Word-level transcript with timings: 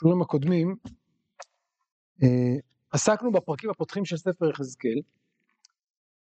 בשיעורים 0.00 0.22
הקודמים 0.22 0.76
אה, 2.22 2.56
עסקנו 2.92 3.32
בפרקים 3.32 3.70
הפותחים 3.70 4.04
של 4.04 4.16
ספר 4.16 4.50
יחזקאל 4.50 5.00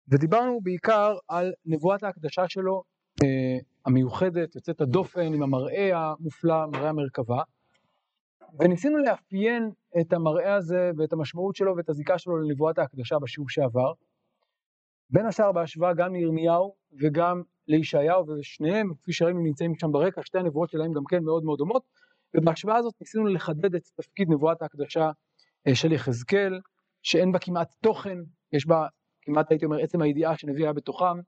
ודיברנו 0.09 0.61
בעיקר 0.63 1.17
על 1.29 1.53
נבואת 1.67 2.03
ההקדשה 2.03 2.49
שלו 2.49 2.83
אה, 3.25 3.59
המיוחדת, 3.87 4.55
יוצאת 4.55 4.81
הדופן 4.81 5.35
עם 5.35 5.43
המראה 5.43 5.91
המופלא, 5.95 6.67
מראה 6.67 6.89
המרכבה 6.89 7.43
וניסינו 8.61 8.99
לאפיין 8.99 9.71
את 10.01 10.13
המראה 10.13 10.55
הזה 10.55 10.91
ואת 10.97 11.13
המשמעות 11.13 11.57
שלו 11.57 11.77
ואת 11.77 11.89
הזיקה 11.89 12.19
שלו 12.19 12.37
לנבואת 12.37 12.79
ההקדשה 12.79 13.19
בשיעור 13.19 13.49
שעבר. 13.49 13.93
בין 15.11 15.27
השאר 15.27 15.53
בהשוואה 15.53 15.95
גם 15.95 16.15
לירמיהו 16.15 16.75
וגם 17.01 17.43
לישעיהו 17.69 18.27
ושניהם 18.27 18.95
כפי 19.03 19.13
שראינו 19.13 19.41
נמצאים 19.41 19.75
שם 19.75 19.93
ברקע 19.93 20.23
שתי 20.25 20.39
הנבואות 20.39 20.71
שלהם 20.71 20.93
גם 20.93 21.05
כן 21.09 21.25
מאוד 21.25 21.45
מאוד 21.45 21.59
דומות 21.59 21.83
ובהשוואה 22.37 22.77
הזאת 22.77 22.95
ניסינו 23.01 23.27
לחדד 23.27 23.75
את 23.75 23.89
תפקיד 23.97 24.29
נבואת 24.31 24.63
ההקדשה 24.63 25.11
אה, 25.67 25.75
של 25.75 25.93
יחזקאל 25.93 26.61
שאין 27.03 27.33
בה 27.33 27.39
כמעט 27.39 27.75
תוכן 27.81 28.19
יש 28.53 28.67
בה 28.67 28.87
כמעט 29.23 29.51
הייתי 29.51 29.65
אומר 29.65 29.79
עצם 29.83 30.03
הידיעה 30.03 30.39
שנביא 30.39 30.65
היה 30.65 30.73
בתוכם 30.73 31.19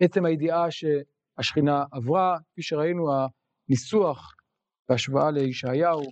עצם 0.00 0.24
הידיעה 0.24 0.66
שהשכינה 0.70 1.84
עברה 1.92 2.38
כפי 2.52 2.62
שראינו 2.62 3.08
הניסוח 3.68 4.34
בהשוואה 4.88 5.30
לישעיהו 5.30 6.02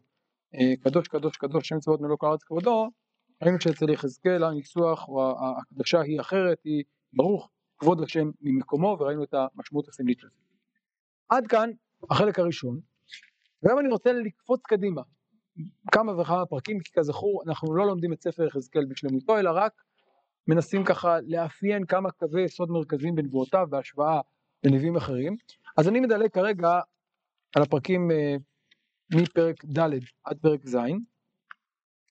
אה, 0.54 0.76
קדוש 0.80 1.08
קדוש 1.08 1.36
קדוש 1.36 1.68
שם 1.68 1.78
צבאות 1.78 2.00
מלוא 2.00 2.16
הארץ 2.22 2.42
כבודו 2.42 2.90
ראינו 3.42 3.60
שאצל 3.60 3.90
יחזקאל 3.90 4.44
הניסוח 4.44 5.08
או 5.08 5.34
ההקדשה 5.38 6.00
היא 6.00 6.20
אחרת 6.20 6.58
היא 6.64 6.84
ברוך 7.12 7.50
כבוד 7.78 8.02
השם 8.02 8.30
ממקומו 8.40 8.96
וראינו 9.00 9.24
את 9.24 9.34
המשמעות 9.34 9.88
הסמלית 9.88 10.18
של 10.18 10.28
זה. 10.28 10.36
עד 11.28 11.46
כאן 11.46 11.70
החלק 12.10 12.38
הראשון 12.38 12.80
והיום 13.62 13.78
אני 13.80 13.88
רוצה 13.88 14.12
לקפוץ 14.12 14.60
קדימה 14.66 15.02
כמה 15.92 16.20
וכמה 16.20 16.46
פרקים 16.46 16.80
כי 16.80 16.92
כזכור 16.92 17.42
אנחנו 17.46 17.74
לא 17.74 17.86
לומדים 17.86 18.12
את 18.12 18.22
ספר 18.22 18.44
יחזקאל 18.44 18.84
בשלמותו 18.84 19.38
אלא 19.38 19.50
רק 19.54 19.72
מנסים 20.48 20.84
ככה 20.84 21.16
לאפיין 21.26 21.86
כמה 21.86 22.10
קווי 22.10 22.42
יסוד 22.42 22.70
מרכזיים 22.70 23.14
בנבואותיו 23.14 23.66
בהשוואה 23.70 24.20
לנביאים 24.64 24.96
אחרים 24.96 25.36
אז 25.76 25.88
אני 25.88 26.00
מדלג 26.00 26.30
כרגע 26.30 26.80
על 27.56 27.62
הפרקים 27.62 28.10
uh, 28.10 28.42
מפרק 29.14 29.64
ד' 29.64 29.90
עד 30.24 30.38
פרק 30.42 30.66
ז' 30.66 30.76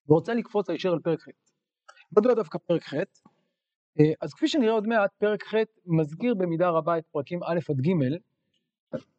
ורוצה 0.10 0.34
לקפוץ 0.34 0.70
הישר 0.70 0.92
על 0.92 1.00
פרק 1.00 1.22
ח'. 1.22 1.28
מדוע 2.18 2.34
דווקא 2.34 2.58
פרק 2.58 2.84
ח'? 2.84 2.94
אה, 4.00 4.14
אז 4.22 4.34
כפי 4.34 4.48
שנראה 4.48 4.72
עוד 4.72 4.88
מעט, 4.88 5.12
פרק 5.18 5.44
ח' 5.44 5.56
מזכיר 5.86 6.34
במידה 6.34 6.70
רבה 6.70 6.98
את 6.98 7.04
פרקים 7.12 7.44
א' 7.44 7.60
עד 7.70 7.82
ג', 7.82 7.90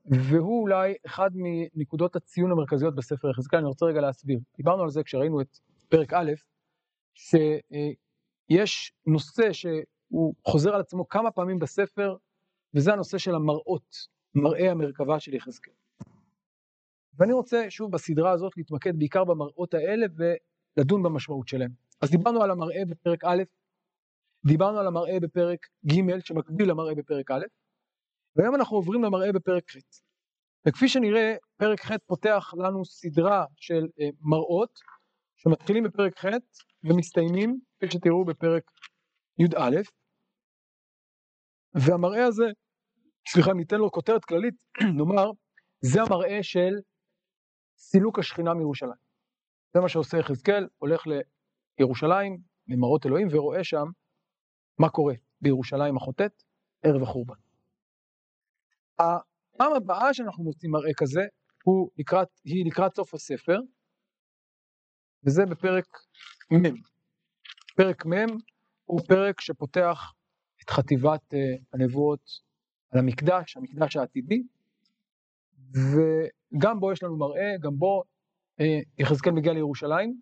והוא 0.07 0.63
אולי 0.63 0.95
אחד 1.07 1.31
מנקודות 1.35 2.17
הציון 2.17 2.53
המרכזיות 2.53 2.95
בספר 2.95 3.31
יחזקאל, 3.31 3.59
אני 3.59 3.69
רוצה 3.69 3.87
רגע 3.87 4.01
להסביר. 4.01 4.39
דיברנו 4.57 4.83
על 4.83 4.91
זה 4.91 5.03
כשראינו 5.03 5.41
את 5.41 5.59
פרק 5.89 6.13
א', 6.13 6.33
שיש 7.15 8.93
נושא 9.07 9.53
שהוא 9.53 10.35
חוזר 10.45 10.75
על 10.75 10.81
עצמו 10.81 11.09
כמה 11.09 11.31
פעמים 11.31 11.59
בספר, 11.59 12.17
וזה 12.75 12.93
הנושא 12.93 13.19
של 13.19 13.35
המראות, 13.35 13.97
מראה 14.35 14.71
המרכבה 14.71 15.21
של 15.21 15.35
יחזקאל. 15.35 15.73
ואני 17.19 17.33
רוצה 17.33 17.67
שוב 17.69 17.93
בסדרה 17.93 18.31
הזאת 18.31 18.57
להתמקד 18.57 18.99
בעיקר 18.99 19.25
במראות 19.25 19.75
האלה 19.75 20.07
ולדון 20.17 21.03
במשמעות 21.03 21.49
שלהם. 21.49 21.71
אז 22.01 22.11
דיברנו 22.11 22.43
על 22.43 22.51
המראה 22.51 22.85
בפרק 22.89 23.25
א', 23.25 23.43
דיברנו 24.47 24.79
על 24.79 24.87
המראה 24.87 25.21
בפרק 25.21 25.67
ג' 25.87 26.19
שמקביל 26.21 26.71
למראה 26.71 26.95
בפרק 26.95 27.31
א', 27.31 27.45
והיום 28.37 28.55
אנחנו 28.55 28.77
עוברים 28.77 29.03
למראה 29.05 29.33
בפרק 29.33 29.71
ח'. 29.71 29.77
וכפי 30.69 30.89
שנראה, 30.89 31.35
פרק 31.57 31.81
ח' 31.81 31.91
פותח 32.07 32.55
לנו 32.59 32.85
סדרה 32.85 33.45
של 33.57 33.85
uh, 33.85 34.17
מראות 34.21 34.79
שמתחילים 35.37 35.85
בפרק 35.85 36.19
ח' 36.19 36.27
ומסתיימים, 36.85 37.61
כפי 37.77 37.87
שתראו 37.91 38.25
בפרק 38.25 38.63
י"א, 39.39 39.81
והמראה 41.75 42.27
הזה, 42.27 42.45
סליחה, 43.29 43.53
ניתן 43.53 43.77
לו 43.77 43.91
כותרת 43.91 44.25
כללית, 44.25 44.55
נאמר, 44.99 45.31
זה 45.81 46.03
המראה 46.03 46.43
של 46.43 46.75
סילוק 47.77 48.19
השכינה 48.19 48.55
מירושלים. 48.55 49.01
זה 49.75 49.81
מה 49.81 49.89
שעושה 49.89 50.19
יחזקאל, 50.19 50.69
הולך 50.79 51.03
לירושלים, 51.79 52.39
למראות 52.69 53.07
אלוהים, 53.07 53.29
ורואה 53.31 53.65
שם 53.65 53.85
מה 54.79 54.89
קורה 54.89 55.15
בירושלים 55.41 55.97
החוטאת, 55.97 56.43
ערב 56.83 57.03
החורבן. 57.03 57.46
הפעם 58.99 59.73
הבאה 59.77 60.15
שאנחנו 60.15 60.45
מוצאים 60.45 60.73
מראה 60.73 60.91
כזה, 60.97 61.21
הוא 61.65 61.91
לקראת, 61.99 62.29
היא 62.45 62.67
לקראת 62.67 62.97
סוף 62.97 63.15
הספר, 63.15 63.59
וזה 65.25 65.43
בפרק 65.47 65.87
מ'. 66.53 66.97
פרק 67.77 68.07
מ' 68.07 68.37
הוא 68.85 69.01
פרק 69.09 69.41
שפותח 69.41 70.13
את 70.63 70.71
חטיבת 70.71 71.35
uh, 71.35 71.63
הנבואות 71.73 72.21
על 72.93 72.99
המקדש, 72.99 73.57
המקדש 73.57 73.97
העתידי, 73.97 74.43
וגם 75.73 76.81
בו 76.81 76.93
יש 76.93 77.03
לנו 77.03 77.17
מראה, 77.17 77.53
גם 77.61 77.79
בו 77.79 78.03
uh, 78.61 78.65
יחזקאל 78.99 79.33
מגיע 79.33 79.53
לירושלים, 79.53 80.21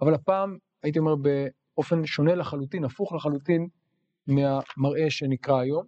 אבל 0.00 0.14
הפעם, 0.14 0.56
הייתי 0.82 0.98
אומר, 0.98 1.14
באופן 1.14 2.06
שונה 2.06 2.34
לחלוטין, 2.34 2.84
הפוך 2.84 3.12
לחלוטין 3.12 3.68
מהמראה 4.26 5.10
שנקרא 5.10 5.60
היום. 5.60 5.86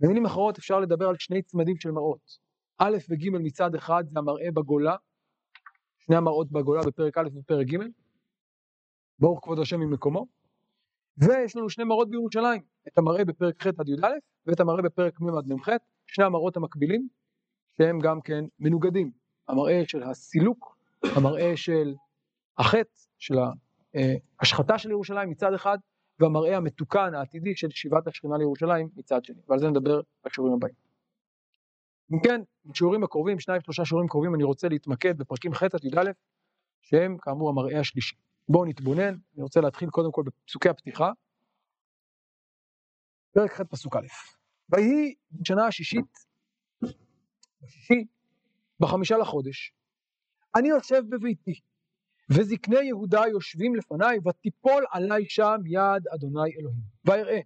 במילים 0.00 0.26
אחרות 0.26 0.58
אפשר 0.58 0.80
לדבר 0.80 1.08
על 1.08 1.14
שני 1.18 1.42
צמדים 1.42 1.76
של 1.76 1.90
מראות. 1.90 2.38
א' 2.78 2.96
וג' 3.10 3.30
מצד 3.30 3.74
אחד 3.74 4.04
זה 4.08 4.18
המראה 4.18 4.50
בגולה, 4.50 4.96
שני 5.98 6.16
המראות 6.16 6.52
בגולה 6.52 6.80
בפרק 6.86 7.18
א' 7.18 7.28
ופרק 7.34 7.66
ג', 7.66 7.76
ברוך 9.18 9.40
כבוד 9.42 9.58
השם 9.58 9.80
ממקומו, 9.80 10.26
ויש 11.18 11.56
לנו 11.56 11.70
שני 11.70 11.84
מראות 11.84 12.10
בירושלים, 12.10 12.62
את 12.88 12.98
המראה 12.98 13.24
בפרק 13.24 13.62
ח' 13.62 13.66
עד 13.66 13.88
י"א 13.88 14.06
ואת 14.46 14.60
המראה 14.60 14.82
בפרק 14.82 15.20
מ' 15.20 15.38
עד 15.38 15.46
מ"ח, 15.48 15.68
שני 16.06 16.24
המראות 16.24 16.56
המקבילים, 16.56 17.08
שהם 17.76 17.98
גם 17.98 18.20
כן 18.20 18.44
מנוגדים, 18.58 19.10
המראה 19.48 19.82
של 19.86 20.02
הסילוק, 20.02 20.78
המראה 21.16 21.56
של 21.56 21.94
החטא, 22.58 23.00
של 23.18 23.34
ההשחתה 24.40 24.78
של 24.78 24.90
ירושלים 24.90 25.30
מצד 25.30 25.54
אחד, 25.54 25.78
והמראה 26.20 26.56
המתוקן 26.56 27.14
העתידי 27.14 27.56
של 27.56 27.70
שיבת 27.70 28.06
השכינה 28.06 28.38
לירושלים 28.38 28.88
מצד 28.96 29.24
שני, 29.24 29.40
ועל 29.48 29.58
זה 29.58 29.68
נדבר 29.70 30.00
בשיעורים 30.24 30.54
הבאים. 30.54 30.74
אם 32.12 32.18
כן, 32.24 32.40
בשיעורים 32.64 33.04
הקרובים, 33.04 33.40
שניים 33.40 33.60
שלושה 33.60 33.84
שיעורים 33.84 34.08
קרובים, 34.08 34.34
אני 34.34 34.44
רוצה 34.44 34.68
להתמקד 34.68 35.18
בפרקים 35.18 35.54
ח' 35.54 35.62
עד 35.62 35.84
י"א, 35.84 36.10
שהם 36.82 37.16
כאמור 37.18 37.48
המראה 37.48 37.80
השלישי. 37.80 38.16
בואו 38.48 38.64
נתבונן, 38.64 39.14
אני 39.34 39.42
רוצה 39.42 39.60
להתחיל 39.60 39.90
קודם 39.90 40.12
כל 40.12 40.22
בפסוקי 40.26 40.68
הפתיחה. 40.68 41.10
פרק 43.32 43.52
ח' 43.52 43.60
פסוק 43.60 43.96
א', 43.96 44.06
ויהי 44.68 45.14
בשנה 45.32 45.66
השישית, 45.66 46.26
בשישי, 47.62 48.04
בחמישה 48.80 49.16
לחודש, 49.18 49.72
אני 50.56 50.68
יושב 50.68 51.02
בביתי, 51.08 51.60
וזקני 52.30 52.84
יהודה 52.84 53.22
יושבים 53.30 53.74
לפניי, 53.74 54.18
ותיפול 54.28 54.84
עלי 54.92 55.24
שם 55.28 55.56
יד 55.66 56.08
אדוני 56.14 56.50
אלוהים. 56.60 56.80
ויראה, 57.04 57.40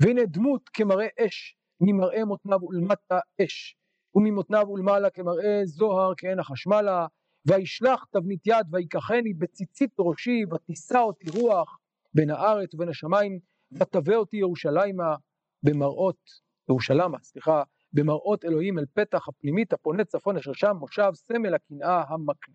והנה 0.00 0.24
דמות 0.26 0.68
כמראה 0.68 1.06
אש, 1.26 1.56
ממראה 1.80 2.24
מותניו 2.24 2.58
ולמטה 2.62 3.18
אש, 3.44 3.76
וממותניו 4.14 4.66
ולמעלה 4.68 5.10
כמראה 5.10 5.60
זוהר 5.64 6.12
כעין 6.16 6.38
החשמלה, 6.38 7.06
וישלח 7.46 8.04
תבנית 8.10 8.46
יד 8.46 8.66
ויקחני 8.70 9.34
בציצית 9.34 9.90
ראשי, 9.98 10.44
ותישא 10.52 10.98
אותי 10.98 11.30
רוח 11.30 11.78
בין 12.14 12.30
הארץ 12.30 12.74
ובין 12.74 12.88
השמיים, 12.88 13.38
ותבא 13.72 14.14
אותי 14.14 14.36
ירושלימה 14.36 15.16
במראות, 15.62 16.30
ירושלמה, 16.68 17.18
סליחה, 17.22 17.62
במראות 17.92 18.44
אלוהים 18.44 18.78
אל 18.78 18.84
פתח 18.94 19.28
הפנימית 19.28 19.72
הפונה 19.72 20.04
צפון 20.04 20.36
אשר 20.36 20.52
שם 20.52 20.76
מושב 20.80 21.10
סמל 21.14 21.54
הקנאה 21.54 22.02
המקנה. 22.08 22.54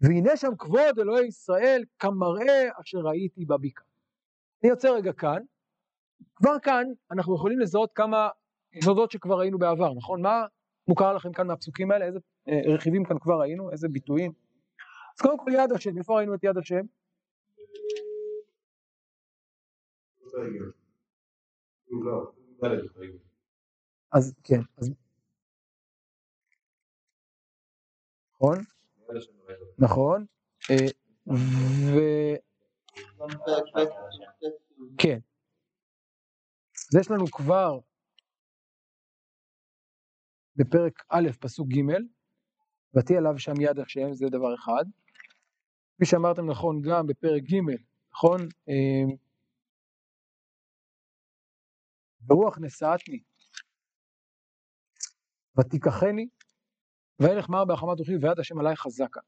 והנה 0.00 0.36
שם 0.36 0.56
כבוד 0.58 0.98
אלוהי 0.98 1.26
ישראל 1.26 1.82
כמראה 1.98 2.68
אשר 2.80 2.98
ראיתי 2.98 3.44
בבקעה. 3.44 3.86
אני 4.62 4.70
יוצא 4.70 4.88
רגע 4.90 5.12
כאן, 5.12 5.42
כבר 6.36 6.58
כאן 6.62 6.84
אנחנו 7.10 7.34
יכולים 7.34 7.58
לזהות 7.58 7.92
כמה 7.94 8.28
יסודות 8.72 9.10
שכבר 9.10 9.38
ראינו 9.38 9.58
בעבר, 9.58 9.94
נכון? 9.94 10.22
מה 10.22 10.46
מוכר 10.88 11.14
לכם 11.14 11.32
כאן 11.32 11.46
מהפסוקים 11.46 11.90
האלה? 11.90 12.04
איזה 12.04 12.18
אה, 12.48 12.74
רכיבים 12.74 13.04
כאן 13.04 13.18
כבר 13.18 13.40
ראינו? 13.40 13.70
איזה 13.70 13.88
ביטויים? 13.88 14.32
אז 15.14 15.22
קודם 15.22 15.38
כל 15.38 15.50
יד 15.54 15.72
השם, 15.72 15.98
איפה 15.98 16.16
ראינו 16.16 16.34
את 16.34 16.44
יד 16.44 16.56
השם? 16.58 16.80
אז 24.12 24.34
כן, 24.44 24.60
אז 24.78 24.90
נכון? 28.34 28.77
נכון, 29.78 30.26
אה, 30.70 30.86
ו... 31.94 31.98
כן. 34.98 35.18
אז 36.88 37.00
יש 37.00 37.10
לנו 37.10 37.26
כבר 37.26 37.78
בפרק 40.56 41.02
א', 41.08 41.28
פסוק 41.40 41.68
ג', 41.68 41.80
ותהי 42.96 43.16
עליו 43.16 43.38
שם 43.38 43.60
יד 43.60 43.78
השם, 43.78 44.12
זה 44.12 44.26
דבר 44.30 44.54
אחד. 44.54 44.84
כפי 45.94 46.06
שאמרתם 46.06 46.50
נכון 46.50 46.80
גם 46.82 47.06
בפרק 47.06 47.42
ג', 47.42 47.56
נכון? 48.12 48.40
אה, 48.68 49.14
ברוח 52.20 52.58
נשאתני, 52.60 53.20
ותיקחני, 55.58 56.28
וילך 57.22 57.48
מר 57.48 57.64
בהחמת 57.64 57.98
רוחי 57.98 58.16
ויד 58.16 58.38
השם 58.38 58.58
עלי 58.58 58.76
חזקה. 58.76 59.20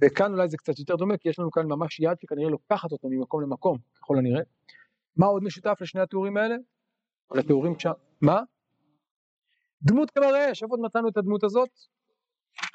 וכאן 0.00 0.32
אולי 0.32 0.48
זה 0.48 0.56
קצת 0.56 0.78
יותר 0.78 0.96
דומה, 0.96 1.16
כי 1.16 1.28
יש 1.28 1.38
לנו 1.38 1.50
כאן 1.50 1.66
ממש 1.66 2.00
יד 2.00 2.20
שכנראה 2.20 2.50
לוקחת 2.50 2.92
אותו 2.92 3.08
ממקום 3.08 3.42
למקום, 3.42 3.78
ככל 3.94 4.18
הנראה. 4.18 4.42
מה 5.16 5.26
עוד 5.26 5.42
משותף 5.42 5.78
לשני 5.80 6.00
התיאורים 6.00 6.36
האלה? 6.36 6.56
או 7.30 7.36
לתיאורים 7.36 7.78
שם? 7.78 7.92
מה? 8.20 8.40
דמות 9.82 10.10
כמראה, 10.10 10.48
איפה 10.48 10.66
עוד 10.70 10.80
מצאנו 10.80 11.08
את 11.08 11.16
הדמות 11.16 11.44
הזאת? 11.44 11.68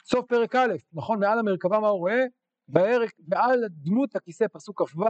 סוף 0.06 0.26
פרק 0.26 0.56
א', 0.56 0.74
נכון? 0.94 1.20
מעל 1.20 1.40
המרכבה 1.40 1.80
מה 1.80 1.88
הוא 1.88 2.00
רואה? 2.00 2.24
בערך, 2.68 3.12
ועל 3.28 3.60
דמות 3.70 4.16
הכיסא 4.16 4.46
פסוק 4.54 4.82
כ"ו, 4.82 5.06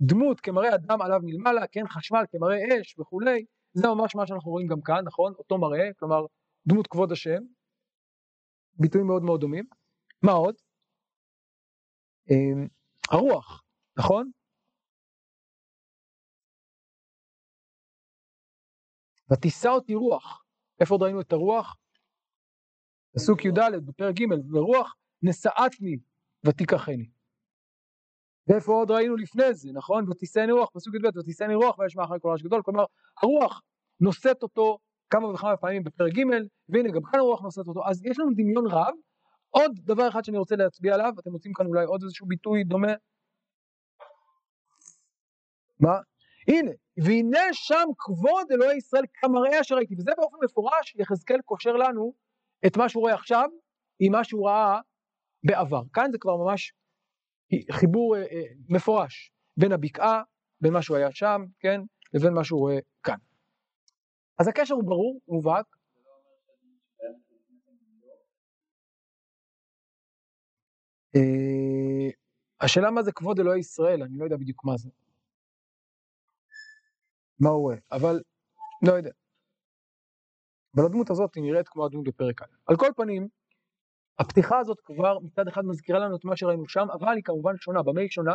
דמות 0.00 0.40
כמראה 0.40 0.74
אדם 0.74 1.02
עליו 1.02 1.20
מלמעלה, 1.22 1.66
כן 1.66 1.88
חשמל 1.88 2.24
כמראה 2.30 2.80
אש 2.80 2.98
וכולי, 2.98 3.44
זה 3.72 3.88
ממש 3.88 4.16
מה 4.16 4.26
שאנחנו 4.26 4.50
רואים 4.50 4.66
גם 4.66 4.80
כאן, 4.80 5.04
נכון? 5.04 5.32
אותו 5.38 5.58
מראה, 5.58 5.88
כלומר 5.98 6.26
דמות 6.66 6.86
כבוד 6.86 7.12
השם, 7.12 7.42
ביטויים 8.78 9.06
מאוד 9.06 9.22
מאוד 9.22 9.40
דומים. 9.40 9.64
מה 10.22 10.32
עוד? 10.32 10.54
אמ, 12.30 12.68
הרוח, 13.10 13.62
נכון? 13.98 14.30
ותישא 19.32 19.68
אותי 19.68 19.94
רוח, 19.94 20.44
איפה 20.80 20.94
עוד 20.94 21.02
ראינו 21.02 21.20
את 21.20 21.32
הרוח? 21.32 21.76
פסוק 23.14 23.44
י"ד 23.44 23.58
בפרק 23.86 24.14
ג' 24.14 24.54
ורוח 24.54 24.94
נשאתני 25.22 25.96
ותיקחני. 26.46 27.10
ואיפה 28.46 28.72
עוד 28.72 28.90
ראינו 28.90 29.16
לפני 29.16 29.54
זה, 29.54 29.68
נכון? 29.74 30.10
ותישאני 30.10 30.52
רוח, 30.52 30.68
פסוק 30.74 30.94
י"ב, 30.94 31.18
ותישאני 31.18 31.54
רוח 31.54 31.78
ויש 31.78 31.96
מאחורי 31.96 32.18
כל 32.20 32.28
רעש 32.28 32.42
גדול, 32.42 32.62
כלומר 32.62 32.84
הרוח 33.22 33.60
נושאת 34.00 34.42
אותו 34.42 34.78
כמה 35.10 35.26
וכמה 35.28 35.56
פעמים 35.56 35.84
בפרק 35.84 36.12
ג' 36.12 36.22
והנה 36.68 36.90
גם 36.90 37.02
כאן 37.02 37.18
הרוח 37.18 37.42
נושאת 37.42 37.68
אותו, 37.68 37.88
אז 37.88 38.04
יש 38.04 38.18
לנו 38.18 38.30
דמיון 38.36 38.66
רב. 38.66 38.94
עוד 39.50 39.72
דבר 39.84 40.08
אחד 40.08 40.24
שאני 40.24 40.38
רוצה 40.38 40.56
להצביע 40.56 40.94
עליו, 40.94 41.12
אתם 41.20 41.30
מוצאים 41.30 41.52
כאן 41.54 41.66
אולי 41.66 41.84
עוד 41.84 42.02
איזשהו 42.02 42.26
ביטוי 42.26 42.64
דומה? 42.64 42.92
מה? 45.80 45.98
הנה, 46.48 46.70
והנה 47.04 47.38
שם 47.52 47.88
כבוד 47.98 48.52
אלוהי 48.52 48.76
ישראל 48.76 49.04
כמראה 49.14 49.60
אשר 49.60 49.74
ראיתי, 49.74 49.94
וזה 49.98 50.10
באופן 50.16 50.36
מפורש 50.44 50.96
יחזקאל 50.96 51.40
קושר 51.44 51.72
לנו 51.72 52.14
את 52.66 52.76
מה 52.76 52.88
שהוא 52.88 53.00
רואה 53.00 53.14
עכשיו 53.14 53.48
עם 54.00 54.12
מה 54.12 54.24
שהוא 54.24 54.48
ראה 54.48 54.80
בעבר. 55.44 55.82
כאן 55.92 56.08
זה 56.12 56.18
כבר 56.18 56.36
ממש 56.36 56.72
חיבור 57.72 58.16
אה, 58.16 58.22
אה, 58.22 58.42
מפורש 58.68 59.32
בין 59.56 59.72
הבקעה, 59.72 60.22
בין 60.60 60.72
מה 60.72 60.82
שהוא 60.82 60.96
היה 60.96 61.12
שם, 61.12 61.44
כן, 61.60 61.80
לבין 62.14 62.34
מה 62.34 62.44
שהוא 62.44 62.60
רואה 62.60 62.78
כאן. 63.02 63.18
אז 64.38 64.48
הקשר 64.48 64.74
הוא 64.74 64.84
ברור, 64.84 65.20
מובהק. 65.28 65.66
השאלה 72.60 72.90
מה 72.90 73.02
זה 73.02 73.12
כבוד 73.12 73.40
אלוהי 73.40 73.60
ישראל, 73.60 74.02
אני 74.02 74.18
לא 74.18 74.24
יודע 74.24 74.36
בדיוק 74.36 74.64
מה 74.64 74.76
זה. 74.76 74.90
מה 77.40 77.48
הוא 77.48 77.60
רואה, 77.60 77.76
אבל 77.92 78.20
לא 78.82 78.92
יודע. 78.92 79.10
אבל 80.76 80.84
הדמות 80.84 81.10
הזאת 81.10 81.30
נראית 81.36 81.68
כמו 81.68 81.86
הדמות 81.86 82.04
בפרק 82.04 82.42
א'. 82.42 82.46
על 82.66 82.76
כל 82.76 82.90
פנים, 82.96 83.28
הפתיחה 84.18 84.58
הזאת 84.58 84.80
כבר 84.80 85.18
מצד 85.18 85.48
אחד 85.48 85.64
מזכירה 85.64 85.98
לנו 85.98 86.16
את 86.16 86.24
מה 86.24 86.36
שראינו 86.36 86.68
שם, 86.68 86.86
אבל 86.92 87.14
היא 87.16 87.24
כמובן 87.24 87.56
שונה. 87.56 87.82
במה 87.82 88.00
היא 88.00 88.08
שונה? 88.08 88.34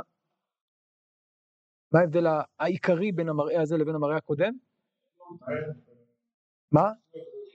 מה 1.91 1.99
ההבדל 1.99 2.25
העיקרי 2.59 3.11
בין 3.11 3.29
המראה 3.29 3.61
הזה 3.61 3.77
לבין 3.77 3.95
המראה 3.95 4.17
הקודם? 4.17 4.53
מה? 6.71 6.91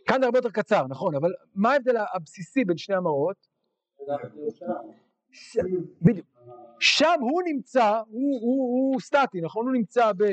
כאן 0.07 0.21
זה 0.21 0.27
הרבה 0.27 0.39
יותר 0.39 0.51
קצר, 0.51 0.87
נכון, 0.87 1.15
אבל 1.15 1.31
מה 1.55 1.73
ההבדל 1.73 1.97
הבסיסי 2.15 2.65
בין 2.65 2.79
שני 2.79 2.97
המראות? 2.97 3.47
בדיוק. 6.03 6.27
שם 6.81 7.21
הוא 7.21 7.43
נמצא, 7.47 8.03
הוא, 8.07 8.41
הוא, 8.41 8.93
הוא 8.93 9.01
סטטי, 9.01 9.41
נכון? 9.41 9.67
הוא 9.67 9.75
נמצא 9.75 10.13
ב... 10.13 10.25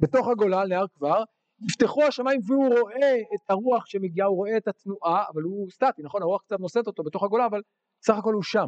בתוך 0.00 0.28
הגולה, 0.28 0.66
נהר 0.66 0.86
כבר, 0.94 1.24
נפתחו 1.60 2.04
השמיים 2.04 2.40
והוא 2.46 2.78
רואה 2.80 3.14
את 3.34 3.50
הרוח 3.50 3.86
שמגיעה, 3.86 4.26
הוא 4.28 4.36
רואה 4.36 4.56
את 4.56 4.68
התנועה, 4.68 5.24
אבל 5.28 5.42
הוא 5.42 5.70
סטטי, 5.70 6.02
נכון? 6.02 6.22
הרוח 6.22 6.42
קצת 6.42 6.60
נושאת 6.60 6.86
אותו 6.86 7.02
בתוך 7.02 7.22
הגולה, 7.22 7.46
אבל 7.46 7.62
סך 8.02 8.14
הכל 8.18 8.34
הוא 8.34 8.42
שם. 8.42 8.66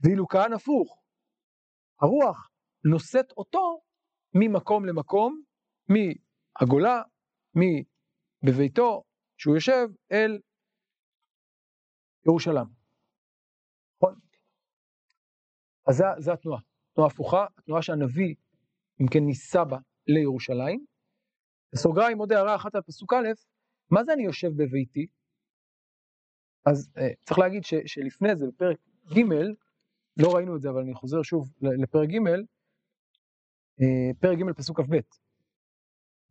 ואילו 0.00 0.28
כאן 0.28 0.52
הפוך, 0.52 1.02
הרוח 2.00 2.50
נושאת 2.84 3.32
אותו 3.36 3.80
ממקום 4.34 4.84
למקום, 4.84 5.42
מהגולה, 5.88 7.02
מבביתו, 8.42 9.02
שהוא 9.36 9.54
יושב, 9.54 9.88
אל 10.12 10.38
ירושלים. 12.26 12.66
נכון? 13.96 14.14
אז 15.88 16.02
זו 16.18 16.32
התנועה, 16.32 16.60
תנועה 16.94 17.10
הפוכה, 17.10 17.46
התנועה 17.58 17.82
שהנביא, 17.82 18.34
אם 19.00 19.06
כן, 19.06 19.24
ניסה 19.24 19.64
בה 19.64 19.78
לירושלים. 20.06 20.84
בסוגריים 21.72 22.18
עוד 22.18 22.32
הערה 22.32 22.56
אחת 22.56 22.74
על 22.74 22.82
פסוק 22.82 23.12
א', 23.12 23.26
מה 23.90 24.04
זה 24.04 24.12
אני 24.12 24.22
יושב 24.22 24.48
בביתי? 24.56 25.06
אז 26.66 26.90
אה, 26.98 27.08
צריך 27.26 27.38
להגיד 27.38 27.64
ש, 27.64 27.74
שלפני 27.86 28.36
זה, 28.36 28.46
בפרק 28.46 28.78
ג', 29.14 29.20
לא 30.16 30.28
ראינו 30.34 30.56
את 30.56 30.60
זה, 30.60 30.70
אבל 30.70 30.80
אני 30.80 30.94
חוזר 30.94 31.22
שוב 31.22 31.52
לפרק 31.60 32.08
ג', 32.08 32.28
אה, 33.80 34.10
פרק 34.20 34.38
ג' 34.38 34.52
פסוק 34.52 34.80
כ"ב. 34.80 34.96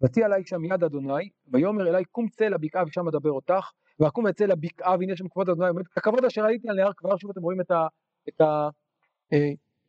ותהי 0.02 0.24
עלי 0.24 0.46
שם 0.46 0.66
יד 0.66 0.84
אדוני, 0.84 1.30
ויאמר 1.48 1.88
אלי 1.88 2.06
קום 2.06 2.28
צא 2.28 2.46
לבקעה 2.46 2.84
ושם 2.88 3.08
אדבר 3.08 3.32
אותך, 3.32 3.72
ואקום 4.00 4.26
וצא 4.30 4.46
לבקעה 4.46 4.96
והנה 5.00 5.16
שם 5.16 5.28
כבוד 5.28 5.50
אדוני, 5.50 5.82
הכבוד 5.98 6.26
אשר 6.26 6.44
ראיתי 6.44 6.70
על 6.70 6.76
נהר 6.76 6.92
כבר, 6.98 7.18
שוב 7.18 7.32
אתם 7.32 7.42
רואים 7.42 7.62
את 7.62 8.42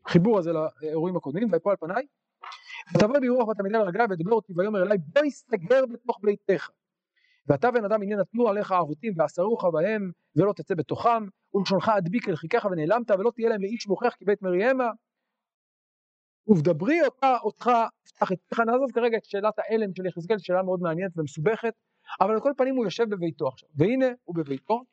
החיבור 0.05 0.33
אה, 0.33 0.39
הזה 0.39 0.51
לאירועים 0.81 1.15
הקודמים, 1.15 1.47
ויפול 1.51 1.71
על 1.71 1.77
פניי, 1.77 2.05
ותבוא 2.95 3.19
ברוח 3.19 3.47
ותמידה 3.47 3.79
על 3.79 3.87
רגליי 3.87 4.07
ודבר 4.09 4.31
אותי 4.31 4.53
ויאמר 4.55 4.83
אליי 4.83 4.97
בוא 4.97 5.25
יסתגר 5.25 5.85
בתוך 5.85 6.19
ביתך. 6.23 6.69
ואתה 7.47 7.71
בן 7.71 7.85
אדם 7.85 8.01
הנה 8.01 8.15
נתנו 8.15 8.47
עליך 8.47 8.71
עבותים 8.71 9.13
ואסרוך 9.17 9.65
בהם 9.65 10.11
ולא 10.35 10.53
תצא 10.53 10.75
בתוכם 10.75 11.25
ולשונך 11.53 11.89
אדביק 11.97 12.29
אל 12.29 12.35
חיכך 12.35 12.67
ונעלמת 12.71 13.11
ולא 13.11 13.31
תהיה 13.35 13.49
להם 13.49 13.61
לאיש 13.61 13.87
מוכח 13.87 14.15
כי 14.17 14.25
בית 14.25 14.41
מרימה 14.41 14.89
ובדברי 16.47 17.05
אותה 17.05 17.37
אותך 17.43 17.71
פתח 18.05 18.31
את 18.31 18.37
פיך. 18.49 18.59
נעזוב 18.59 18.91
כרגע 18.93 19.17
את 19.17 19.25
שאלת 19.25 19.53
ההלם 19.59 19.93
של 19.95 20.05
יחזקאל 20.05 20.37
שאלה 20.37 20.63
מאוד 20.63 20.81
מעניינת 20.81 21.11
ומסובכת 21.17 21.73
אבל 22.21 22.33
על 22.33 22.41
כל 22.41 22.51
פנים 22.57 22.75
הוא 22.75 22.85
יושב 22.85 23.09
בביתו 23.09 23.47
עכשיו. 23.47 23.69
והנה 23.75 24.07
הוא 24.23 24.35
בביתו 24.35 24.83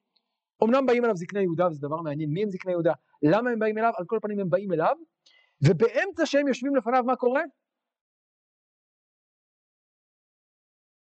אמנם 0.64 0.86
באים 0.86 1.04
אליו 1.04 1.16
זקני 1.16 1.40
יהודה 1.42 1.66
וזה 1.66 1.80
דבר 1.80 1.96
מעניין 1.96 2.30
מי 2.30 2.42
הם 2.42 2.50
זקני 2.50 2.72
יהודה 2.72 2.92
למה 3.22 3.50
הם 3.50 3.58
באים 3.58 3.78
אליו 3.78 3.92
על 3.96 4.04
כל 4.06 4.18
פנים 4.22 4.40
הם 4.40 4.50
באים 4.50 4.72
אליו 4.72 4.96
ובאמצע 5.68 6.26
שהם 6.26 6.48
יושבים 6.48 6.76
לפניו 6.76 7.04
מה 7.04 7.16
קורה? 7.16 7.42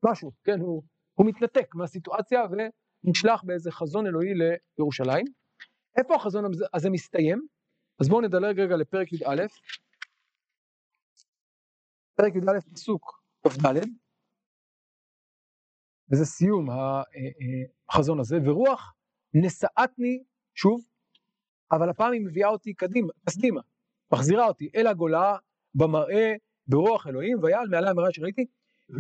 משהו, 0.05 0.33
כן, 0.45 0.61
הוא, 0.61 0.83
הוא 1.15 1.27
מתנתק 1.27 1.75
מהסיטואציה 1.75 2.41
ונשלח 3.05 3.43
באיזה 3.45 3.71
חזון 3.73 4.07
אלוהי 4.07 4.31
לירושלים. 4.79 5.25
איפה 5.97 6.15
החזון 6.15 6.45
הזה 6.75 6.91
מסתיים? 6.91 7.47
אז 8.01 8.09
בואו 8.09 8.21
נדלג 8.21 8.61
רגע 8.61 8.77
לפרק 8.77 9.13
י"א, 9.13 9.47
פרק 12.15 12.35
י"א 12.35 12.73
פסוק 12.75 13.23
כ"ד, 13.43 13.79
וזה 16.13 16.25
סיום 16.25 16.71
אה, 16.71 16.77
אה, 16.77 17.03
החזון 17.89 18.21
הזה, 18.21 18.37
ורוח 18.47 18.95
נשאתני, 19.35 20.23
שוב, 20.55 20.81
אבל 21.73 21.91
הפעם 21.91 22.13
היא 22.13 22.21
מביאה 22.21 22.49
אותי 22.49 22.75
קדימה, 22.75 23.13
קדימה, 23.31 23.61
מחזירה 24.13 24.47
אותי 24.47 24.69
אל 24.77 24.87
הגולה 24.87 25.37
במראה 25.75 26.35
ברוח 26.67 27.07
אלוהים, 27.07 27.39
ויעל 27.43 27.69
מעלי 27.69 27.91
המראה 27.91 28.13
שראיתי, 28.13 28.47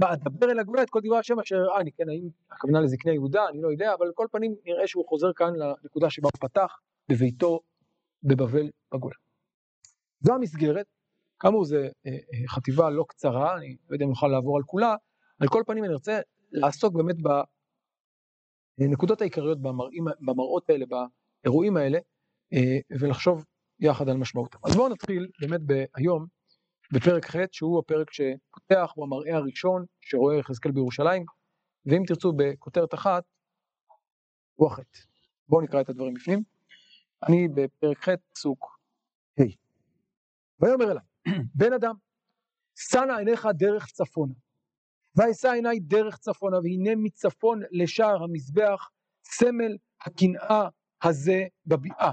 ואדבר 0.00 0.50
אל 0.50 0.58
הגולה 0.58 0.82
את 0.82 0.90
כל 0.90 1.00
דברי 1.04 1.18
השם 1.18 1.40
אשר 1.40 1.56
הראני, 1.56 1.92
כן, 1.92 2.08
האם 2.08 2.28
הכוונה 2.50 2.80
לזקני 2.80 3.12
יהודה, 3.12 3.48
אני 3.48 3.62
לא 3.62 3.68
יודע, 3.68 3.94
אבל 3.94 4.06
על 4.06 4.12
כל 4.14 4.26
פנים 4.32 4.54
נראה 4.64 4.86
שהוא 4.86 5.08
חוזר 5.08 5.32
כאן 5.32 5.52
לנקודה 5.56 6.10
שבה 6.10 6.28
הוא 6.34 6.48
פתח 6.48 6.80
בביתו 7.08 7.60
בבבל 8.22 8.70
בגולה. 8.94 9.14
זו 10.20 10.34
המסגרת, 10.34 10.86
כאמור 11.40 11.64
זו 11.64 11.76
אה, 11.76 11.82
אה, 12.06 12.48
חטיבה 12.48 12.90
לא 12.90 13.04
קצרה, 13.08 13.56
אני 13.56 13.76
לא 13.88 13.94
יודע 13.94 14.04
אם 14.04 14.10
נוכל 14.10 14.28
לעבור 14.28 14.56
על 14.56 14.62
כולה, 14.62 14.94
על 15.40 15.48
כל 15.48 15.62
פנים 15.66 15.84
אני 15.84 15.94
רוצה 15.94 16.20
לעסוק 16.52 16.94
באמת 16.94 17.16
בנקודות 18.78 19.20
העיקריות 19.20 19.62
במראים, 19.62 20.04
במראות 20.20 20.70
האלה, 20.70 20.84
באירועים 21.42 21.76
האלה, 21.76 21.98
אה, 22.52 22.98
ולחשוב 23.00 23.44
יחד 23.80 24.08
על 24.08 24.16
משמעותם. 24.16 24.58
אז 24.64 24.76
בואו 24.76 24.88
נתחיל 24.88 25.28
באמת 25.40 25.60
היום 25.96 26.26
בפרק 26.92 27.26
ח' 27.26 27.36
שהוא 27.52 27.78
הפרק 27.78 28.12
שפותח 28.12 28.92
במראה 28.96 29.36
הראשון 29.36 29.84
שרואה 30.00 30.36
יחזקאל 30.38 30.72
בירושלים, 30.72 31.24
ואם 31.86 32.02
תרצו 32.06 32.32
בכותרת 32.36 32.94
אחת, 32.94 33.24
הוא 34.54 34.66
החטא. 34.66 34.98
בואו 35.48 35.60
נקרא 35.60 35.80
את 35.80 35.88
הדברים 35.88 36.14
בפנים. 36.14 36.42
אני 37.28 37.48
בפרק 37.48 38.08
ח' 38.08 38.08
פסוק 38.32 38.78
ה'. 39.40 39.42
ויאמר 40.60 40.90
אליי, 40.90 41.04
בן 41.54 41.72
אדם, 41.72 41.94
שנא 42.76 43.12
עיניך 43.12 43.48
דרך 43.58 43.86
צפונה, 43.86 44.34
ואשא 45.16 45.50
עיניי 45.50 45.80
דרך 45.80 46.18
צפונה, 46.18 46.56
והנה 46.56 46.90
מצפון 46.96 47.62
לשער 47.70 48.22
המזבח, 48.22 48.90
סמל 49.24 49.76
הקנאה 50.06 50.68
הזה 51.02 51.46
בביאה. 51.66 52.10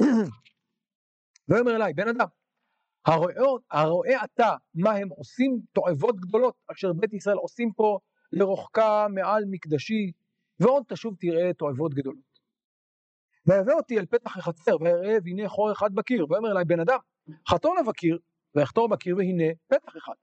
ויאמר 1.48 1.76
אליי, 1.76 1.92
בן 1.92 2.08
אדם, 2.08 2.26
הרואה 3.70 4.24
אתה 4.24 4.54
מה 4.74 4.92
הם 4.92 5.08
עושים 5.08 5.60
תועבות 5.72 6.20
גדולות 6.20 6.54
אשר 6.72 6.92
בית 6.92 7.12
ישראל 7.12 7.36
עושים 7.36 7.72
פה 7.72 7.98
לרוחקה 8.32 9.06
מעל 9.10 9.44
מקדשי 9.50 10.12
ועוד 10.60 10.82
תשוב 10.88 11.16
תראה 11.20 11.52
תועבות 11.52 11.94
גדולות. 11.94 12.32
ויבא 13.46 13.72
אותי 13.72 13.98
אל 13.98 14.06
פתח 14.06 14.36
החצר 14.36 14.76
ויראה 14.80 15.16
והנה 15.24 15.48
חור 15.48 15.72
אחד 15.72 15.94
בקיר 15.94 16.26
ויאמר 16.30 16.50
אליי 16.50 16.64
בן 16.64 16.80
אדם 16.80 16.98
חתור 17.48 17.74
נא 17.74 17.82
בקיר 17.82 18.18
ויחתור 18.54 18.88
בקיר 18.88 19.16
והנה 19.16 19.44
פתח 19.66 19.96
אחד. 19.96 20.14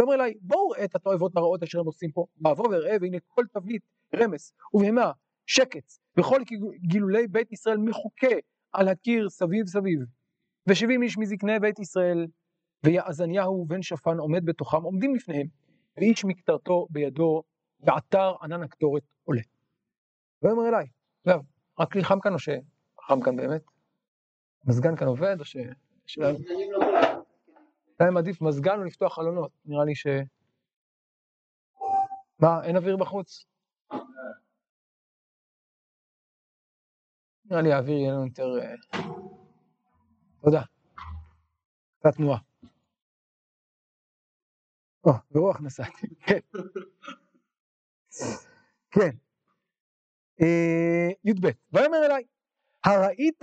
ויאמר 0.00 0.14
אליי 0.14 0.34
בואו 0.40 0.68
ראה 0.68 0.84
את 0.84 0.94
התועבות 0.94 1.36
הרעות 1.36 1.62
אשר 1.62 1.80
הם 1.80 1.86
עושים 1.86 2.12
פה 2.12 2.26
ואבוא 2.44 2.68
ואראה 2.68 2.96
והנה 3.00 3.18
כל 3.28 3.44
תבנית 3.52 3.82
רמס 4.16 4.52
ובהמה 4.74 5.12
שקץ 5.46 6.00
וכל 6.16 6.40
גילולי 6.80 7.26
בית 7.26 7.52
ישראל 7.52 7.78
מחוקה 7.78 8.36
על 8.72 8.88
הקיר 8.88 9.28
סביב 9.28 9.66
סביב 9.66 10.00
ושבעים 10.66 11.02
איש 11.02 11.18
מזקני 11.18 11.58
בית 11.60 11.78
ישראל, 11.78 12.26
ויעזניהו 12.84 13.64
בן 13.64 13.82
שפן 13.82 14.18
עומד 14.18 14.44
בתוכם, 14.44 14.82
עומדים 14.82 15.14
לפניהם, 15.14 15.46
ואיש 15.96 16.24
מקטרתו 16.24 16.86
בידו, 16.90 17.42
ועתר 17.80 18.32
ענן 18.42 18.62
הקטורת 18.62 19.02
עולה. 19.24 19.40
ויאמר 20.42 20.68
אליי, 20.68 20.86
אגב, 21.26 21.40
רק 21.80 21.96
לי 21.96 22.04
חם 22.04 22.20
כאן 22.20 22.34
או 22.34 22.38
שחם 22.38 23.20
כאן 23.24 23.36
באמת? 23.36 23.62
מזגן 24.64 24.96
כאן 24.96 25.06
עובד 25.06 25.36
או 25.40 25.44
ש... 25.44 25.56
היה 28.00 28.10
עדיף 28.18 28.40
מזגן 28.40 28.78
או 28.78 28.84
לפתוח 28.84 29.14
חלונות? 29.14 29.50
נראה 29.64 29.84
לי 29.84 29.94
ש... 29.94 30.06
מה, 32.38 32.64
אין 32.64 32.76
אוויר 32.76 32.96
בחוץ? 32.96 33.44
נראה 37.44 37.62
לי 37.62 37.72
האוויר 37.72 37.96
יהיה 37.96 38.12
לנו 38.12 38.26
יותר... 38.26 38.58
אה, 38.62 38.74
תודה. 40.42 40.62
קצת 41.98 42.16
תנועה. 42.16 42.38
או, 45.04 45.12
ברוח 45.30 45.60
נסעתי, 45.60 46.06
כן. 46.26 46.38
כן. 48.90 49.10
אה, 50.40 51.08
י"ב, 51.24 51.46
ויאמר 51.72 52.06
אליי, 52.06 52.24
הראית 52.84 53.42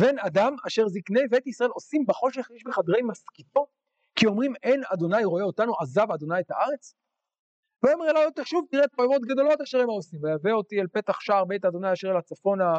בן 0.00 0.18
אדם 0.18 0.56
אשר 0.66 0.88
זקני 0.88 1.28
בית 1.30 1.46
ישראל 1.46 1.70
עושים 1.70 2.04
בחושך 2.06 2.48
איש 2.50 2.64
בחדרי 2.64 3.02
משכיתו? 3.02 3.66
כי 4.18 4.26
אומרים 4.26 4.52
אין 4.62 4.82
אדוני 4.92 5.24
רואה 5.24 5.42
אותנו 5.42 5.72
עזב 5.80 6.10
אדוני 6.10 6.40
את 6.40 6.50
הארץ? 6.50 6.94
ויאמר 7.82 8.10
אליי 8.10 8.32
תחשוב 8.34 8.66
תראה 8.70 8.88
תועבות 8.88 9.22
גדולות 9.22 9.60
אשר 9.60 9.80
הם 9.80 9.88
עושים 9.88 10.20
ויבא 10.22 10.50
אותי 10.50 10.80
אל 10.80 10.86
פתח 10.92 11.20
שער 11.20 11.44
בית 11.44 11.64
אדוני 11.64 11.92
אשר 11.92 12.10
אל 12.10 12.16
הצפונה 12.16 12.72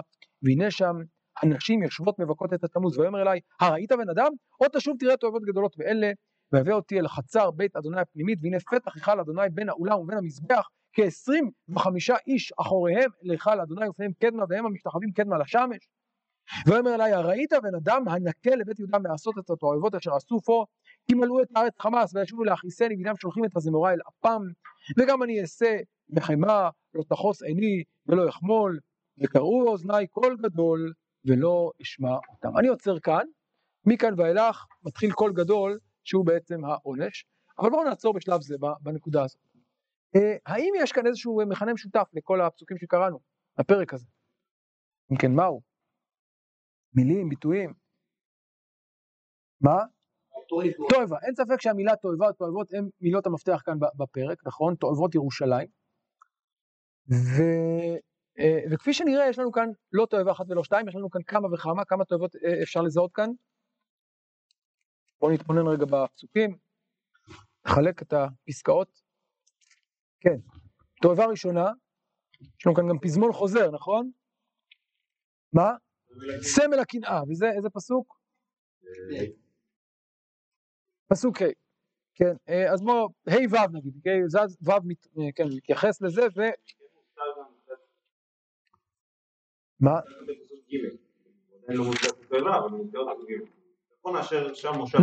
והנה 0.44 0.72
שם 0.72 0.96
הנשים 1.42 1.84
יושבות 1.84 2.20
מבכות 2.20 2.54
את 2.54 2.64
התמוז, 2.64 3.00
ויאמר 3.00 3.22
אליי, 3.22 3.40
הראית 3.60 3.92
בן 3.92 4.10
אדם? 4.10 4.32
עוד 4.58 4.72
תשוב 4.74 4.96
תראה 5.00 5.18
תועבות 5.18 5.42
גדולות 5.44 5.78
מאלה, 5.78 6.12
ויבא 6.54 6.72
אותי 6.72 7.00
אל 7.00 7.06
החצר 7.06 7.52
בית 7.52 7.76
אדוני 7.76 8.02
הפנימית, 8.02 8.40
והנה 8.42 8.58
פתח 8.60 8.96
היכל 8.96 9.20
אדוני 9.20 9.50
בין 9.54 9.70
האולם 9.70 10.00
ובין 10.00 10.18
המזבח, 10.18 10.68
כעשרים 10.94 11.52
וחמישה 11.76 12.16
איש 12.28 12.54
אחוריהם 12.62 13.10
להיכל 13.22 13.60
אדוני 13.60 13.90
ופניהם 13.90 14.12
קדמה, 14.20 14.44
והם 14.50 14.66
המשתחווים 14.66 15.12
קדמה 15.12 15.38
לשמש. 15.38 15.88
ויאמר 16.68 16.96
אליי, 16.96 17.14
הראית 17.14 17.54
בן 17.64 17.76
אדם 17.76 18.08
הנקה 18.08 18.56
לבית 18.56 18.80
יהודה 18.80 19.00
מעשות 19.00 19.38
את 19.40 19.50
התועבות 19.50 19.96
אשר 19.96 20.16
עשו 20.16 20.40
פה, 20.46 20.66
כי 21.08 21.14
מלאו 21.14 21.42
את 21.42 21.48
הארץ 21.56 21.74
חמאס 21.80 22.16
וישובו 22.16 22.44
להכעיסני, 22.44 22.96
והנם 22.96 23.18
שולחים 23.18 23.46
את 23.46 23.56
הזמורה 23.56 23.94
אל 23.94 24.00
אפם, 24.10 24.42
וגם 24.98 25.24
אני 25.24 25.42
אעשה 25.42 25.78
בחמה, 26.10 26.70
לא 26.94 27.04
תחוס 27.10 27.44
עיני 27.44 27.84
ולא 28.08 28.28
יחמול, 28.28 28.80
וקראו 29.18 29.68
אוזניי 29.68 30.08
קול 30.08 30.38
גדול 30.42 30.94
ולא 31.26 31.72
אשמע 31.82 32.16
אותם. 32.34 32.58
אני 32.58 32.68
עוצר 32.68 33.00
כאן, 33.00 33.26
מכאן 33.86 34.14
ואילך 34.18 34.66
מתחיל 34.84 35.12
קול 35.12 35.34
גדול 35.34 35.80
שהוא 36.04 36.26
בעצם 36.26 36.66
העונש, 36.66 37.26
אבל 37.60 37.70
בואו 37.70 37.84
נעצור 37.84 38.14
בשלב 38.14 38.42
זה 38.42 38.56
בנקודה 38.82 39.24
הזאת. 39.24 39.42
אה, 40.16 40.36
האם 40.46 40.74
יש 40.78 40.92
כאן 40.92 41.08
איזשהו 41.08 41.42
מכנה 41.50 41.74
משותף 41.74 42.08
לכל 42.14 42.42
הפסוקים 42.42 42.78
שקראנו, 42.78 43.20
הפרק 43.58 43.94
הזה? 43.94 44.06
אם 45.12 45.18
כן, 45.18 45.32
מהו? 45.32 45.67
מילים, 46.98 47.30
ביטויים? 47.30 47.74
מה? 49.62 49.78
תועבה. 50.90 51.18
אין 51.26 51.36
ספק 51.36 51.62
שהמילה 51.62 51.96
תועבה 51.96 52.28
או 52.28 52.34
תועבות 52.34 52.74
הן 52.74 52.90
מילות 53.02 53.26
המפתח 53.26 53.62
כאן 53.66 53.74
בפרק, 53.98 54.48
נכון? 54.48 54.76
תועבות 54.76 55.16
ירושלים. 55.16 55.68
ו... 57.10 57.42
אה, 58.40 58.60
וכפי 58.72 58.94
שנראה 58.94 59.30
יש 59.30 59.40
לנו 59.40 59.52
כאן 59.52 59.70
לא 59.92 60.06
תועבה 60.06 60.32
אחת 60.32 60.46
ולא 60.50 60.64
שתיים, 60.64 60.88
יש 60.88 60.96
לנו 60.96 61.10
כאן 61.10 61.24
כמה 61.24 61.54
וכמה, 61.54 61.86
כמה 61.86 62.06
תועבות 62.06 62.36
אה, 62.36 62.64
אפשר 62.64 62.82
לזהות 62.82 63.14
כאן. 63.14 63.30
בואו 65.20 65.32
נתבונן 65.32 65.68
רגע 65.68 65.86
בפסוקים, 65.86 66.58
נחלק 67.66 68.02
את 68.02 68.14
הפסקאות. 68.14 69.02
כן, 70.20 70.38
תועבה 71.02 71.26
ראשונה, 71.26 71.72
יש 72.42 72.66
לנו 72.68 72.76
כאן 72.76 72.90
גם 72.90 73.00
פזמון 73.00 73.34
חוזר, 73.34 73.72
נכון? 73.72 74.12
מה? 75.54 75.76
סמל 76.42 76.80
הקנאה, 76.80 77.22
וזה 77.30 77.46
איזה 77.58 77.70
פסוק? 77.70 78.20
פסוק 81.08 81.42
ה', 81.42 81.46
כן, 82.16 82.34
אה, 82.50 82.74
אז 82.74 82.82
בואו, 82.82 83.08
ה' 83.28 83.36
ו' 83.52 83.78
נגיד, 83.78 83.96
ו' 84.66 84.72
כן, 85.36 85.44
מתייחס 85.56 86.02
לזה, 86.02 86.22
ו... 86.22 86.42
מה? 89.80 90.00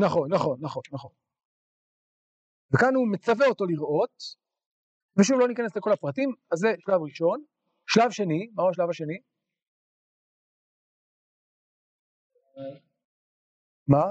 נכון, 0.01 0.33
נכון, 0.33 0.59
נכון, 0.61 0.83
נכון. 0.93 1.11
וכאן 2.75 2.95
הוא 2.95 3.09
מצווה 3.13 3.47
אותו 3.47 3.65
לראות, 3.67 4.23
ושוב 5.19 5.39
לא 5.41 5.49
ניכנס 5.49 5.77
לכל 5.77 5.93
הפרטים, 5.93 6.33
אז 6.53 6.59
זה 6.59 6.69
שלב 6.87 7.03
ראשון. 7.03 7.45
שלב 7.87 8.11
שני, 8.11 8.51
מהו 8.55 8.71
השלב 8.71 8.91
השני? 8.91 9.19
מה? 13.89 14.05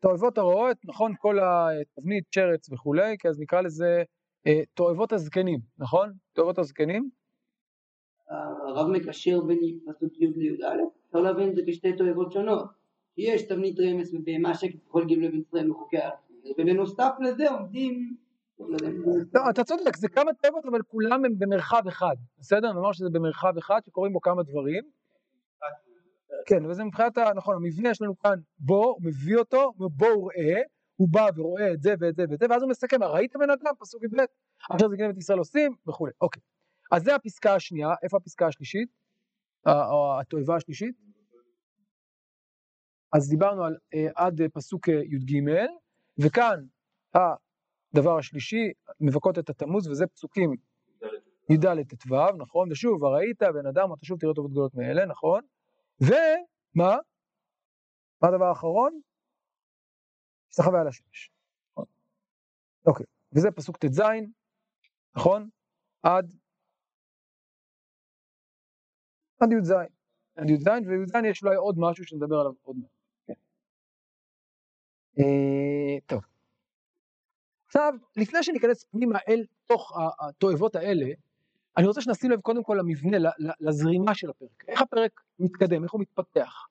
תועבות 0.00 0.38
הרעות, 0.38 0.76
נכון, 0.84 1.12
כל 1.18 1.38
התבנית, 1.38 2.24
שרץ 2.30 2.72
וכולי, 2.72 3.16
כי 3.18 3.28
אז 3.28 3.40
נקרא 3.40 3.60
לזה 3.60 4.02
אה, 4.46 4.62
תועבות 4.74 5.12
הזקנים, 5.12 5.60
נכון? 5.78 6.12
תועבות 6.32 6.58
הזקנים. 6.58 7.10
הרב 8.28 8.90
מקשר 8.90 9.40
בין 9.40 9.58
פסוק 9.86 10.20
י' 10.20 10.26
לי"א, 10.26 10.68
אפשר 11.06 11.20
להבין 11.20 11.50
את 11.50 11.54
זה 11.54 11.62
כשתי 11.66 11.96
תועבות 11.96 12.32
שונות. 12.32 12.64
יש 13.16 13.42
תבנית 13.42 13.80
רמס 13.80 14.14
ובהמה 14.14 14.54
שקט 14.54 14.78
בכל 14.86 15.04
גמלי 15.04 15.28
בן 15.28 15.38
ישראל 15.38 15.68
מחוקי 15.68 15.98
הארץ, 15.98 16.30
ובנוסף 16.58 17.10
לזה 17.20 17.50
עומדים 17.50 18.16
לא, 19.34 19.50
אתה 19.50 19.64
צודק, 19.64 19.96
זה 19.96 20.08
כמה 20.08 20.30
תיבות, 20.42 20.64
אבל 20.66 20.82
כולם 20.82 21.24
הם 21.24 21.38
במרחב 21.38 21.82
אחד, 21.88 22.16
בסדר? 22.38 22.72
נאמר 22.72 22.92
שזה 22.92 23.08
במרחב 23.12 23.58
אחד 23.58 23.80
שקוראים 23.86 24.12
בו 24.12 24.20
כמה 24.20 24.42
דברים. 24.42 24.82
כן, 26.46 26.66
וזה 26.66 26.84
מבחינת, 26.84 27.18
נכון, 27.18 27.56
המבנה 27.56 27.94
שלנו 27.94 28.18
כאן, 28.18 28.38
בוא, 28.58 28.86
הוא 28.86 29.02
מביא 29.02 29.36
אותו, 29.36 29.72
בוא 29.76 30.08
הוא 30.08 30.30
ראה, 30.30 30.62
הוא 30.96 31.08
בא 31.10 31.28
ורואה 31.36 31.72
את 31.72 31.82
זה 31.82 31.94
ואת 32.00 32.16
זה 32.16 32.24
ואת 32.30 32.38
זה, 32.38 32.46
ואז 32.50 32.62
הוא 32.62 32.70
מסכם, 32.70 33.02
ראית 33.02 33.36
בן 33.36 33.50
אדם, 33.50 33.72
פסוק 33.78 34.02
י"ב, 34.02 34.20
עכשיו 34.70 34.90
זה 34.90 34.96
גנבת 34.96 35.18
ישראל 35.18 35.38
עושים, 35.38 35.74
וכולי, 35.88 36.12
אוקיי. 36.20 36.42
אז 36.92 37.02
זה 37.02 37.14
הפסקה 37.14 37.54
השנייה, 37.54 37.88
איפה 38.02 38.16
הפסקה 38.16 38.46
השלישית? 38.46 38.88
או 39.66 40.20
התועבה 40.20 40.56
השלישית? 40.56 40.94
אז 43.12 43.28
דיברנו 43.28 43.64
על 43.64 43.76
אה, 43.94 44.06
עד 44.16 44.40
פסוק 44.52 44.88
אה, 44.88 44.94
י"ג, 44.94 45.42
וכאן 46.18 46.64
הדבר 47.14 48.18
השלישי, 48.18 48.72
מבכות 49.00 49.38
את 49.38 49.50
התמוז, 49.50 49.88
וזה 49.88 50.06
פסוקים 50.06 50.54
י"ד 51.50 51.82
ט"ו, 51.82 52.36
נכון? 52.38 52.72
ושוב, 52.72 53.02
וראית 53.02 53.42
בן 53.42 53.66
אדם, 53.66 53.92
אתה 53.92 54.04
שוב 54.06 54.18
תראה 54.20 54.34
טובות 54.34 54.50
גדולות 54.50 54.74
מאלה, 54.74 55.06
נכון? 55.06 55.40
ומה? 56.00 56.96
מה 58.22 58.28
הדבר 58.28 58.44
האחרון? 58.44 59.00
השתחווה 60.50 60.80
על 60.80 60.88
השמש. 60.88 61.30
נכון? 61.72 61.84
אוקיי, 62.86 63.06
וזה 63.32 63.50
פסוק 63.50 63.76
ט"ז, 63.76 64.00
נכון? 65.16 65.48
עד 66.02 66.34
עד 69.40 69.52
י"ז. 69.52 69.70
עד 70.36 70.50
י"ז, 70.50 70.66
וי"ז 70.66 71.12
יש 71.30 71.42
אולי 71.42 71.56
עוד 71.56 71.74
משהו 71.78 72.04
שנדבר 72.04 72.36
עליו 72.40 72.52
עוד 72.62 72.76
מעט. 72.76 72.90
כן. 73.26 73.34
אה, 75.18 76.00
טוב. 76.06 76.22
עכשיו, 77.66 77.92
לפני 78.16 78.42
שניכנס 78.42 78.84
פנימה 78.84 79.18
אל 79.28 79.46
תוך 79.66 79.92
התועבות 80.20 80.76
האלה, 80.76 81.06
אני 81.76 81.86
רוצה 81.86 82.00
שנשים 82.00 82.30
לב 82.30 82.40
קודם 82.40 82.62
כל 82.62 82.76
למבנה, 82.78 83.30
לזרימה 83.60 84.14
של 84.14 84.30
הפרק, 84.30 84.64
איך 84.68 84.82
הפרק 84.82 85.20
מתקדם, 85.38 85.84
איך 85.84 85.92
הוא 85.92 86.00
מתפתח, 86.00 86.66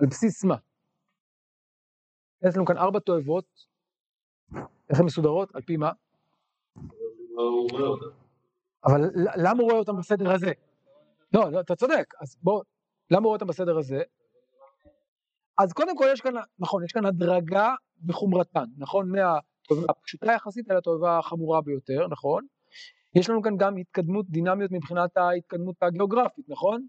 על 0.00 0.06
בסיס 0.06 0.44
מה. 0.44 0.56
יש 2.48 2.56
לנו 2.56 2.66
כאן 2.66 2.76
ארבע 2.76 2.98
תועבות, 2.98 3.44
איך 4.90 5.00
הן 5.00 5.06
מסודרות? 5.06 5.54
על 5.54 5.62
פי 5.62 5.76
מה? 5.76 5.92
אבל 8.84 9.00
למה 9.36 9.62
הוא 9.62 9.70
רואה 9.70 9.78
אותם 9.78 9.96
בסדר 9.96 10.32
הזה? 10.32 10.52
לא, 11.34 11.52
לא, 11.52 11.60
אתה 11.60 11.76
צודק, 11.76 12.14
אז 12.20 12.36
בוא, 12.42 12.62
למה 13.10 13.18
הוא 13.18 13.26
רואה 13.26 13.36
אותם 13.36 13.46
בסדר 13.46 13.78
הזה? 13.78 14.02
אז 15.58 15.72
קודם 15.72 15.96
כל 15.96 16.06
יש 16.12 16.20
כאן, 16.20 16.32
נכון, 16.58 16.84
יש 16.84 16.92
כאן 16.92 17.06
הדרגה 17.06 17.74
בחומרתן, 18.06 18.64
נכון? 18.76 19.10
מהתועבה 19.10 19.86
הפשוטה 19.90 20.32
יחסית 20.32 20.70
אל 20.70 20.76
התועבה 20.76 21.18
החמורה 21.18 21.60
ביותר, 21.60 22.08
נכון? 22.10 22.46
יש 23.14 23.30
לנו 23.30 23.42
כאן 23.42 23.56
גם 23.56 23.76
התקדמות 23.76 24.26
דינמיות 24.28 24.70
מבחינת 24.70 25.16
ההתקדמות 25.16 25.76
הגיאוגרפית, 25.82 26.44
נכון? 26.48 26.86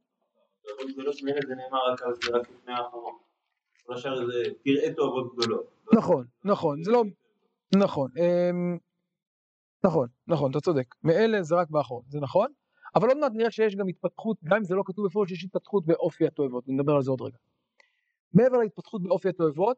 נכון, 5.94 6.26
נכון, 6.46 6.84
זה 6.84 6.92
לא, 6.92 7.04
נכון, 7.76 8.12
אמ, 8.18 8.78
נכון, 9.84 10.08
נכון, 10.28 10.52
אתה 10.52 10.60
צודק, 10.60 10.96
מאלה 11.04 11.44
זה 11.44 11.56
רק 11.56 11.70
באחרון, 11.70 12.04
זה 12.08 12.20
נכון, 12.20 12.48
אבל 12.96 13.08
עוד 13.08 13.18
מעט 13.18 13.32
נראה 13.36 13.52
שיש 13.52 13.76
גם 13.76 13.88
התפתחות, 13.88 14.38
גם 14.44 14.58
אם 14.58 14.64
זה 14.64 14.76
לא 14.76 14.84
כתוב 14.86 15.06
בפרוש, 15.06 15.32
יש 15.32 15.44
התפתחות 15.44 15.86
באופי 15.86 16.28
התועבות, 16.28 16.64
נדבר 16.68 16.96
על 16.96 17.02
זה 17.02 17.12
עוד 17.12 17.22
רגע. 17.22 17.38
מעבר 18.34 18.58
להתפתחות 18.58 19.04
באופי 19.04 19.30
התועבות, 19.30 19.78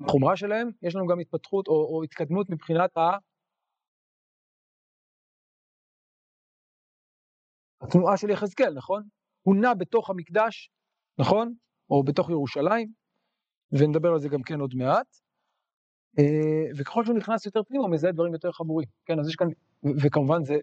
בחומרה 0.00 0.36
שלהם, 0.36 0.70
יש 0.82 0.96
לנו 0.96 1.06
גם 1.06 1.20
התפתחות 1.20 1.68
או, 1.68 1.72
או 1.72 2.02
התקדמות 2.02 2.50
מבחינת 2.50 2.90
התנועה 7.82 8.16
של 8.16 8.30
יחזקאל, 8.30 8.74
נכון? 8.74 9.02
הוא 9.42 9.56
נע 9.56 9.74
בתוך 9.74 10.10
המקדש, 10.10 10.70
נכון? 11.18 11.54
או 11.90 12.04
בתוך 12.04 12.30
ירושלים, 12.30 12.92
ונדבר 13.72 14.08
על 14.08 14.20
זה 14.20 14.28
גם 14.28 14.42
כן 14.42 14.60
עוד 14.60 14.74
מעט. 14.74 15.06
אה, 16.18 16.70
וככל 16.78 17.04
שהוא 17.04 17.16
נכנס 17.16 17.46
יותר 17.46 17.62
פנימה, 17.62 17.84
הוא 17.84 17.92
מזהה 17.92 18.12
דברים 18.12 18.32
יותר 18.32 18.52
חמורים. 18.52 18.88
כן, 19.06 19.20
אז 19.20 19.28
יש 19.28 19.36
כאן, 19.36 19.46
וכמובן 20.02 20.44
זה, 20.44 20.54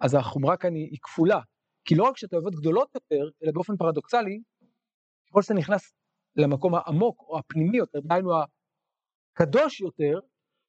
אז 0.00 0.14
החומרה 0.14 0.56
כאן 0.56 0.74
היא, 0.74 0.98
כפולה. 1.02 1.40
כי 1.84 1.94
לא 1.94 2.04
רק 2.04 2.16
שאתה 2.16 2.36
אוהבות 2.36 2.54
גדולות 2.54 2.94
יותר, 2.94 3.28
אלא 3.42 3.52
באופן 3.52 3.76
פרדוקסלי, 3.76 4.40
ככל 5.30 5.42
שאתה 5.42 5.54
נכנס 5.54 5.92
למקום 6.36 6.74
העמוק 6.74 7.20
או 7.28 7.38
הפנימי 7.38 7.76
יותר, 7.76 7.98
דהיינו 8.00 8.30
הקדוש 9.34 9.80
יותר, 9.80 10.18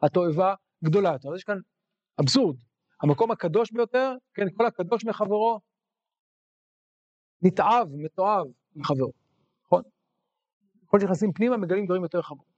התועבה 0.01 0.53
גדולה 0.83 1.09
יותר. 1.09 1.29
אז 1.29 1.35
יש 1.35 1.43
כאן 1.43 1.57
אבסורד. 2.21 2.55
המקום 3.01 3.31
הקדוש 3.31 3.71
ביותר, 3.71 4.13
כן, 4.33 4.45
כל 4.57 4.65
הקדוש 4.65 5.05
מחברו, 5.05 5.59
נתעב, 7.41 7.87
מתועב 7.93 8.47
מחברו, 8.75 9.11
נכון? 9.65 9.83
ככל 10.87 10.99
שנכנסים 10.99 11.33
פנימה 11.33 11.57
מגלים 11.57 11.85
דברים 11.85 12.03
יותר 12.03 12.21
חמורים. 12.21 12.51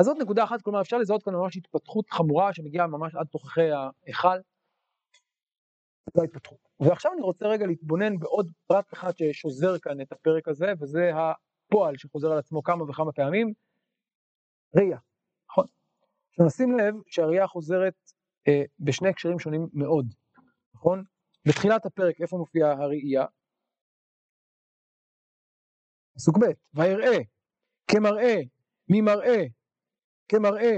אז 0.00 0.06
זאת 0.06 0.16
נקודה 0.20 0.44
אחת, 0.44 0.62
כלומר 0.62 0.80
אפשר 0.80 0.98
לזהות 0.98 1.22
כאן 1.22 1.34
ממש 1.34 1.56
התפתחות 1.56 2.10
חמורה 2.10 2.54
שמגיעה 2.54 2.86
ממש 2.86 3.14
עד 3.14 3.26
תוככי 3.26 3.70
ההיכל. 3.70 4.38
זו 6.14 6.22
ההתפתחות. 6.22 6.58
ועכשיו 6.80 7.12
אני 7.12 7.22
רוצה 7.22 7.46
רגע 7.46 7.66
להתבונן 7.66 8.18
בעוד 8.18 8.50
פרט 8.66 8.92
אחד 8.92 9.12
ששוזר 9.16 9.78
כאן 9.78 10.00
את 10.00 10.12
הפרק 10.12 10.48
הזה, 10.48 10.72
וזה 10.80 11.10
הפועל 11.14 11.96
שחוזר 11.96 12.32
על 12.32 12.38
עצמו 12.38 12.62
כמה 12.62 12.84
וכמה 12.90 13.12
פעמים, 13.12 13.52
ראייה, 14.76 14.98
נכון? 15.50 15.66
נשים 16.46 16.78
לב 16.78 16.94
שהראייה 17.06 17.46
חוזרת 17.46 17.94
אה, 18.48 18.62
בשני 18.78 19.08
הקשרים 19.08 19.38
שונים 19.38 19.68
מאוד, 19.72 20.06
נכון? 20.74 21.04
בתחילת 21.48 21.86
הפרק 21.86 22.20
איפה 22.20 22.36
מופיעה 22.36 22.72
הראייה? 22.72 23.24
פסוק 26.20 26.38
ב', 26.38 26.44
ויראה, 26.74 27.18
כמראה, 27.90 28.36
ממראה, 28.88 29.42
כמראה, 30.28 30.76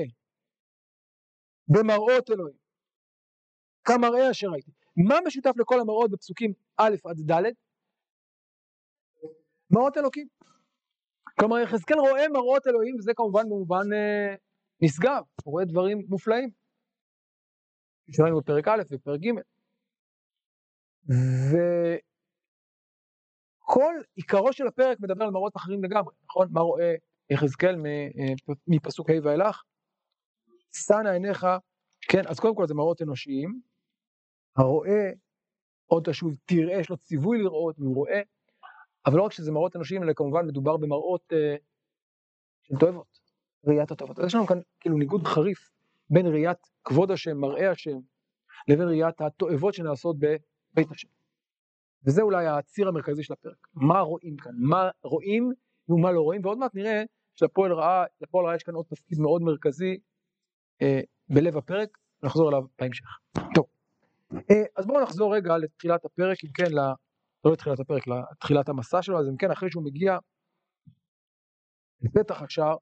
במראות 1.68 2.30
אלוהים, 2.30 2.56
כמראה 3.84 4.30
אשר 4.30 4.46
ראיתי. 4.46 4.70
מה 5.08 5.14
משותף 5.26 5.52
לכל 5.56 5.80
המראות 5.80 6.10
בפסוקים 6.10 6.52
א' 6.76 6.94
עד 7.04 7.16
ד'? 7.30 7.42
מראות 9.70 9.96
אלוקים. 9.98 10.26
כלומר 11.38 11.58
יחזקאל 11.58 11.98
רואה 11.98 12.28
מראות 12.28 12.66
אלוהים 12.66 12.96
וזה 12.96 13.12
כמובן 13.16 13.42
במובן 13.42 13.92
אה, 13.92 14.34
נשגב, 14.82 15.22
הוא 15.44 15.52
רואה 15.52 15.64
דברים 15.64 15.98
מופלאים. 16.08 16.50
שראינו 18.10 18.40
בפרק 18.40 18.68
א' 18.68 18.82
ופרק 18.90 19.20
ג'. 19.20 19.30
וכל 23.72 23.94
עיקרו 24.16 24.52
של 24.52 24.66
הפרק 24.66 25.00
מדבר 25.00 25.24
על 25.24 25.30
מראות 25.30 25.56
אחרים 25.56 25.84
לגמרי, 25.84 26.14
נכון? 26.24 26.48
מה 26.50 26.60
רואה 26.60 26.94
יחזקאל 27.30 27.76
אה, 27.86 28.34
מפסוק 28.66 29.10
ה' 29.10 29.12
ואילך? 29.22 29.62
שנא 30.72 31.08
עיניך, 31.08 31.46
כן, 32.08 32.22
אז 32.26 32.40
קודם 32.40 32.54
כל 32.54 32.66
זה 32.66 32.74
מראות 32.74 33.02
אנושיים, 33.02 33.60
הרואה 34.56 35.10
עוד 35.86 36.10
תשוב 36.10 36.34
תראה, 36.44 36.80
יש 36.80 36.90
לו 36.90 36.96
ציווי 36.96 37.38
לראות 37.38 37.78
והוא 37.78 37.94
רואה, 37.94 38.20
אבל 39.06 39.16
לא 39.16 39.22
רק 39.22 39.32
שזה 39.32 39.52
מראות 39.52 39.76
אנושיים, 39.76 40.02
אלא 40.02 40.12
כמובן 40.12 40.46
מדובר 40.46 40.76
במראות 40.76 41.32
אה, 41.32 41.56
של 42.62 42.74
תועבות, 42.80 43.18
ראיית 43.66 43.90
התועבות. 43.90 44.18
אז 44.18 44.26
יש 44.26 44.34
לנו 44.34 44.46
כאן 44.46 44.58
כאילו 44.80 44.96
ניגוד 44.96 45.26
חריף 45.26 45.70
בין 46.10 46.26
ראיית 46.26 46.58
כבוד 46.84 47.10
השם, 47.10 47.36
מראה 47.36 47.70
השם, 47.70 47.98
לבין 48.68 48.88
ראיית 48.88 49.20
התועבות 49.20 49.74
שנעשות 49.74 50.16
בבית 50.18 50.90
השם. 50.90 51.08
וזה 52.06 52.22
אולי 52.22 52.46
הציר 52.46 52.88
המרכזי 52.88 53.22
של 53.22 53.32
הפרק. 53.32 53.66
מה 53.74 54.00
רואים 54.00 54.36
כאן? 54.36 54.52
מה 54.56 54.90
רואים 55.02 55.52
ומה 55.88 56.12
לא 56.12 56.20
רואים, 56.20 56.40
ועוד 56.44 56.58
מעט 56.58 56.74
נראה 56.74 57.02
שלפועל 57.34 57.72
רעה, 57.72 58.04
לפועל 58.20 58.46
רעה 58.46 58.56
יש 58.56 58.62
כאן 58.62 58.74
עוד 58.74 58.86
תפקיד 58.88 59.18
מאוד 59.18 59.42
מרכזי 59.42 59.98
אה, 60.82 61.00
בלב 61.28 61.56
הפרק, 61.56 61.98
נחזור 62.22 62.48
אליו 62.48 62.62
בהמשך. 62.78 63.06
טוב, 63.54 63.66
אה, 64.34 64.62
אז 64.76 64.86
בואו 64.86 65.02
נחזור 65.02 65.36
רגע 65.36 65.58
לתחילת 65.58 66.04
הפרק, 66.04 66.44
אם 66.44 66.50
כן. 66.52 66.72
לא 67.44 67.52
לתחילת 67.52 67.80
הפרק, 67.80 68.02
לתחילת 68.06 68.68
המסע 68.68 69.02
שלו, 69.02 69.18
אז 69.18 69.28
אם 69.28 69.36
כן, 69.36 69.50
אחרי 69.50 69.70
שהוא 69.70 69.84
מגיע 69.84 70.18
לפתח 72.02 72.42
השער 72.42 72.76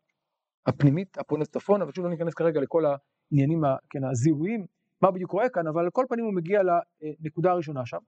הפנימית, 0.66 1.18
הפונס 1.18 1.48
צפון, 1.48 1.82
אבל 1.82 1.92
שוב 1.92 2.04
לא 2.04 2.10
ניכנס 2.10 2.34
כרגע 2.34 2.60
לכל 2.60 2.84
העניינים, 2.84 3.62
כן, 3.90 4.04
הזיהויים, 4.04 4.66
מה 5.02 5.10
בדיוק 5.10 5.30
רואה 5.30 5.48
כאן, 5.48 5.66
אבל 5.66 5.84
על 5.84 5.90
כל 5.90 6.04
פנים 6.08 6.24
הוא 6.24 6.34
מגיע 6.34 6.60
לנקודה 6.62 7.50
הראשונה 7.50 7.86
שם, 7.86 7.98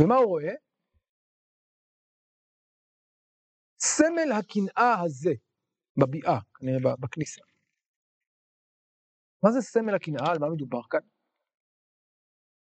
ומה 0.00 0.14
הוא 0.14 0.26
רואה? 0.26 0.54
סמל 3.78 4.32
הקנאה 4.38 5.02
הזה, 5.04 5.32
בביאה, 5.96 6.38
כנראה 6.54 6.96
בכניסה. 6.96 7.40
מה 9.42 9.50
זה 9.52 9.60
סמל 9.60 9.94
הקנאה? 9.94 10.30
על 10.30 10.38
מה 10.38 10.48
מדובר 10.50 10.80
כאן? 10.90 11.00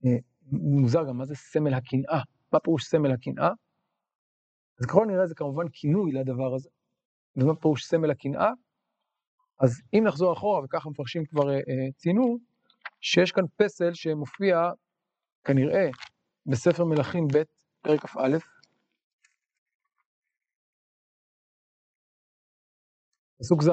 אה, 0.05 0.17
מוזר 0.51 1.03
גם, 1.07 1.17
מה 1.17 1.25
זה 1.25 1.35
סמל 1.35 1.73
הקנאה? 1.73 2.21
מה 2.53 2.59
פירוש 2.59 2.83
סמל 2.85 3.11
הקנאה? 3.11 3.49
אז 4.79 4.85
ככל 4.85 5.05
נראה 5.07 5.27
זה 5.27 5.35
כמובן 5.35 5.65
כינוי 5.73 6.11
לדבר 6.11 6.55
הזה. 6.55 6.69
ומה 7.35 7.55
פירוש 7.55 7.85
סמל 7.85 8.11
הקנאה? 8.11 8.49
אז 9.59 9.81
אם 9.93 10.03
נחזור 10.07 10.33
אחורה, 10.33 10.63
וככה 10.63 10.89
מפרשים 10.89 11.25
כבר 11.25 11.49
אה, 11.49 11.55
אה, 11.55 11.91
ציינו, 11.95 12.37
שיש 13.01 13.31
כאן 13.31 13.43
פסל 13.57 13.93
שמופיע 13.93 14.57
כנראה 15.43 15.89
בספר 16.45 16.85
מלכים 16.85 17.27
ב', 17.33 17.41
פרק 17.81 17.99
כ"א, 17.99 18.37
פסוק 23.39 23.61
ז'. 23.61 23.69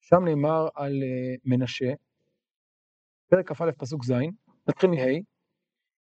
שם 0.00 0.24
נאמר 0.24 0.68
על 0.74 0.92
uh, 0.92 1.40
מנשה, 1.44 1.92
פרק 3.28 3.52
כ"א 3.52 3.70
פסוק 3.78 4.04
ז', 4.04 4.12
נתחיל 4.68 4.90
מה', 4.90 5.20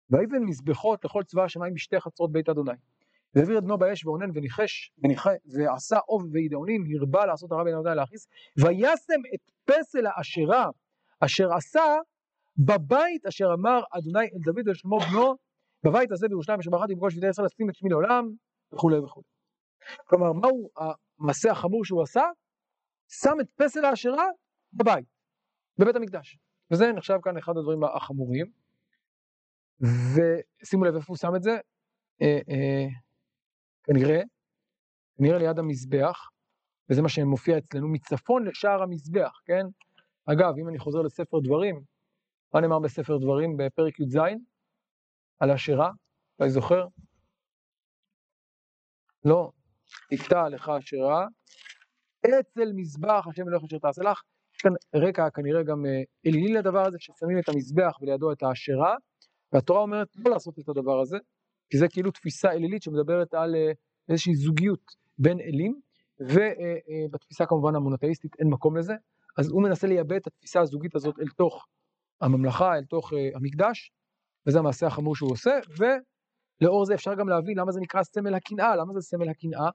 ויבן 0.09 0.43
מזבחות 0.45 1.05
לכל 1.05 1.23
צבא 1.23 1.43
השמיים 1.43 1.73
בשתי 1.73 1.99
חצרות 1.99 2.31
בית 2.31 2.49
אדוני. 2.49 2.90
והעביר 3.35 3.57
את 3.57 3.63
בנו 3.63 3.77
באש 3.77 4.05
ואונן 4.05 4.29
וניחש, 4.33 4.91
וניח... 5.03 5.25
ועשה 5.27 5.97
עוב 5.97 6.23
וידעונים, 6.31 6.83
הרבה 6.99 7.25
לעשות 7.25 7.51
הרע 7.51 7.63
בין 7.63 7.73
אדוני 7.73 7.95
להכעיס, 7.95 8.27
וישם 8.57 9.21
את 9.35 9.51
פסל 9.65 10.05
האשרה 10.05 10.69
אשר 11.19 11.53
עשה 11.53 11.97
בבית 12.57 13.25
אשר 13.25 13.45
אמר 13.53 13.79
אדוני 13.91 14.25
אל 14.25 14.39
דוד 14.45 14.67
ולשלמה 14.67 14.97
בנו, 14.99 15.35
בבית 15.85 16.11
הזה 16.11 16.27
בירושלים 16.27 16.59
אשר 16.59 16.71
בחרתי 16.71 16.95
בכל 16.95 17.09
שבטי 17.09 17.27
ישראל 17.27 17.45
לשים 17.45 17.69
את 17.69 17.75
שמי 17.75 17.89
לעולם, 17.89 18.23
וכולי 18.73 18.99
וכולי. 18.99 19.25
כלומר, 20.05 20.33
מהו 20.33 20.69
המעשה 21.19 21.51
החמור 21.51 21.85
שהוא 21.85 22.01
עשה? 22.01 22.23
שם 23.07 23.37
את 23.41 23.47
פסל 23.55 23.85
האשרה 23.85 24.25
בבית, 24.73 25.05
בבית 25.77 25.95
המקדש. 25.95 26.37
וזה 26.71 26.91
נחשב 26.91 27.17
כאן 27.23 27.37
אחד 27.37 27.57
הדברים 27.57 27.83
החמורים. 27.83 28.45
ושימו 29.81 30.85
לב 30.85 30.95
איפה 30.95 31.05
הוא 31.07 31.17
שם 31.17 31.35
את 31.35 31.43
זה, 31.43 31.57
אה, 32.21 32.39
אה, 32.49 32.87
כנראה, 33.83 34.21
כנראה 35.17 35.37
ליד 35.37 35.59
המזבח, 35.59 36.29
וזה 36.89 37.01
מה 37.01 37.09
שמופיע 37.09 37.57
אצלנו, 37.57 37.87
מצפון 37.87 38.47
לשער 38.47 38.83
המזבח, 38.83 39.41
כן? 39.45 39.65
אגב, 40.25 40.53
אם 40.61 40.69
אני 40.69 40.79
חוזר 40.79 41.01
לספר 41.01 41.39
דברים, 41.39 41.81
מה 42.53 42.61
נאמר 42.61 42.79
בספר 42.79 43.17
דברים 43.17 43.57
בפרק 43.57 43.99
י"ז? 43.99 44.17
על 45.39 45.51
השירה, 45.51 45.91
אולי 46.39 46.49
זוכר? 46.51 46.85
לא, 49.25 49.51
תקטע 50.09 50.49
לך 50.49 50.69
השירה, 50.69 51.27
אצל 52.19 52.73
מזבח 52.75 53.27
השם 53.27 53.47
אלוהיך 53.47 53.63
אשר 53.63 53.77
תעשה 53.77 54.03
לך. 54.03 54.21
יש 54.55 54.61
כאן 54.61 54.71
רקע 54.95 55.29
כנראה 55.29 55.63
גם 55.63 55.85
אה, 55.85 56.01
אלילי 56.25 56.53
לדבר 56.53 56.85
הזה, 56.85 56.97
ששמים 56.99 57.39
את 57.39 57.49
המזבח 57.49 58.01
ולידו 58.01 58.31
את 58.31 58.43
האשרה, 58.43 58.95
והתורה 59.53 59.81
אומרת 59.81 60.07
לא 60.15 60.31
לעשות 60.31 60.59
את 60.59 60.69
הדבר 60.69 60.99
הזה, 60.99 61.17
כי 61.71 61.77
זה 61.77 61.85
כאילו 61.89 62.11
תפיסה 62.11 62.51
אלילית 62.51 62.83
שמדברת 62.83 63.33
על 63.33 63.55
אה, 63.55 63.71
איזושהי 64.09 64.35
זוגיות 64.35 64.95
בין 65.17 65.39
אלים, 65.39 65.81
ובתפיסה 66.19 67.45
כמובן 67.45 67.75
המונותאיסטית 67.75 68.35
אין 68.39 68.47
מקום 68.49 68.77
לזה, 68.77 68.93
אז 69.37 69.49
הוא 69.51 69.63
מנסה 69.63 69.87
לייבא 69.87 70.17
את 70.17 70.27
התפיסה 70.27 70.59
הזוגית 70.61 70.95
הזאת 70.95 71.19
אל 71.19 71.27
תוך 71.27 71.67
הממלכה, 72.21 72.75
אל 72.75 72.85
תוך 72.85 73.11
המקדש, 73.35 73.91
וזה 74.47 74.59
המעשה 74.59 74.87
החמור 74.87 75.15
שהוא 75.15 75.31
עושה, 75.31 75.51
ולאור 75.77 76.85
זה 76.85 76.93
אפשר 76.93 77.11
גם 77.19 77.29
להבין 77.29 77.57
למה 77.57 77.71
זה 77.71 77.79
נקרא 77.79 78.03
סמל 78.03 78.33
הקנאה, 78.33 78.75
למה 78.75 78.93
זה 78.93 79.01
סמל 79.01 79.29
הקנאה? 79.29 79.69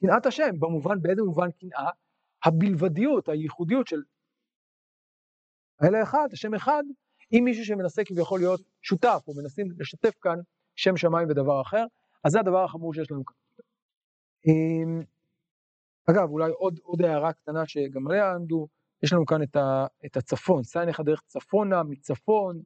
קנאת 0.00 0.26
השם, 0.26 0.50
במובן, 0.60 1.02
באיזה 1.02 1.22
מובן 1.22 1.50
קנאה? 1.60 1.90
הבלבדיות, 2.44 3.28
הייחודיות 3.28 3.86
של 3.86 4.02
האלה 5.80 6.02
אחד, 6.02 6.28
השם 6.32 6.54
אחד, 6.54 6.82
עם 7.30 7.44
מישהו 7.44 7.64
שמנסה 7.64 8.04
כביכול 8.04 8.40
להיות 8.40 8.60
שותף, 8.82 9.24
או 9.28 9.34
מנסים 9.34 9.66
לשתף 9.78 10.14
כאן 10.20 10.36
שם 10.76 10.96
שמיים 10.96 11.28
ודבר 11.28 11.60
אחר, 11.60 11.84
אז 12.24 12.32
זה 12.32 12.40
הדבר 12.40 12.64
החמור 12.64 12.94
שיש 12.94 13.10
לנו 13.10 13.24
כאן. 13.24 13.36
אמ, 14.46 15.02
אגב, 16.10 16.30
אולי 16.30 16.50
עוד, 16.50 16.78
עוד 16.82 17.02
הערה 17.02 17.32
קטנה 17.32 17.66
שגם 17.66 18.06
עליה 18.08 18.32
עמדו, 18.32 18.68
יש 19.02 19.12
לנו 19.12 19.26
כאן 19.26 19.42
את, 19.42 19.56
ה, 19.56 19.86
את 20.06 20.16
הצפון, 20.16 20.62
סע 20.62 20.84
לך 20.84 21.00
דרך 21.00 21.22
צפונה, 21.26 21.82
מצפון, 21.82 22.62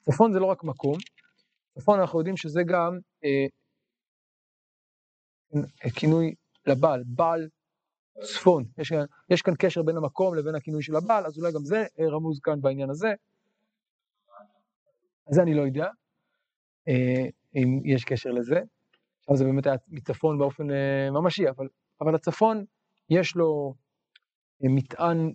צפון 0.00 0.32
זה 0.32 0.38
לא 0.38 0.46
רק 0.46 0.64
מקום, 0.64 0.96
צפון 1.78 2.00
אנחנו 2.00 2.18
יודעים 2.18 2.36
שזה 2.36 2.62
גם 2.62 2.98
אה, 3.24 3.46
כינוי 5.94 6.34
לבעל, 6.66 7.02
בעל 7.06 7.48
צפון, 8.22 8.64
יש, 8.78 8.92
יש 9.30 9.42
כאן 9.42 9.54
קשר 9.58 9.82
בין 9.82 9.96
המקום 9.96 10.34
לבין 10.34 10.54
הכינוי 10.54 10.82
של 10.82 10.96
הבעל, 10.96 11.26
אז 11.26 11.38
אולי 11.38 11.52
גם 11.52 11.64
זה 11.64 11.84
אה, 11.98 12.08
רמוז 12.08 12.40
כאן 12.40 12.60
בעניין 12.60 12.90
הזה. 12.90 13.08
אז 15.28 15.34
זה 15.34 15.42
אני 15.42 15.54
לא 15.54 15.62
יודע, 15.62 15.86
אה, 16.88 17.28
אם 17.54 17.80
יש 17.84 18.04
קשר 18.04 18.30
לזה. 18.30 18.60
עכשיו 19.20 19.36
זה 19.36 19.44
באמת 19.44 19.66
היה 19.66 19.76
מצפון 19.88 20.38
באופן 20.38 20.70
אה, 20.70 21.10
ממשי, 21.10 21.48
אבל, 21.48 21.68
אבל 22.00 22.14
הצפון 22.14 22.64
יש 23.10 23.36
לו 23.36 23.74
מטען 24.60 25.32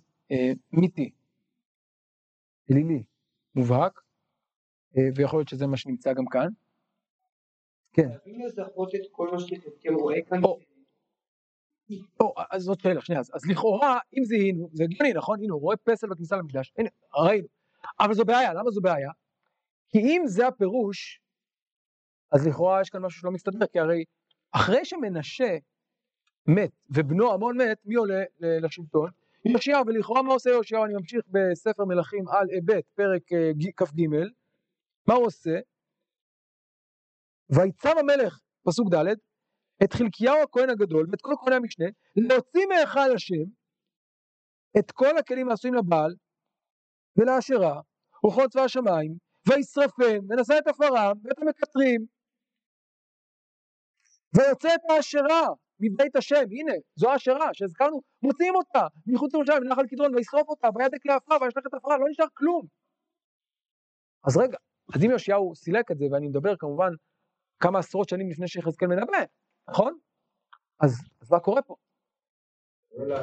מיתי, 0.72 1.10
אלילי, 2.70 3.04
מובהק, 3.54 4.00
ויכול 5.16 5.38
להיות 5.38 5.48
שזה 5.48 5.66
מה 5.66 5.76
שנמצא 5.76 6.12
גם 6.12 6.26
כאן. 6.26 6.48
כן. 7.92 8.08
חייבים 8.08 8.46
לזהות 8.46 8.94
את 8.94 9.00
כל 9.12 9.30
מה 9.32 9.40
שיחזקאל 9.40 9.94
רואה 9.94 10.22
כאן. 10.22 10.40
או, 12.20 12.34
אז 12.50 12.62
זאת 12.62 12.80
שאלה, 12.80 13.00
שנייה, 13.00 13.20
אז, 13.20 13.30
אז 13.34 13.46
לכאורה, 13.50 13.98
אם 14.18 14.24
זיהינו, 14.24 14.68
זה 14.72 14.84
הגיוני, 14.84 15.12
נכון? 15.12 15.38
הנה, 15.42 15.52
הוא 15.52 15.60
רואה 15.60 15.76
פסל 15.76 16.06
בכניסה 16.08 16.36
למקדש, 16.36 16.72
הנה, 16.78 16.88
ראינו. 17.16 17.48
אבל 18.00 18.14
זו 18.14 18.24
בעיה, 18.24 18.54
למה 18.54 18.70
זו 18.70 18.80
בעיה? 18.80 19.10
כי 19.88 19.98
אם 19.98 20.22
זה 20.26 20.46
הפירוש, 20.46 21.20
אז 22.32 22.46
לכאורה 22.46 22.80
יש 22.80 22.90
כאן 22.90 23.02
משהו 23.02 23.20
שלא 23.20 23.30
מסתדר, 23.30 23.66
כי 23.66 23.78
הרי 23.78 24.04
אחרי 24.52 24.84
שמנשה 24.84 25.56
מת 26.46 26.70
ובנו 26.90 27.32
עמון 27.32 27.60
מת, 27.60 27.78
מי 27.84 27.94
עולה 27.94 28.22
לשלטון? 28.40 29.10
יאשיהו, 29.44 29.86
ולכאורה 29.86 30.22
מה 30.22 30.32
עושה 30.32 30.50
יאשיהו? 30.50 30.84
אני 30.84 30.94
ממשיך 30.94 31.20
בספר 31.28 31.84
מלכים 31.84 32.28
על 32.28 32.46
ב', 32.64 32.80
פרק 32.94 33.32
אה, 33.32 33.50
כ"ג, 33.76 34.06
מה 35.08 35.14
הוא 35.14 35.26
עושה? 35.26 35.58
ויצב 37.50 37.98
המלך, 37.98 38.40
פסוק 38.62 38.94
ד', 38.94 39.14
את 39.84 39.92
חלקיהו 39.92 40.42
הכהן 40.42 40.70
הגדול 40.70 41.06
ואת 41.10 41.20
כל 41.20 41.34
כהני 41.40 41.56
המשנה, 41.56 41.86
להוציא 42.16 42.66
מהיכל 42.68 43.14
השם 43.14 43.44
את 44.78 44.90
כל 44.90 45.18
הכלים 45.18 45.48
העשויים 45.48 45.74
לבעל 45.74 46.14
ולאשרה 47.16 47.80
וכל 48.26 48.48
צבא 48.48 48.62
השמיים 48.62 49.16
וישרפם 49.48 50.18
ונשא 50.28 50.58
את 50.58 50.66
עפרם 50.66 51.16
ואת 51.24 51.38
המקטרים 51.38 52.06
ויוצא 54.36 54.74
את 54.74 54.80
האשרה 54.90 55.48
מבית 55.80 56.16
השם, 56.16 56.44
הנה, 56.50 56.72
זו 56.96 57.10
האשרה 57.10 57.50
שהזכרנו, 57.52 58.00
מוציאים 58.22 58.54
אותה 58.54 58.86
מחוץ 59.06 59.32
לירושלים, 59.34 59.62
מנחל 59.62 59.86
קדרון, 59.86 60.14
וישרוף 60.14 60.48
אותה, 60.48 60.68
וידק 60.74 61.06
לעפרה, 61.06 61.36
וישלח 61.42 61.62
את 61.66 61.74
עפרה, 61.74 61.98
לא 61.98 62.06
נשאר 62.10 62.26
כלום. 62.34 62.66
אז 64.26 64.36
רגע, 64.36 64.58
אז 64.94 65.04
אם 65.04 65.10
יאשיהו 65.10 65.54
סילק 65.54 65.90
את 65.90 65.98
זה, 65.98 66.04
ואני 66.12 66.28
מדבר 66.28 66.56
כמובן 66.56 66.90
כמה 67.60 67.78
עשרות 67.78 68.08
שנים 68.08 68.30
לפני 68.30 68.48
שיחזקאל 68.48 68.88
מנבא, 68.88 69.12
נכון? 69.68 69.98
אז, 70.80 70.90
אז 71.20 71.30
מה 71.32 71.40
קורה 71.40 71.62
פה? 71.62 71.76
לא 72.96 73.16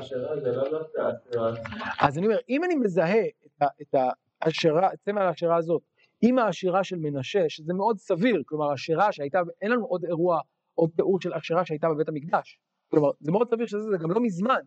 אז 2.02 2.18
אני 2.18 2.26
אומר, 2.26 2.38
אם 2.50 2.64
אני 2.64 2.76
מזהה 2.76 3.26
את 3.82 3.96
ההשערה, 4.42 4.94
את 4.94 5.00
צמא 5.00 5.20
ההשערה 5.20 5.58
הזאת, 5.58 5.82
עם 6.22 6.40
ההשערה 6.40 6.84
של 6.84 6.96
מנשה, 6.96 7.50
שזה 7.50 7.74
מאוד 7.74 7.98
סביר, 7.98 8.44
כלומר 8.46 8.72
השערה 8.72 9.12
שהייתה, 9.12 9.40
אין 9.62 9.72
לנו 9.72 9.86
עוד 9.86 10.06
אירוע, 10.06 10.40
עוד 10.74 10.90
תיאור 10.96 11.22
של 11.22 11.34
השערה 11.34 11.66
שהייתה 11.66 11.88
בבית 11.90 12.10
המקדש, 12.10 12.60
כלומר 12.92 13.10
זה 13.20 13.32
מאוד 13.32 13.50
סביר 13.50 13.68
שזה, 13.68 13.82
זה 13.82 13.98
גם 14.04 14.12
לא 14.12 14.22
מזמן, 14.22 14.62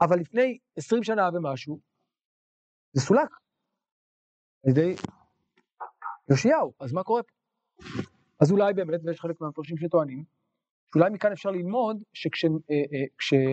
אבל 0.00 0.18
לפני 0.18 0.58
עשרים 0.76 1.02
שנה 1.02 1.28
ומשהו, 1.34 1.80
זה 2.92 3.02
סולק. 3.02 3.28
על 4.64 4.70
ידי 4.70 4.94
יאשיהו, 6.30 6.72
אז 6.80 6.92
מה 6.92 7.02
קורה 7.04 7.22
פה? 7.22 7.32
אז 8.40 8.52
אולי 8.52 8.74
באמת, 8.74 9.00
ויש 9.04 9.20
חלק 9.20 9.40
מהמפרשים 9.40 9.76
שטוענים, 9.76 10.24
שאולי 10.94 11.10
מכאן 11.10 11.32
אפשר 11.32 11.50
ללמוד 11.50 12.02
שכשירמיה, 12.12 13.50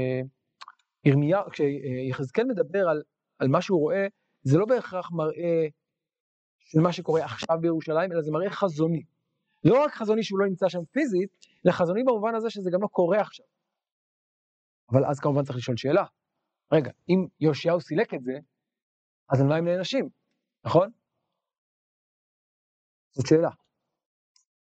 אה, 1.37 1.49
כשיחזקאל 1.49 2.45
מדבר 2.45 2.89
על, 2.89 3.03
על 3.39 3.47
מה 3.47 3.61
שהוא 3.61 3.79
רואה, 3.79 4.07
זה 4.41 4.57
לא 4.57 4.65
בהכרח 4.65 5.11
מראה 5.11 5.67
של 6.69 6.79
מה 6.79 6.93
שקורה 6.93 7.25
עכשיו 7.25 7.57
בירושלים, 7.61 8.11
אלא 8.11 8.21
זה 8.21 8.31
מראה 8.31 8.49
חזוני. 8.49 9.03
לא 9.63 9.83
רק 9.83 9.93
חזוני 9.93 10.23
שהוא 10.23 10.39
לא 10.39 10.45
נמצא 10.45 10.69
שם 10.69 10.79
פיזית, 10.91 11.29
אלא 11.65 11.71
חזוני 11.71 12.03
במובן 12.03 12.35
הזה 12.35 12.49
שזה 12.49 12.69
גם 12.73 12.81
לא 12.81 12.87
קורה 12.87 13.21
עכשיו. 13.21 13.45
אבל 14.91 15.05
אז 15.05 15.19
כמובן 15.19 15.43
צריך 15.43 15.57
לשאול 15.57 15.77
שאלה. 15.77 16.05
רגע, 16.71 16.91
אם 17.09 17.27
יאשיהו 17.39 17.81
סילק 17.81 18.13
את 18.13 18.23
זה, 18.23 18.31
אז 19.29 19.41
על 19.41 19.47
מה 19.47 19.55
הם 19.55 19.67
נענשים, 19.67 20.09
נכון? 20.65 20.91
זאת 23.11 23.27
שאלה. 23.27 23.49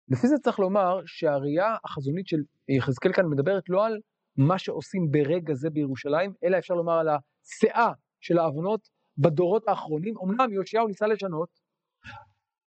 לפי 0.08 0.28
זה 0.28 0.36
צריך 0.44 0.60
לומר 0.60 1.02
שהראייה 1.06 1.76
החזונית 1.86 2.28
של 2.28 2.38
יחזקאל 2.68 3.14
כאן 3.14 3.26
מדברת 3.26 3.64
לא 3.70 3.86
על 3.86 4.00
מה 4.38 4.60
שעושים 4.60 5.12
ברגע 5.12 5.54
זה 5.54 5.70
בירושלים, 5.70 6.34
אלא 6.44 6.58
אפשר 6.58 6.74
לומר 6.74 6.94
על 6.94 7.08
הסאה 7.10 7.92
של 8.20 8.38
העוונות 8.38 8.90
בדורות 9.18 9.68
האחרונים. 9.68 10.14
אמנם 10.24 10.54
יאשיהו 10.54 10.88
ניסה 10.88 11.08
לשנות, 11.08 11.59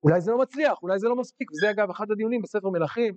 אולי 0.02 0.20
זה 0.20 0.30
לא 0.30 0.38
מצליח, 0.38 0.82
אולי 0.82 0.98
זה 0.98 1.08
לא 1.08 1.16
מספיק, 1.16 1.50
וזה 1.52 1.70
אגב 1.70 1.90
אחד 1.90 2.10
הדיונים 2.10 2.42
בספר 2.42 2.70
מלכים, 2.70 3.14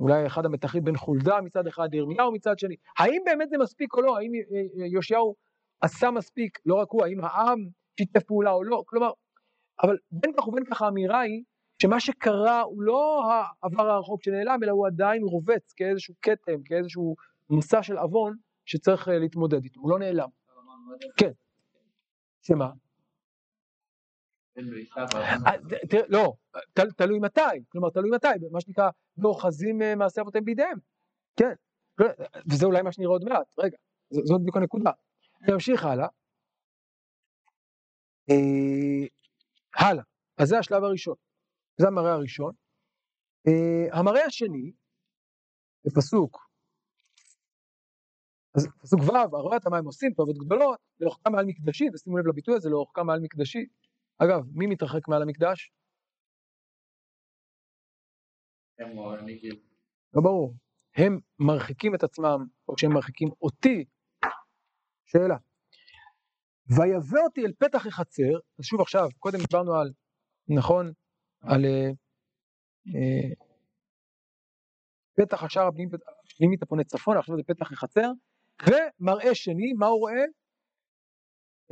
אולי 0.00 0.26
אחד 0.26 0.44
המתחים 0.44 0.84
בין 0.84 0.96
חולדה 0.96 1.40
מצד 1.40 1.66
אחד, 1.66 1.94
ירמיהו 1.94 2.32
מצד 2.32 2.58
שני. 2.58 2.76
האם 2.98 3.22
באמת 3.24 3.50
זה 3.50 3.58
מספיק 3.58 3.94
או 3.94 4.02
לא? 4.02 4.18
האם 4.18 4.30
יאשיהו 4.94 5.34
עשה 5.80 6.10
מספיק, 6.10 6.58
לא 6.66 6.74
רק 6.74 6.88
הוא, 6.90 7.04
האם 7.04 7.24
העם 7.24 7.58
שיתף 8.00 8.22
פעולה 8.22 8.50
או 8.50 8.64
לא? 8.64 8.82
כלומר, 8.86 9.10
אבל 9.82 9.96
בין 10.10 10.32
כך 10.36 10.48
ובין 10.48 10.64
כך 10.64 10.82
האמירה 10.82 11.20
היא 11.20 11.42
שמה 11.82 12.00
שקרה 12.00 12.60
הוא 12.60 12.82
לא 12.82 13.22
העבר 13.30 13.90
הרחוק 13.90 14.22
שנעלם, 14.22 14.58
אלא 14.62 14.72
הוא 14.72 14.86
עדיין 14.86 15.22
רובץ 15.22 15.72
כאיזשהו 15.72 16.14
כתם, 16.22 16.62
כאיזשהו 16.64 17.14
מסע 17.50 17.82
של 17.82 17.98
עוון 17.98 18.36
שצריך 18.64 19.08
אה, 19.08 19.18
להתמודד 19.18 19.64
איתו, 19.64 19.80
הוא 19.80 19.90
לא 19.90 19.98
נעלם. 19.98 20.28
כן. 21.16 21.30
שמה? 22.42 22.70
אה, 25.46 25.52
לא, 26.08 26.34
תלוי 26.96 27.18
מתי, 27.18 27.40
כלומר 27.68 27.90
תלוי 27.90 28.10
מתי, 28.10 28.28
מה 28.50 28.60
שנקרא, 28.60 28.90
ואוחזים 29.18 29.82
אה, 29.82 29.94
מעשי 29.94 30.20
אבותיהם 30.20 30.44
בידיהם, 30.44 30.78
כן, 31.36 31.52
לא, 31.98 32.06
וזה 32.52 32.66
אולי 32.66 32.82
מה 32.82 32.92
שנראה 32.92 33.10
עוד 33.10 33.24
מעט, 33.24 33.54
רגע, 33.58 33.76
זאת 34.10 34.40
בדיוק 34.40 34.56
הנקודה. 34.56 34.90
אני 35.42 35.54
אמשיך 35.54 35.84
הלאה. 35.84 36.06
הלאה, 39.76 40.02
אז 40.38 40.48
זה 40.48 40.58
השלב 40.58 40.84
הראשון. 40.84 41.14
זה 41.76 41.86
המראה 41.86 42.12
הראשון. 42.12 42.52
המראה 43.92 44.24
השני, 44.24 44.72
בפסוק, 45.84 46.50
אז 48.54 48.68
פסוק 48.82 49.00
ו', 49.00 49.36
הרואה 49.36 49.56
את 49.56 49.66
המים 49.66 49.84
עושים 49.84 50.12
טובות 50.12 50.38
גדולות, 50.38 50.78
לאורכם 51.00 51.32
מעל 51.32 51.44
מקדשי, 51.44 51.84
ושימו 51.94 52.18
לב 52.18 52.26
לביטוי 52.26 52.56
הזה, 52.56 52.68
לאורכם 52.68 53.06
מעל 53.06 53.20
מקדשי. 53.20 53.66
אגב, 54.24 54.40
מי 54.52 54.66
מתרחק 54.66 55.08
מעל 55.08 55.22
המקדש? 55.22 55.72
לא 60.14 60.22
ברור. 60.22 60.54
הם 60.96 61.20
מרחיקים 61.38 61.94
את 61.94 62.02
עצמם, 62.02 62.46
או 62.68 62.74
שהם 62.78 62.92
מרחיקים 62.92 63.28
אותי. 63.42 63.84
שאלה. 65.06 65.36
ויבא 66.76 67.20
אותי 67.24 67.40
אל 67.46 67.52
פתח 67.58 67.86
החצר, 67.86 68.32
אז 68.58 68.64
שוב 68.64 68.80
עכשיו, 68.80 69.08
קודם 69.18 69.38
דיברנו 69.38 69.74
על, 69.74 69.92
נכון, 70.48 70.92
על 71.42 71.64
אה, 71.64 71.90
אה, 72.94 73.34
פתח 75.16 75.42
השער 75.42 75.68
הפנימית 75.68 76.62
הפונה 76.62 76.84
צפון, 76.84 77.16
עכשיו 77.16 77.36
זה 77.36 77.42
פתח 77.42 77.72
החצר, 77.72 78.10
ומראה 78.66 79.34
שני, 79.34 79.72
מה 79.78 79.86
הוא 79.86 80.00
רואה? 80.00 80.24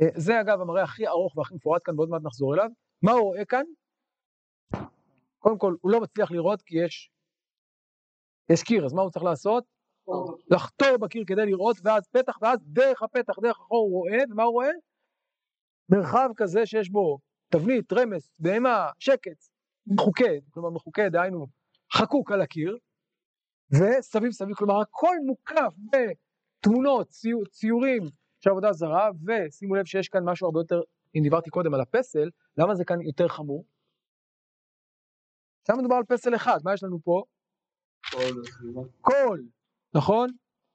אה, 0.01 0.07
זה 0.15 0.41
אגב 0.41 0.61
המראה 0.61 0.83
הכי 0.83 1.07
ארוך 1.07 1.37
והכי 1.37 1.55
מפורט 1.55 1.81
כאן, 1.85 1.95
ועוד 1.95 2.09
מעט 2.09 2.21
נחזור 2.23 2.53
אליו. 2.53 2.69
מה 3.01 3.11
הוא 3.11 3.21
רואה 3.21 3.45
כאן? 3.45 3.63
קודם 5.39 5.57
כל, 5.57 5.75
הוא 5.81 5.91
לא 5.91 6.01
מצליח 6.01 6.31
לראות 6.31 6.61
כי 6.61 6.77
יש, 6.85 7.11
יש 8.51 8.63
קיר, 8.63 8.85
אז 8.85 8.93
מה 8.93 9.01
הוא 9.01 9.11
צריך 9.11 9.25
לעשות? 9.25 9.63
לחתור 10.51 10.97
בקיר 10.97 11.23
כדי 11.27 11.45
לראות, 11.45 11.77
ואז 11.83 12.07
פתח, 12.07 12.37
ואז 12.41 12.59
דרך 12.63 13.03
הפתח, 13.03 13.33
דרך 13.41 13.59
החור 13.59 13.87
הוא 13.87 13.99
רואה, 13.99 14.23
ומה 14.31 14.43
הוא 14.43 14.53
רואה? 14.53 14.71
מרחב 15.89 16.29
כזה 16.37 16.65
שיש 16.65 16.89
בו 16.89 17.19
תבנית, 17.49 17.93
רמס, 17.93 18.31
בהמה, 18.39 18.89
שקץ, 18.99 19.51
מחוקה, 19.87 20.29
כלומר 20.49 20.69
מחוקה, 20.69 21.09
דהיינו 21.09 21.47
חקוק 21.93 22.31
על 22.31 22.41
הקיר, 22.41 22.77
וסביב 23.71 24.31
סביב, 24.31 24.55
כלומר 24.55 24.81
הכל 24.81 25.15
מוקף 25.25 25.73
בתמונות, 25.91 27.07
ציור, 27.07 27.45
ציורים 27.45 28.03
של 28.39 28.49
עבודה 28.49 28.73
זרה, 28.73 29.09
ושימו 29.25 29.75
לב 29.75 29.85
שיש 29.85 30.09
כאן 30.09 30.23
משהו 30.25 30.47
הרבה 30.47 30.59
יותר, 30.59 30.81
אם 31.15 31.23
דיברתי 31.23 31.49
קודם 31.49 31.73
על 31.73 31.81
הפסל, 31.81 32.29
למה 32.57 32.75
זה 32.75 32.85
כאן 32.85 33.01
יותר 33.01 33.27
חמור? 33.27 33.65
שם 35.67 35.73
מדובר 35.79 35.95
על 35.95 36.03
פסל 36.03 36.35
אחד, 36.35 36.57
מה 36.63 36.73
יש 36.73 36.83
לנו 36.83 36.99
פה? 37.03 37.23
כל, 39.01 39.39
נכון? 39.93 40.29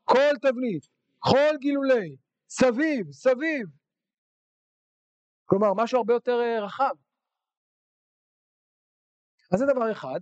כל 0.04 0.34
תבנית, 0.42 0.88
כל 1.18 1.56
גילולי, 1.60 2.16
סביב, 2.48 3.12
סביב. 3.12 3.66
כלומר, 5.44 5.74
משהו 5.76 5.98
הרבה 5.98 6.14
יותר 6.14 6.40
אה, 6.40 6.64
רחב. 6.64 6.94
אז 9.52 9.58
זה 9.58 9.66
דבר 9.66 9.92
אחד, 9.92 10.20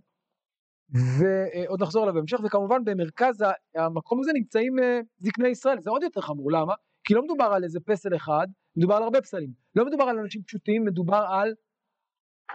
ועוד 1.18 1.82
נחזור 1.82 2.02
אליו 2.02 2.14
בהמשך, 2.14 2.38
וכמובן 2.44 2.84
במרכז 2.84 3.44
המקום 3.74 4.20
הזה 4.20 4.30
נמצאים 4.34 4.78
אה, 4.78 5.00
זקני 5.18 5.48
ישראל, 5.48 5.80
זה 5.80 5.90
עוד 5.90 6.02
יותר 6.02 6.20
חמור, 6.20 6.52
למה? 6.52 6.74
כי 7.04 7.14
לא 7.14 7.22
מדובר 7.22 7.44
על 7.44 7.64
איזה 7.64 7.80
פסל 7.80 8.16
אחד, 8.16 8.46
מדובר 8.76 8.94
על 8.94 9.02
הרבה 9.02 9.20
פסלים. 9.20 9.50
לא 9.74 9.84
מדובר 9.84 10.04
על 10.04 10.18
אנשים 10.18 10.42
פשוטים, 10.42 10.84
מדובר 10.84 11.24
על 11.28 11.54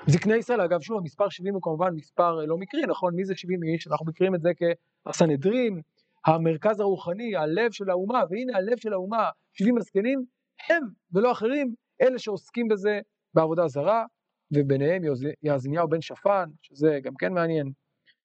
זקני 0.07 0.35
ישראל. 0.35 0.61
אגב, 0.61 0.81
שוב, 0.81 0.97
המספר 0.97 1.29
70 1.29 1.53
הוא 1.53 1.61
כמובן 1.61 1.93
מספר 1.95 2.39
אה, 2.39 2.45
לא 2.45 2.57
מקרי, 2.57 2.81
נכון? 2.87 3.15
מי 3.15 3.25
זה 3.25 3.35
70 3.35 3.63
איש? 3.63 3.87
אנחנו 3.87 4.05
מכירים 4.05 4.35
את 4.35 4.41
זה 4.41 4.51
כסנהדרין, 5.07 5.81
המרכז 6.25 6.79
הרוחני, 6.79 7.35
הלב 7.35 7.71
של 7.71 7.89
האומה, 7.89 8.23
והנה 8.29 8.57
הלב 8.57 8.77
של 8.77 8.93
האומה, 8.93 9.29
70 9.53 9.77
הזקנים, 9.77 10.25
הם 10.69 10.83
ולא 11.11 11.31
אחרים, 11.31 11.73
אלה 12.01 12.19
שעוסקים 12.19 12.67
בזה 12.67 12.99
בעבודה 13.33 13.67
זרה, 13.67 14.05
וביניהם 14.51 15.01
יעזניהו 15.43 15.87
בן 15.89 16.01
שפן, 16.01 16.49
שזה 16.61 16.99
גם 17.03 17.13
כן 17.19 17.33
מעניין, 17.33 17.71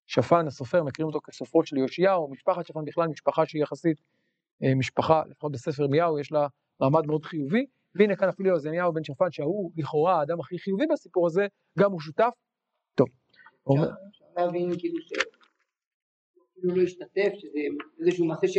שפן 0.07 0.47
הסופר, 0.47 0.83
מכירים 0.83 1.07
אותו 1.07 1.19
כסופרו 1.23 1.65
של 1.65 1.77
יאשיהו, 1.77 2.31
משפחת 2.31 2.65
שפן 2.65 2.85
בכלל 2.85 3.07
משפחה 3.07 3.45
שהיא 3.45 3.63
יחסית 3.63 4.01
משפחה, 4.61 5.23
לפחות 5.29 5.51
בספר 5.51 5.83
ירמיהו, 5.83 6.19
יש 6.19 6.31
לה 6.31 6.47
מעמד 6.79 7.05
מאוד 7.05 7.25
חיובי, 7.25 7.65
והנה 7.95 8.15
כאן 8.15 8.29
אפילו 8.29 8.49
יעזניהו 8.49 8.93
בן 8.93 9.03
שפן, 9.03 9.31
שהוא 9.31 9.71
לכאורה 9.77 10.19
האדם 10.19 10.39
הכי 10.39 10.59
חיובי 10.59 10.85
בסיפור 10.93 11.27
הזה, 11.27 11.47
גם 11.79 11.91
הוא 11.91 11.99
שותף. 11.99 12.31
טוב. 12.95 13.07
אפשר 13.63 14.25
להבין 14.37 14.71
כאילו 14.79 14.97
שאפילו 15.01 16.75
לא 16.75 16.83
השתתף, 16.83 17.31
שזה 17.37 17.59
איזשהו 17.99 18.25
מעשה 18.25 18.47
ש... 18.47 18.57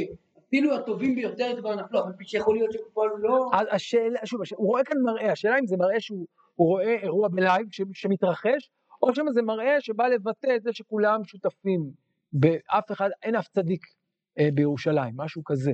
אפילו 0.49 0.75
הטובים 0.75 1.15
ביותר 1.15 1.61
כבר 1.61 1.75
נפלו, 1.75 2.01
אבל 2.01 2.13
שיכול 2.23 2.57
להיות 2.57 2.73
שבפועל 2.73 3.11
הוא 3.11 3.19
לא... 3.19 3.51
השאלה, 3.71 4.27
שוב, 4.27 4.41
הוא 4.57 4.69
רואה 4.69 4.85
כאן 4.85 4.97
מראה, 5.03 5.33
השאלה 5.33 5.59
אם 5.59 5.67
זה 5.67 5.77
מראה 5.77 6.01
שהוא 6.01 6.27
רואה 6.57 6.97
אירוע 7.03 7.29
בלייב 7.29 7.67
שמתרחש, 7.93 8.71
או 9.03 9.15
שמא 9.15 9.33
זה 9.33 9.43
מראה 9.43 9.81
שבא 9.81 10.07
לבטא 10.07 10.57
את 10.57 10.63
זה 10.63 10.73
שכולם 10.73 11.25
שותפים, 11.25 11.91
באף 12.33 12.93
אחד, 12.93 13.11
אין 13.23 13.37
אף 13.37 13.49
צדיק 13.49 13.87
אה, 13.87 14.04
בירושלים, 14.55 15.15
משהו 15.17 15.45
כזה. 15.45 15.73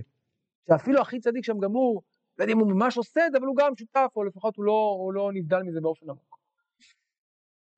שאפילו 0.68 1.00
הכי 1.00 1.20
צדיק 1.20 1.44
שם 1.44 1.58
גם 1.58 1.72
הוא, 1.72 2.02
לא 2.38 2.44
יודע 2.44 2.52
אם 2.52 2.58
הוא 2.58 2.72
ממש 2.72 2.96
עושה 2.96 3.26
את 3.26 3.32
זה, 3.32 3.38
אבל 3.38 3.46
הוא 3.46 3.56
גם 3.56 3.76
שותף, 3.76 4.12
או 4.16 4.24
לפחות 4.24 4.56
הוא 4.56 4.64
לא, 4.64 4.96
הוא 4.98 5.12
לא 5.12 5.30
נבדל 5.34 5.62
מזה 5.62 5.80
באופן 5.80 6.10
עמוק. 6.10 6.38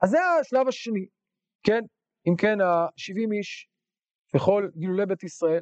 אז 0.03 0.11
זה 0.11 0.19
השלב 0.41 0.69
השני, 0.69 1.07
כן? 1.63 1.81
אם 2.29 2.37
כן, 2.37 2.61
ה-70 2.61 3.33
איש 3.33 3.69
וכל 4.37 4.69
גילולי 4.77 5.07
בית 5.07 5.23
ישראל, 5.23 5.61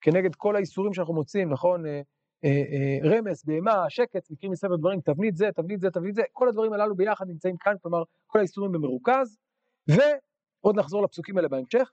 כנגד 0.00 0.34
כל 0.34 0.56
האיסורים 0.56 0.94
שאנחנו 0.94 1.14
מוצאים, 1.14 1.52
נכון? 1.52 1.86
אה, 1.86 2.00
אה, 2.44 2.50
אה, 2.50 3.10
רמס, 3.10 3.44
בהמה, 3.44 3.90
שקץ, 3.90 4.30
מקרים 4.30 4.52
מספר 4.52 4.76
דברים, 4.76 5.00
תבנית 5.00 5.36
זה, 5.36 5.48
תבנית 5.54 5.80
זה, 5.80 5.90
תבנית 5.90 6.14
זה, 6.14 6.22
כל 6.32 6.48
הדברים 6.48 6.72
הללו 6.72 6.96
ביחד 6.96 7.28
נמצאים 7.28 7.56
כאן, 7.56 7.74
כלומר 7.82 8.02
כל 8.26 8.38
האיסורים 8.38 8.72
במרוכז, 8.72 9.38
ועוד 9.88 10.78
נחזור 10.78 11.02
לפסוקים 11.02 11.36
האלה 11.36 11.48
בהמשך. 11.48 11.90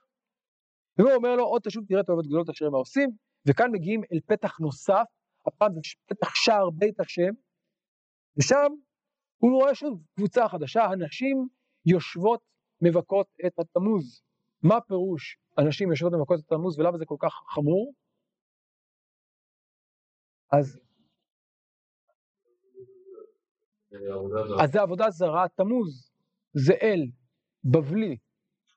והוא 0.98 1.12
אומר 1.12 1.36
לו, 1.36 1.44
עוד 1.44 1.62
תשוב 1.62 1.84
תראה 1.88 2.00
את 2.00 2.08
אוהבת 2.08 2.26
גדולות 2.26 2.48
אשר 2.48 2.66
הם 2.66 2.74
העושים, 2.74 3.10
וכאן 3.48 3.70
מגיעים 3.72 4.00
אל 4.12 4.20
פתח 4.26 4.58
נוסף, 4.58 5.04
הפעם 5.46 5.72
זה 5.72 5.80
פתח 6.06 6.34
שער 6.34 6.70
בית 6.70 7.00
השם, 7.00 7.32
ושם 8.36 8.72
הוא 9.38 9.62
רואה 9.62 9.74
שוב 9.74 10.02
קבוצה 10.16 10.48
חדשה, 10.48 10.84
הנשים 10.84 11.48
יושבות 11.86 12.40
מבכות 12.82 13.26
את 13.46 13.58
התמוז. 13.58 14.22
מה 14.62 14.80
פירוש 14.80 15.38
הנשים 15.58 15.90
יושבות 15.90 16.12
ומבכות 16.12 16.40
את 16.40 16.52
התמוז 16.52 16.78
ולמה 16.78 16.98
זה 16.98 17.04
כל 17.06 17.16
כך 17.18 17.32
חמור? 17.54 17.94
אז 20.52 20.80
אז 24.62 24.70
זה 24.72 24.80
עבודה 24.80 25.10
זרה, 25.10 25.46
תמוז. 25.48 26.10
זה 26.52 26.72
אל 26.82 27.00
בבלי 27.64 28.16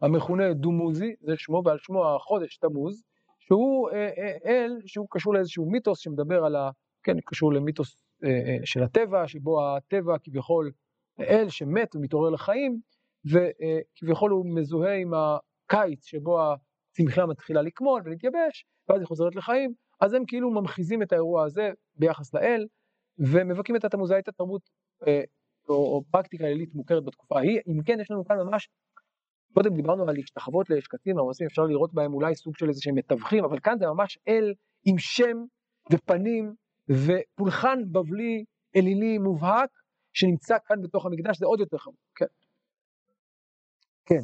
המכונה 0.02 0.54
דומוזי, 0.54 1.16
זה 1.20 1.34
שמו 1.38 1.62
ועל 1.66 1.78
שמו 1.82 2.16
החודש 2.16 2.58
תמוז, 2.58 3.04
שהוא 3.40 3.90
אה, 3.90 4.10
אה, 4.18 4.38
אל 4.46 4.78
שהוא 4.86 5.08
קשור 5.10 5.34
לאיזשהו 5.34 5.72
מיתוס 5.72 6.00
שמדבר 6.00 6.46
על 6.46 6.56
ה... 6.56 6.70
כן, 7.04 7.18
קשור 7.26 7.54
למיתוס 7.54 8.04
אה, 8.24 8.58
של 8.66 8.84
הטבע, 8.84 9.28
שבו 9.28 9.76
הטבע 9.76 10.16
כביכול 10.24 10.72
אל 11.20 11.50
שמת 11.50 11.96
ומתעורר 11.96 12.30
לחיים, 12.30 12.80
וכביכול 13.26 14.32
הוא 14.32 14.46
מזוהה 14.56 14.96
עם 14.96 15.12
הקיץ 15.14 16.06
שבו 16.06 16.40
הצמחייה 16.42 17.26
מתחילה 17.26 17.62
לקמול 17.62 18.02
ולהתייבש, 18.06 18.66
ואז 18.90 19.00
היא 19.00 19.08
חוזרת 19.08 19.36
לחיים, 19.36 19.74
אז 20.02 20.14
הם 20.14 20.24
כאילו 20.28 20.52
ממחיזים 20.52 21.02
את 21.02 21.12
האירוע 21.12 21.46
הזה 21.46 21.72
ביחס 21.96 22.34
לאל, 22.34 22.66
ומבכים 23.20 23.76
את 23.76 23.86
התמוז, 23.86 24.12
הייתה 24.12 24.32
תרבות 24.32 24.62
אה, 25.08 25.22
או, 25.70 25.76
או 25.76 26.04
פרקטיקה 26.12 26.46
אלילית 26.46 26.76
מוכרת 26.76 27.06
בתקופה 27.06 27.38
ההיא, 27.38 27.60
אם 27.68 27.84
כן 27.84 28.00
יש 28.00 28.12
לנו 28.12 28.26
כאן 28.26 28.38
ממש, 28.38 28.70
קודם 29.54 29.76
דיברנו 29.76 30.10
על 30.10 30.16
להשתחוות 30.16 30.70
לשקטים 30.70 31.18
הרוסים, 31.18 31.48
אפשר 31.48 31.64
לראות 31.64 31.94
בהם 31.94 32.14
אולי 32.14 32.36
סוג 32.36 32.58
של 32.58 32.70
איזה 32.70 32.82
שהם 32.82 32.96
מתווכים, 32.96 33.44
אבל 33.44 33.60
כאן 33.60 33.76
זה 33.80 33.86
ממש 33.88 34.20
אל 34.28 34.54
עם 34.86 34.98
שם 34.98 35.38
ופנים 35.92 36.54
ופולחן 36.90 37.80
בבלי 37.92 38.46
אלילי 38.76 39.18
מובהק, 39.18 39.70
שנמצא 40.14 40.58
כאן 40.66 40.82
בתוך 40.82 41.06
המקדש, 41.06 41.38
זה 41.40 41.46
עוד 41.46 41.60
יותר 41.60 41.78
חמור, 41.78 41.98
כן. 42.16 42.26
כן. 44.06 44.24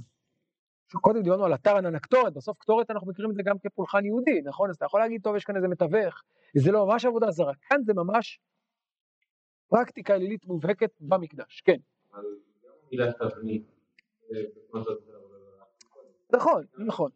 קודם 1.01 1.21
דיברנו 1.21 1.45
על 1.45 1.53
אתר 1.53 1.77
ענן 1.77 1.95
הקטורת, 1.95 2.33
בסוף 2.33 2.57
קטורת 2.57 2.91
אנחנו 2.91 3.07
מכירים 3.07 3.31
את 3.31 3.35
זה 3.35 3.41
גם 3.45 3.55
כפולחן 3.59 4.05
יהודי, 4.05 4.41
נכון? 4.45 4.69
אז 4.69 4.75
אתה 4.75 4.85
יכול 4.85 4.99
להגיד, 4.99 5.21
טוב, 5.23 5.35
יש 5.35 5.43
כאן 5.43 5.55
איזה 5.55 5.67
מתווך, 5.67 6.23
זה 6.57 6.71
לא 6.71 6.85
ממש 6.85 7.05
עבודה 7.05 7.31
זרה, 7.31 7.53
כאן 7.69 7.77
זה 7.83 7.93
ממש 7.93 8.39
פרקטיקה 9.67 10.15
אלילית 10.15 10.45
מובהקת 10.45 10.91
במקדש, 10.99 11.61
כן. 11.61 11.77
נכון, 16.33 16.65
נכון. 16.87 17.11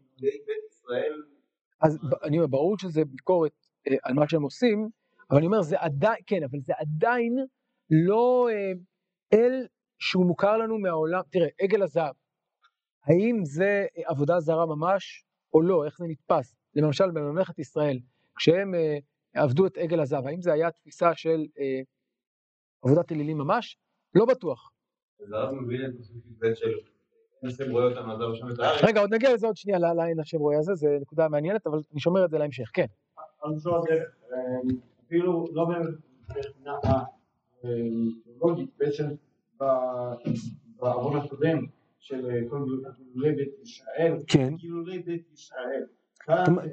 אז 1.82 1.99
אני 2.23 2.38
אומר, 2.38 2.47
ברור 2.47 2.77
שזה 2.77 3.06
ביקורת 3.06 3.51
אה, 3.88 3.95
על 4.03 4.13
מה 4.13 4.30
שהם 4.30 4.41
עושים, 4.41 4.89
אבל 5.30 5.38
אני 5.38 5.45
אומר, 5.45 5.62
זה 5.62 5.75
עדיין, 5.80 6.21
כן, 6.27 6.43
אבל 6.43 6.60
זה 6.60 6.73
עדיין 6.77 7.45
לא 7.89 8.47
אה, 8.51 8.71
אל 9.34 9.67
שהוא 9.99 10.25
מוכר 10.25 10.58
לנו 10.58 10.77
מהעולם, 10.77 11.21
תראה, 11.32 11.47
עגל 11.62 11.84
הזהב, 11.84 12.15
האם 13.03 13.45
זה 13.45 13.86
עבודה 14.06 14.39
זרה 14.39 14.65
ממש 14.65 15.25
או 15.53 15.62
לא, 15.62 15.86
איך 15.86 15.97
זה 15.97 16.06
נתפס? 16.08 16.56
למשל 16.75 17.12
בממלכת 17.12 17.60
ישראל, 17.60 17.99
כשהם 18.36 18.75
אה, 18.75 18.97
עבדו 19.34 19.67
את 19.67 19.77
עגל 19.77 19.99
הזהב, 19.99 20.27
האם 20.27 20.41
זה 20.41 20.53
היה 20.53 20.71
תפיסה 20.71 21.15
של 21.15 21.45
אה, 21.60 21.82
עבודת 22.82 23.12
אלילים 23.12 23.38
ממש? 23.38 23.77
לא 24.15 24.25
בטוח. 24.25 24.71
רגע, 28.84 29.02
עוד 29.02 29.13
נגיע 29.13 29.34
לזה 29.34 29.47
עוד 29.47 29.58
שנייה, 29.58 29.80
לעין 29.80 30.19
השם 30.19 30.38
רואה 30.38 30.60
הזה, 30.60 30.76
זו 30.76 30.88
נקודה 31.02 31.28
מעניינת, 31.28 31.67
אבל 31.67 31.80
אני 31.91 32.00
שומר 32.00 32.26
את 32.26 32.30
זה 32.30 32.38
להמשך, 32.38 32.69
כן. 32.73 32.86
אפילו 35.08 35.45
לא 35.52 35.67
מבחינה 35.67 36.73
לוגית, 38.41 38.69
בעצם 38.78 39.06
בעבוד 40.80 41.15
הקודם 41.15 41.65
של 42.00 42.30
כל 42.50 42.65
גילולי 42.97 43.36
בית 43.36 43.54
ישראל, 43.63 44.13
כן. 44.28 44.56
גילולי 44.56 45.00
בית 45.00 45.28
ישראל, 45.34 45.84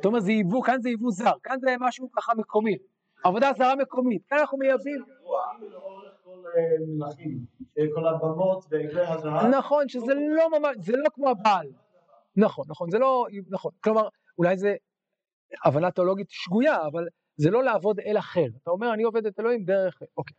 תומר 0.03 0.21
זה 0.21 0.33
ייבוא, 0.33 0.65
כאן 0.65 0.81
זה 0.81 0.89
ייבוא 0.89 1.11
זר, 1.11 1.33
כאן 1.43 1.57
זה 1.61 1.75
משהו 1.81 2.11
ככה 2.13 2.33
מקומי, 2.35 2.77
עבודה 3.25 3.51
זרה 3.59 3.77
מקומית, 3.77 4.27
כאן 4.27 4.39
אנחנו 4.39 4.59
מייבאים, 4.59 5.03
אה, 5.03 5.94
מלכים, 6.99 7.45
כל 7.95 8.07
הבמות 8.07 8.65
ועגלי 8.71 9.07
הזהב. 9.07 9.47
נכון 9.47 9.89
שזה 9.89 10.15
לא 10.15 10.59
ממש, 10.59 10.77
זה 10.81 10.97
לא 10.97 11.09
כמו 11.15 11.29
הבעל, 11.29 11.73
נכון, 12.37 12.65
נכון, 12.69 12.91
זה 12.91 12.99
לא, 12.99 13.27
נכון, 13.51 13.73
כלומר 13.81 14.09
אולי 14.39 14.57
זה 14.57 14.77
הבנה 15.65 15.91
תיאולוגית 15.91 16.27
שגויה, 16.31 16.87
אבל 16.87 17.09
זה 17.37 17.51
לא 17.51 17.65
לעבוד 17.65 18.01
אל 18.01 18.19
אחר, 18.19 18.47
אתה 18.63 18.71
אומר 18.71 18.95
אני 18.95 19.03
עובד 19.03 19.27
את 19.27 19.41
אלוהים 19.41 19.65
דרך, 19.65 20.03
אוקיי, 20.17 20.37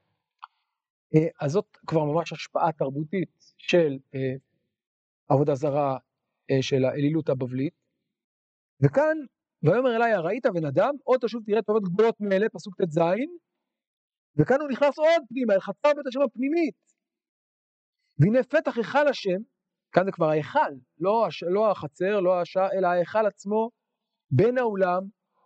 אה, 1.16 1.28
אז 1.42 1.52
זאת 1.52 1.78
כבר 1.88 2.04
ממש 2.04 2.34
השפעה 2.34 2.72
תרבותית 2.72 3.30
של 3.58 3.98
אה, 4.16 4.34
עבודה 5.30 5.56
זרה 5.56 5.98
אה, 6.52 6.62
של 6.62 6.86
האלילות 6.86 7.30
הבבלית, 7.30 7.74
וכאן 8.82 9.18
ויאמר 9.64 9.96
אליי 9.96 10.14
הראית 10.14 10.46
בן 10.46 10.66
אדם 10.66 10.96
עוד 11.04 11.20
תשוב 11.20 11.44
תראה 11.46 11.62
טובות 11.62 11.84
גדולות 11.84 12.16
מאלה 12.20 12.50
פסוק 12.50 12.82
ט"ז 12.82 13.00
וכאן 14.38 14.62
הוא 14.62 14.70
נכנס 14.70 14.98
עוד 14.98 15.22
פנימה 15.30 15.54
אל 15.54 15.60
חצר 15.60 15.90
בית 15.96 16.08
השם 16.08 16.22
הפנימית. 16.22 16.76
והנה 18.20 18.44
פתח 18.44 18.78
היכל 18.78 19.08
השם 19.08 19.40
כאן 19.92 20.06
זה 20.06 20.12
כבר 20.12 20.30
ההיכל 20.30 20.72
לא, 21.00 21.28
הש... 21.28 21.44
לא 21.44 21.72
החצר 21.72 22.20
לא 22.20 22.42
השער 22.42 22.70
אלא 22.74 22.88
ההיכל 22.88 23.26
עצמו 23.26 23.70
בין 24.32 24.58
האולם 24.58 25.02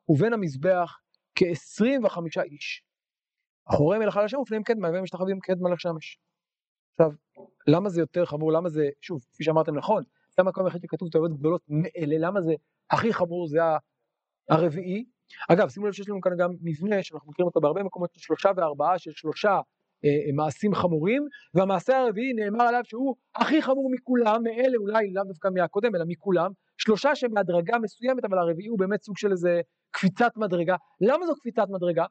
ובין 0.10 0.34
המזבח 0.34 1.00
כ-25 1.36 2.44
איש. 2.44 2.84
אחוריהם 3.66 4.02
אל 4.02 4.08
היכל 4.08 4.24
השם 4.24 4.38
ופניהם 4.38 4.64
קדמה 4.64 4.90
והם 4.90 5.04
משתחווים 5.04 5.40
קדמה 5.40 5.70
לשמש 5.70 6.20
עכשיו 6.92 7.12
למה 7.68 7.90
זה 7.90 8.02
יותר 8.02 8.26
חמור? 8.26 8.52
למה 8.52 8.70
זה 8.70 8.90
שוב 9.02 9.22
כפי 9.34 9.44
שאמרתם 9.44 9.78
נכון 9.78 10.04
זה 10.30 10.42
המקום 10.42 10.66
היחיד 10.66 10.82
שכתוב 10.82 11.10
טובות 11.10 11.34
גדולות 11.34 11.62
מאלה? 11.70 12.28
למה 12.28 12.42
זה 12.42 12.54
הכי 12.92 13.14
חמור? 13.14 13.48
זה 13.48 13.60
הרביעי. 14.50 15.06
אגב, 15.50 15.70
שימו 15.70 15.88
לב 15.88 15.94
שיש 15.94 16.10
לנו 16.10 16.22
כאן 16.22 16.32
גם 16.38 16.50
מבנה 16.62 17.04
שאנחנו 17.04 17.32
מכירים 17.32 17.48
אותו 17.48 17.62
בהרבה 17.62 17.84
מקומות 17.84 18.14
של 18.14 18.20
שלושה 18.20 18.50
וארבעה 18.56 19.00
של 19.00 19.12
שלושה 19.12 19.60
אה, 20.06 20.34
מעשים 20.34 20.76
חמורים, 20.76 21.28
והמעשה 21.54 21.98
הרביעי 21.98 22.34
נאמר 22.34 22.64
עליו 22.64 22.82
שהוא 22.84 23.16
הכי 23.36 23.62
חמור 23.62 23.92
מכולם, 23.92 24.44
מאלה 24.44 24.78
אולי 24.78 25.14
לאו 25.14 25.24
דווקא 25.24 25.48
מהקודם 25.54 25.96
אלא 25.96 26.06
מכולם, 26.08 26.52
שלושה 26.78 27.16
שבהדרגה 27.16 27.80
מסוימת, 27.80 28.26
אבל 28.26 28.38
הרביעי 28.38 28.68
הוא 28.68 28.80
באמת 28.80 29.02
סוג 29.02 29.18
של 29.18 29.32
איזה 29.32 29.62
קפיצת 29.92 30.32
מדרגה. 30.38 30.76
למה 31.02 31.26
זו 31.26 31.36
קפיצת 31.36 31.66
מדרגה? 31.70 32.06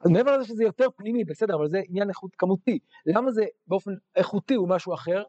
אז 0.00 0.10
מעבר 0.10 0.36
לזה 0.36 0.44
שזה 0.44 0.64
יותר 0.64 0.86
פנימי, 0.96 1.24
בסדר, 1.24 1.54
אבל 1.54 1.68
זה 1.68 1.80
עניין 1.88 2.08
איכות 2.08 2.30
כמותי. 2.38 2.78
למה 3.06 3.30
זה 3.30 3.44
באופן 3.66 3.90
איכותי 4.16 4.54
הוא 4.54 4.68
משהו 4.68 4.94
אחר? 4.94 5.22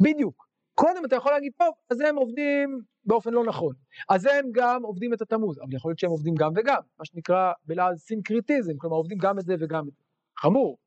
בדיוק. 0.00 0.45
קודם 0.80 1.04
אתה 1.04 1.16
יכול 1.16 1.32
להגיד, 1.32 1.52
טוב, 1.58 1.74
אז 1.90 2.00
הם 2.00 2.16
עובדים 2.16 2.80
באופן 3.04 3.30
לא 3.30 3.44
נכון. 3.44 3.74
אז 4.08 4.26
הם 4.26 4.46
גם 4.52 4.82
עובדים 4.82 5.14
את 5.14 5.22
התמוז, 5.22 5.58
אבל 5.58 5.74
יכול 5.74 5.90
להיות 5.90 5.98
שהם 5.98 6.10
עובדים 6.10 6.34
גם 6.34 6.52
וגם, 6.56 6.80
מה 6.98 7.04
שנקרא 7.04 7.52
בלעז 7.64 7.98
סינקריטיזם, 7.98 8.72
כלומר 8.78 8.96
עובדים 8.96 9.18
גם 9.18 9.38
את 9.38 9.44
זה 9.44 9.54
וגם 9.60 9.88
את 9.88 9.94
זה. 9.94 10.02
חמור. 10.38 10.78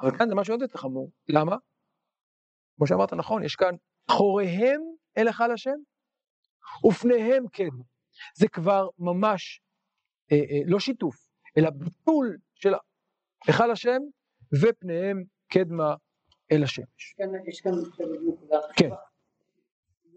אבל 0.00 0.18
כאן 0.18 0.28
זה 0.28 0.34
משהו 0.34 0.54
עוד 0.54 0.62
יותר 0.62 0.78
חמור. 0.78 1.10
למה? 1.28 1.56
כמו 2.76 2.86
שאמרת 2.86 3.12
נכון, 3.12 3.44
יש 3.44 3.56
כאן 3.56 3.74
חוריהם 4.10 4.80
אל 5.18 5.26
היכל 5.26 5.52
השם, 5.52 5.76
ופניהם 6.88 7.44
כן. 7.52 7.68
זה 8.36 8.48
כבר 8.48 8.88
ממש 8.98 9.60
אה, 10.32 10.36
אה, 10.36 10.60
לא 10.66 10.80
שיתוף, 10.80 11.16
אלא 11.58 11.70
ביטול 11.70 12.36
של 12.54 12.72
היכל 13.46 13.70
השם, 13.70 14.00
ופניהם 14.62 15.24
קדמה 15.52 15.94
אל 16.52 16.62
השמש. 16.62 17.16
יש 17.46 17.60
כאן 17.60 17.72
נקודה 18.28 18.58
כן. 18.76 18.90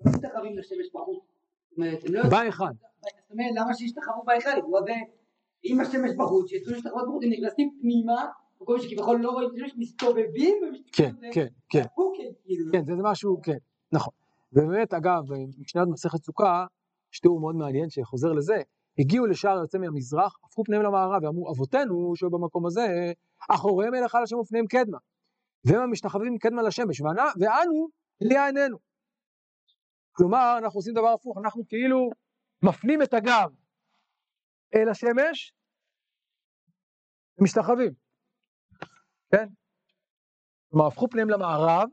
משתחווים 0.06 0.58
לשמש 0.58 0.88
בחוץ. 0.94 1.24
הם 1.78 1.84
לא... 2.10 2.24
בהיכל. 2.30 2.66
זאת 2.66 3.32
אומרת, 3.32 3.52
למה 3.56 3.74
בהיכל? 4.26 4.62
הוא 4.64 4.80
הזה, 4.80 4.94
אם 5.66 5.80
השמש 5.80 6.12
בחוץ, 6.18 6.50
שיצאו 6.50 6.72
להשתחוות 6.72 7.08
בחוץ, 7.08 7.24
הם 7.24 7.30
נכנסים 7.30 7.70
פנימה, 7.82 8.26
מקום 8.62 8.80
שכביכול 8.80 9.22
לא 9.22 9.32
רואים 9.32 9.50
את 9.50 9.54
השמש, 9.56 9.74
מסתובבים 9.78 10.56
כן, 10.92 11.12
כן, 11.34 11.48
כן. 11.70 11.84
כאילו. 12.46 12.72
כן, 12.72 12.86
זה 12.86 12.94
משהו, 13.04 13.42
כן, 13.44 13.58
נכון. 13.92 14.14
ובאמת, 14.54 14.94
אגב, 14.94 15.22
משנת 15.60 15.88
מסכת 15.88 16.24
סוכה, 16.24 16.66
יש 17.14 17.20
תיאור 17.20 17.40
מאוד 17.40 17.56
מעניין 17.56 17.90
שחוזר 17.90 18.32
לזה, 18.32 18.62
הגיעו 19.00 19.26
לשער 19.26 19.58
היוצא 19.58 19.78
מהמזרח, 19.78 20.40
הפכו 20.44 20.64
פניהם 20.64 20.84
למערב, 20.84 21.24
ואמרו, 21.24 21.52
אבותינו 21.52 22.16
שהיו 22.16 22.30
במקום 22.30 22.66
הזה, 22.66 23.14
אחוריהם 23.50 23.96
אל 23.96 24.04
היכל 24.04 24.24
השם 24.24 24.36
ופניהם 24.36 24.66
קדמה. 24.66 24.98
והם 25.66 25.82
המשתחווים 25.82 26.38
קדמה 26.38 26.62
לשמש, 26.62 27.02
ואנו, 27.02 27.88
ליה 28.22 28.46
עינינו. 28.46 28.78
כלומר, 30.12 30.56
אנחנו 30.58 30.78
עושים 30.78 30.94
דבר 30.94 31.08
הפוך, 31.08 31.38
אנחנו 31.38 31.68
כאילו 31.68 32.10
מפנים 32.64 33.02
את 33.02 33.14
הגב 33.14 33.50
אל 34.76 34.90
השמש, 34.90 35.54
ומשתחווים, 37.38 37.94
כן? 39.32 39.48
כלומר, 40.70 40.88
הפכו 40.88 41.08
פניהם 41.10 41.30
למערב, 41.30 41.90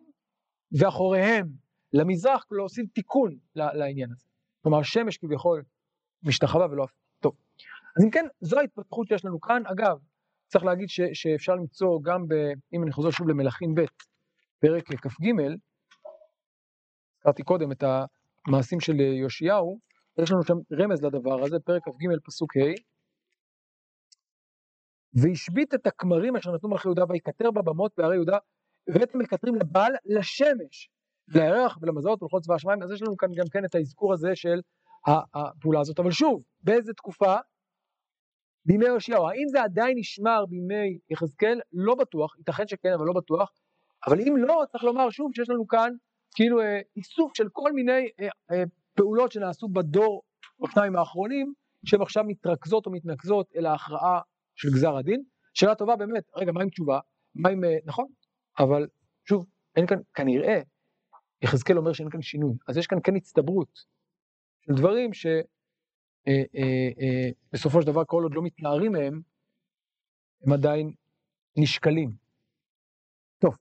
ואחוריהם 0.79 1.49
למזרח, 1.93 2.45
כלומר 2.49 2.63
עושים 2.63 2.87
תיקון 2.87 3.39
לעניין 3.55 4.13
הזה. 4.13 4.27
כלומר, 4.63 4.79
השמש 4.79 5.17
כביכול 5.17 5.65
משתחווה 6.23 6.67
ולא 6.67 6.85
הפוך. 6.85 6.99
טוב, 7.21 7.37
אז 7.97 8.05
אם 8.05 8.11
כן, 8.11 8.27
זו 8.41 8.59
ההתפתחות 8.59 9.09
שיש 9.09 9.25
לנו 9.25 9.41
כאן. 9.41 9.63
אגב, 9.67 9.99
צריך 10.47 10.65
להגיד 10.65 10.89
ש, 10.89 11.01
שאפשר 11.13 11.55
למצוא 11.55 12.01
גם 12.03 12.29
ב... 12.29 12.35
אם 12.73 12.83
אני 12.83 12.93
חוזר 12.93 13.11
שוב 13.11 13.29
למלכים 13.29 13.75
ב', 13.75 13.81
פרק 14.59 14.85
כ"ג, 14.85 15.33
הזכרתי 17.19 17.43
קודם 17.43 17.73
את 17.73 17.85
המעשים 18.47 18.81
של 18.81 19.01
יאשיהו, 19.01 19.79
יש 20.19 20.31
לנו 20.31 20.43
שם 20.43 20.55
רמז 20.73 21.05
לדבר 21.05 21.43
הזה, 21.45 21.61
פרק 21.61 21.83
כ"ג 21.85 22.19
פסוק 22.25 22.57
ה' 22.57 22.61
והשבית 25.15 25.75
את 25.75 25.87
הכמרים 25.87 26.37
אשר 26.37 26.53
נתנו 26.53 26.69
מלכי 26.69 26.89
יהודה 26.89 27.05
ויקטר 27.09 27.51
בבמות 27.51 27.93
בהרי 27.97 28.15
יהודה 28.15 28.39
ואת 28.95 29.15
המקטרים 29.15 29.55
לבעל 29.55 29.93
לשמש 30.05 30.91
לירח 31.29 31.79
ולמזלות 31.83 32.23
ולכל 32.23 32.39
צבא 32.41 32.55
השמיים. 32.55 32.83
אז 32.83 32.91
יש 32.93 33.03
לנו 33.03 33.17
כאן 33.17 33.29
גם 33.37 33.45
כן 33.53 33.65
את 33.65 33.75
האזכור 33.75 34.13
הזה 34.13 34.31
של 34.35 34.61
הפעולה 35.35 35.81
הזאת. 35.81 35.99
אבל 35.99 36.11
שוב 36.11 36.43
באיזה 36.61 36.93
תקופה? 36.93 37.37
בימי 38.65 38.85
יאשיהו. 38.87 39.29
האם 39.29 39.49
זה 39.51 39.63
עדיין 39.63 39.99
נשמר 39.99 40.47
בימי 40.47 40.99
יחזקאל? 41.11 41.61
לא 41.73 41.95
בטוח. 41.95 42.39
ייתכן 42.39 42.67
שכן 42.67 42.93
אבל 42.97 43.07
לא 43.07 43.13
בטוח. 43.13 43.53
אבל 44.07 44.21
אם 44.21 44.37
לא 44.37 44.65
צריך 44.73 44.85
לומר 44.85 45.11
שוב 45.11 45.31
שיש 45.35 45.51
לנו 45.51 45.67
כאן 45.67 45.93
כאילו 46.35 46.61
אה, 46.61 46.81
איסוף 46.97 47.37
של 47.37 47.49
כל 47.53 47.73
מיני 47.73 48.09
אה, 48.21 48.29
אה, 48.51 48.65
פעולות 48.95 49.33
שנעשו 49.33 49.69
בדור 49.69 50.23
או 50.61 50.67
שניים 50.71 50.97
האחרונים 50.97 51.53
שהן 51.85 52.03
עכשיו 52.03 52.25
מתרכזות 52.25 52.87
או 52.87 52.91
מתנקזות 52.91 53.53
אל 53.57 53.67
ההכרעה 53.67 54.21
של 54.55 54.69
גזר 54.69 54.97
הדין. 54.97 55.23
שאלה 55.55 55.75
טובה 55.75 55.97
באמת, 55.97 56.25
רגע 56.37 56.53
מה 56.53 56.63
עם 56.63 56.71
תשובה? 56.71 57.01
מה 57.35 57.49
עם, 57.49 57.61
נכון, 57.85 58.07
אבל 58.59 58.89
שוב, 59.29 59.47
אין 59.77 59.87
כאן, 59.87 59.99
כנראה, 60.15 60.61
יחזקאל 61.43 61.79
אומר 61.79 61.93
שאין 61.93 62.11
כאן 62.11 62.23
שינוי, 62.23 62.55
אז 62.69 62.77
יש 62.77 62.87
כאן 62.87 62.99
כן 63.05 63.17
הצטברות 63.17 63.85
של 64.61 64.73
דברים 64.73 65.11
שבסופו 67.53 67.83
של 67.83 67.87
דבר 67.87 68.03
כל 68.07 68.23
עוד 68.23 68.35
לא 68.35 68.43
מתנערים 68.43 68.93
מהם, 68.93 69.21
הם 70.43 70.53
עדיין 70.53 70.93
נשקלים. 71.57 72.11
טוב, 73.39 73.57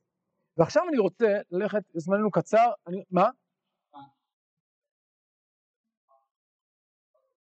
ועכשיו 0.57 0.83
אני 0.89 0.97
רוצה 0.97 1.27
ללכת, 1.51 1.81
זמננו 1.93 2.31
קצר, 2.31 2.71
אני, 2.87 3.03
מה? 3.11 3.29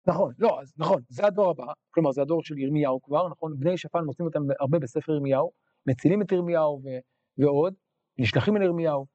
נכון, 0.07 0.33
לא, 0.39 0.61
אז 0.61 0.73
נכון, 0.77 1.01
זה 1.09 1.25
הדור 1.25 1.49
הבא, 1.49 1.73
כלומר 1.91 2.11
זה 2.11 2.21
הדור 2.21 2.43
של 2.43 2.57
ירמיהו 2.57 3.01
כבר, 3.01 3.27
נכון, 3.29 3.59
בני 3.59 3.77
שפן 3.77 4.03
מוצאים 4.03 4.27
אותם 4.27 4.39
הרבה 4.59 4.79
בספר 4.79 5.11
ירמיהו, 5.11 5.51
מצילים 5.87 6.21
את 6.21 6.31
ירמיהו 6.31 6.81
ו- 6.83 6.99
ועוד, 7.43 7.73
נשלחים 8.17 8.57
אל 8.57 8.61
ירמיהו, 8.61 9.05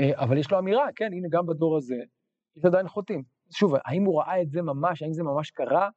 אה, 0.00 0.24
אבל 0.24 0.38
יש 0.38 0.50
לו 0.50 0.58
אמירה, 0.58 0.86
כן, 0.96 1.12
הנה 1.12 1.28
גם 1.30 1.46
בדור 1.46 1.76
הזה, 1.76 1.96
יש 2.56 2.64
עדיין 2.64 2.88
חוטאים. 2.88 3.22
שוב, 3.50 3.72
האם 3.84 4.04
הוא 4.04 4.20
ראה 4.20 4.42
את 4.42 4.50
זה 4.50 4.62
ממש, 4.62 5.02
האם 5.02 5.12
זה 5.12 5.22
ממש 5.22 5.50
קרה, 5.50 5.88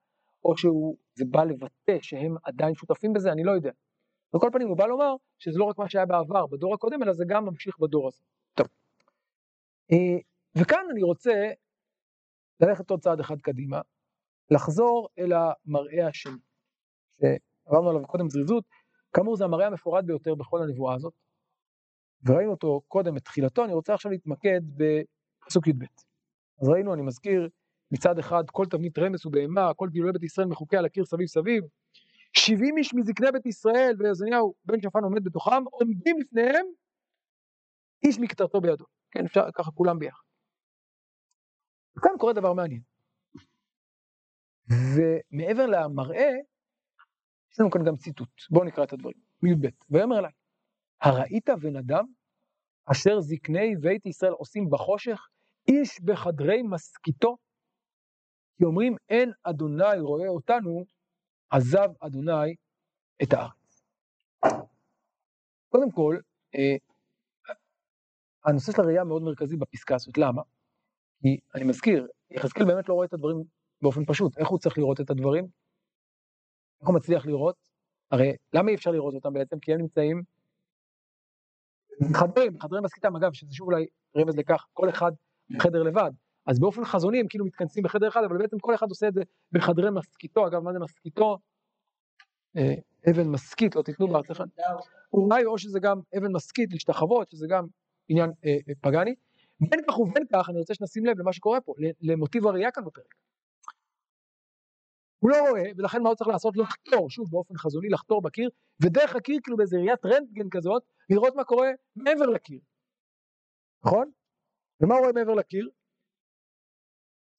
או 0.45 0.57
שזה 0.57 1.25
בא 1.30 1.43
לבטא 1.43 1.97
שהם 2.01 2.36
עדיין 2.43 2.75
שותפים 2.75 3.13
בזה, 3.13 3.32
אני 3.32 3.43
לא 3.43 3.51
יודע. 3.51 3.71
בכל 4.34 4.49
פנים 4.53 4.67
הוא 4.67 4.77
בא 4.77 4.86
לומר 4.86 5.15
שזה 5.38 5.59
לא 5.59 5.63
רק 5.65 5.77
מה 5.77 5.89
שהיה 5.89 6.05
בעבר, 6.05 6.47
בדור 6.47 6.73
הקודם, 6.73 7.03
אלא 7.03 7.13
זה 7.13 7.23
גם 7.27 7.45
ממשיך 7.45 7.80
בדור 7.80 8.07
הזה. 8.07 8.23
טוב. 8.53 8.67
אה, 9.91 10.19
וכאן 10.55 10.86
אני 10.91 11.03
רוצה 11.03 11.51
ללכת 12.59 12.89
עוד 12.89 12.99
צעד 12.99 13.19
אחד 13.19 13.41
קדימה, 13.41 13.82
לחזור 14.51 15.09
אל 15.19 15.32
המראה 15.34 16.07
השני, 16.07 16.39
שעברנו 17.21 17.89
עליו 17.89 18.07
קודם 18.07 18.30
זריזות, 18.30 18.63
כאמור 19.13 19.36
זה 19.36 19.45
המראה 19.45 19.67
המפורד 19.67 20.05
ביותר 20.05 20.36
בכל 20.36 20.63
הנבואה 20.63 20.95
הזאת, 20.95 21.13
וראינו 22.25 22.51
אותו 22.51 22.82
קודם 22.88 23.17
את 23.17 23.21
תחילתו, 23.25 23.65
אני 23.65 23.73
רוצה 23.73 23.93
עכשיו 23.93 24.11
להתמקד 24.11 24.61
בפסוק 24.75 25.67
י"ב. 25.67 25.84
אז 26.61 26.69
ראינו, 26.69 26.93
אני 26.93 27.01
מזכיר, 27.01 27.49
מצד 27.91 28.19
אחד 28.19 28.43
כל 28.51 28.65
תבנית 28.65 28.99
רמס 28.99 29.25
ובהמה, 29.25 29.73
כל 29.73 29.89
גילויי 29.89 30.13
בית 30.13 30.23
ישראל 30.23 30.47
מחוקי 30.47 30.77
על 30.77 30.86
הקיר 30.86 31.05
סביב 31.05 31.27
סביב, 31.27 31.63
70 32.34 32.77
איש 32.77 32.93
מזקני 32.93 33.32
בית 33.32 33.45
ישראל 33.45 33.95
ויזניהו 33.99 34.53
בן 34.65 34.82
שפן 34.82 35.03
עומד 35.03 35.23
בתוכם, 35.23 35.63
עומדים 35.71 36.19
לפניהם 36.19 36.65
איש 38.03 38.19
מקטרתו 38.19 38.61
בידו, 38.61 38.86
כן 39.11 39.25
אפשר 39.25 39.41
ככה 39.55 39.71
כולם 39.71 39.99
ביחד. 39.99 40.23
וכאן 41.97 42.11
קורה 42.19 42.34
דבר 42.34 42.53
מעניין. 42.53 42.82
ומעבר 44.69 45.65
למראה, 45.65 46.32
יש 47.51 47.59
לנו 47.59 47.71
כאן 47.71 47.82
גם 47.86 47.95
ציטוט. 47.95 48.30
בואו 48.49 48.65
נקרא 48.65 48.84
את 48.84 48.93
הדברים. 48.93 49.17
מי"ב. 49.41 49.67
ויאמר 49.89 50.19
אליי, 50.19 50.32
הראית 51.01 51.49
ונדם 51.61 52.05
אשר 52.91 53.21
זקני 53.21 53.75
בית 53.75 54.05
ישראל 54.05 54.32
עושים 54.32 54.69
בחושך, 54.69 55.27
איש 55.67 56.01
בחדרי 56.01 56.61
משכיתו? 56.69 57.38
כי 58.57 58.63
אומרים, 58.63 58.95
אין 59.09 59.32
אדוני 59.43 59.99
רואה 59.99 60.27
אותנו, 60.27 60.86
עזב 61.50 61.89
אדוני 62.00 62.56
את 63.24 63.34
הארץ. 63.34 63.84
קודם 65.70 65.91
כל, 65.91 66.18
אה, 66.56 66.76
הנושא 68.45 68.72
של 68.72 68.82
הראייה 68.82 69.04
מאוד 69.04 69.22
מרכזי 69.22 69.58
בפסקה 69.58 69.95
הזאת, 69.95 70.18
למה? 70.18 70.41
כי 71.22 71.38
אני 71.56 71.64
מזכיר, 71.64 72.08
יחזקאל 72.32 72.66
באמת 72.66 72.89
לא 72.89 72.93
רואה 72.93 73.06
את 73.06 73.14
הדברים 73.14 73.43
באופן 73.82 74.06
פשוט, 74.06 74.38
איך 74.38 74.47
הוא 74.47 74.60
צריך 74.60 74.78
לראות 74.78 75.02
את 75.02 75.10
הדברים? 75.10 75.47
איך 76.82 76.88
הוא 76.88 76.95
מצליח 76.95 77.26
לראות? 77.26 77.56
הרי 78.12 78.36
למה 78.54 78.70
אי 78.70 78.76
אפשר 78.76 78.91
לראות 78.91 79.14
אותם 79.14 79.34
בעצם? 79.34 79.60
כי 79.60 79.74
הם 79.74 79.82
נמצאים 79.82 80.24
חדרים, 82.14 82.60
חדרי 82.60 82.82
מסכיתם, 82.82 83.16
אגב, 83.16 83.34
שזה 83.34 83.54
שוב 83.54 83.68
אולי 83.68 83.86
רמז 84.18 84.38
לכך, 84.38 84.66
כל 84.74 84.89
אחד 84.89 85.12
בחדר 85.50 85.84
לבד. 85.84 86.12
אז 86.50 86.60
באופן 86.60 86.86
חזוני 86.86 87.20
הם 87.20 87.28
כאילו 87.30 87.45
מתכנסים 87.45 87.84
בחדר 87.84 88.08
אחד, 88.08 88.22
אבל 88.24 88.38
בעצם 88.38 88.60
כל 88.60 88.76
אחד 88.76 88.89
עושה 88.89 89.08
את 89.08 89.14
זה 89.14 89.22
בחדרי 89.52 89.91
מסכיתו, 89.91 90.47
אגב, 90.47 90.60
מה 90.60 90.74
זה 90.74 90.80
מסכיתו? 90.80 91.38
אה, 92.58 92.74
אבן 93.10 93.28
מסכית, 93.28 93.76
לא 93.76 93.82
תיתנו 93.82 94.08
בארצך. 94.08 94.43
אולי 95.14 95.45
או 95.45 95.58
שזה 95.58 95.80
גם 95.80 96.00
אבן 96.18 96.32
מסכית 96.32 96.74
להשתחוות, 96.74 97.32
שזה 97.32 97.47
גם 97.50 97.68
עניין 98.08 98.32
אה, 98.45 98.58
אה, 98.70 98.74
פגאני. 98.82 99.16
בין 99.60 99.80
כך 99.88 100.00
ובין 100.00 100.24
כך, 100.34 100.50
אני 100.50 100.60
רוצה 100.60 100.74
שנשים 100.74 101.06
לב 101.06 101.20
למה 101.20 101.34
שקורה 101.34 101.62
פה, 101.62 101.74
למוטיב 102.02 102.47
הראייה 102.47 102.72
כאן 102.72 102.86
בפרק. 102.86 103.16
הוא 105.20 105.32
לא 105.32 105.38
רואה, 105.50 105.64
ולכן 105.78 106.04
מה 106.04 106.10
הוא 106.10 106.16
צריך 106.16 106.28
לעשות? 106.28 106.58
לחתור, 106.58 107.10
שוב 107.10 107.32
באופן 107.32 107.58
חזוני, 107.58 107.89
לחתור 107.89 108.22
בקיר, 108.22 108.50
ודרך 108.84 109.16
הקיר, 109.16 109.39
כאילו 109.43 109.58
באיזה 109.58 109.78
ראיית 109.78 110.06
רנטגן 110.06 110.50
כזאת, 110.52 110.84
לראות 111.10 111.36
מה 111.36 111.43
קורה 111.43 111.68
מעבר 111.95 112.26
לקיר. 112.26 112.60
נכון? 113.86 114.12
ומה 114.82 114.95
הוא 114.95 115.02
רואה 115.02 115.14
מעבר 115.14 115.34
לקיר? 115.34 115.70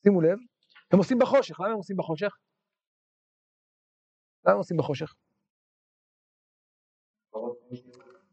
שימו 0.02 0.20
לב, 0.20 0.38
הם 0.92 0.98
עושים 0.98 1.18
בחושך, 1.18 1.60
למה 1.60 1.70
הם 1.70 1.76
עושים 1.76 1.96
בחושך? 1.96 2.36
למה 4.44 4.52
הם 4.52 4.58
עושים 4.58 4.76
בחושך? 4.76 5.14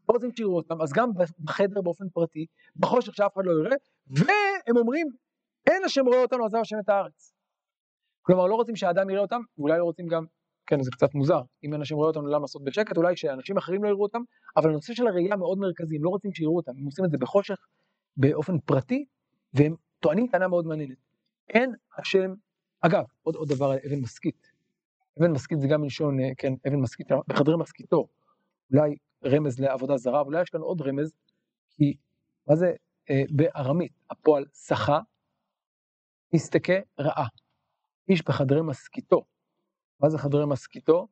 לא 0.08 0.14
רוצים 0.14 0.30
שיראו 0.36 0.56
אותם, 0.56 0.82
אז 0.82 0.92
גם 0.92 1.10
בחדר 1.44 1.82
באופן 1.82 2.08
פרטי, 2.08 2.46
בחושך 2.76 3.14
שאף 3.14 3.34
אחד 3.34 3.44
לא 3.44 3.52
יראה, 3.52 3.76
והם 4.06 4.76
אומרים, 4.76 5.06
אין 5.66 5.84
השם 5.84 6.06
רואה 6.06 6.22
אותנו, 6.22 6.46
עזב 6.46 6.58
השם 6.58 6.76
את 6.84 6.88
הארץ. 6.88 7.32
כלומר, 8.22 8.46
לא 8.46 8.54
רוצים 8.54 8.76
שהאדם 8.76 9.10
יראה 9.10 9.22
אותם, 9.22 9.40
ואולי 9.58 9.78
לא 9.78 9.84
רוצים 9.84 10.06
גם, 10.06 10.24
כן, 10.66 10.82
זה 10.82 10.90
קצת 10.90 11.14
מוזר, 11.14 11.40
אם 11.64 11.72
אין 11.72 11.82
השם 11.82 11.94
רואה 11.94 12.08
אותנו, 12.08 12.26
למה 12.26 12.38
לעשות 12.38 12.64
בשקט? 12.64 12.96
אולי 12.96 13.16
שאנשים 13.16 13.56
אחרים 13.56 13.84
לא 13.84 13.88
יראו 13.88 14.02
אותם, 14.02 14.20
אבל 14.56 14.70
הנושא 14.70 14.94
של 14.94 15.06
הראייה 15.06 15.36
מאוד 15.36 15.58
מרכזי, 15.58 15.96
הם 15.96 16.04
לא 16.04 16.08
רוצים 16.08 16.32
שיראו 16.32 16.56
אותם, 16.56 16.72
הם 16.78 16.84
עושים 16.84 17.04
את 17.04 17.10
זה 17.10 17.18
בחושך, 17.18 17.66
באופן 18.16 18.58
פרטי, 18.58 19.04
והם 19.54 19.74
טוענים 20.00 20.26
טענה 20.26 20.48
מאוד 20.48 20.66
מעניינת. 20.66 21.07
אין 21.50 21.74
השם, 21.98 22.34
אגב, 22.80 23.04
עוד, 23.22 23.34
עוד 23.34 23.48
דבר 23.48 23.70
על 23.70 23.78
אבן 23.86 24.00
משכית. 24.00 24.52
אבן 25.18 25.30
משכית 25.30 25.60
זה 25.60 25.68
גם 25.68 25.80
מלשון, 25.80 26.20
אה, 26.20 26.30
כן, 26.36 26.52
אבן 26.68 26.76
משכית, 26.76 27.06
בחדרי 27.26 27.56
משכיתו, 27.58 28.08
אולי 28.72 28.96
רמז 29.24 29.60
לעבודה 29.60 29.96
זרה, 29.96 30.20
אולי 30.20 30.42
יש 30.42 30.50
כאן 30.50 30.60
עוד 30.60 30.80
רמז, 30.80 31.12
כי 31.70 31.96
מה 32.46 32.56
זה 32.56 32.72
אה, 33.10 33.22
בארמית? 33.30 33.92
הפועל 34.10 34.44
שחה, 34.54 35.00
מסתכה 36.34 36.72
רעה. 36.98 37.26
איש 38.08 38.22
בחדרי 38.22 38.62
משכיתו. 38.62 39.24
מה 40.00 40.08
זה 40.08 40.18
חדרי 40.18 40.46
משכיתו? 40.46 41.08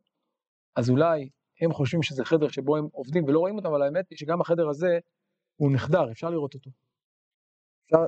אז 0.77 0.91
אולי 0.91 1.29
הם 1.61 1.73
חושבים 1.73 2.03
שזה 2.03 2.25
חדר 2.25 2.49
שבו 2.49 2.77
הם 2.77 2.89
עובדים 2.93 3.25
ולא 3.25 3.39
רואים 3.39 3.57
אותם, 3.57 3.69
אבל 3.69 3.83
האמת 3.83 4.11
היא 4.11 4.19
שגם 4.19 4.41
החדר 4.41 4.69
הזה 4.69 4.99
הוא 5.57 5.73
נחדר, 5.73 6.13
אפשר 6.13 6.31
לראות 6.31 6.55
אותו. 6.55 6.71
אפשר, 7.85 7.99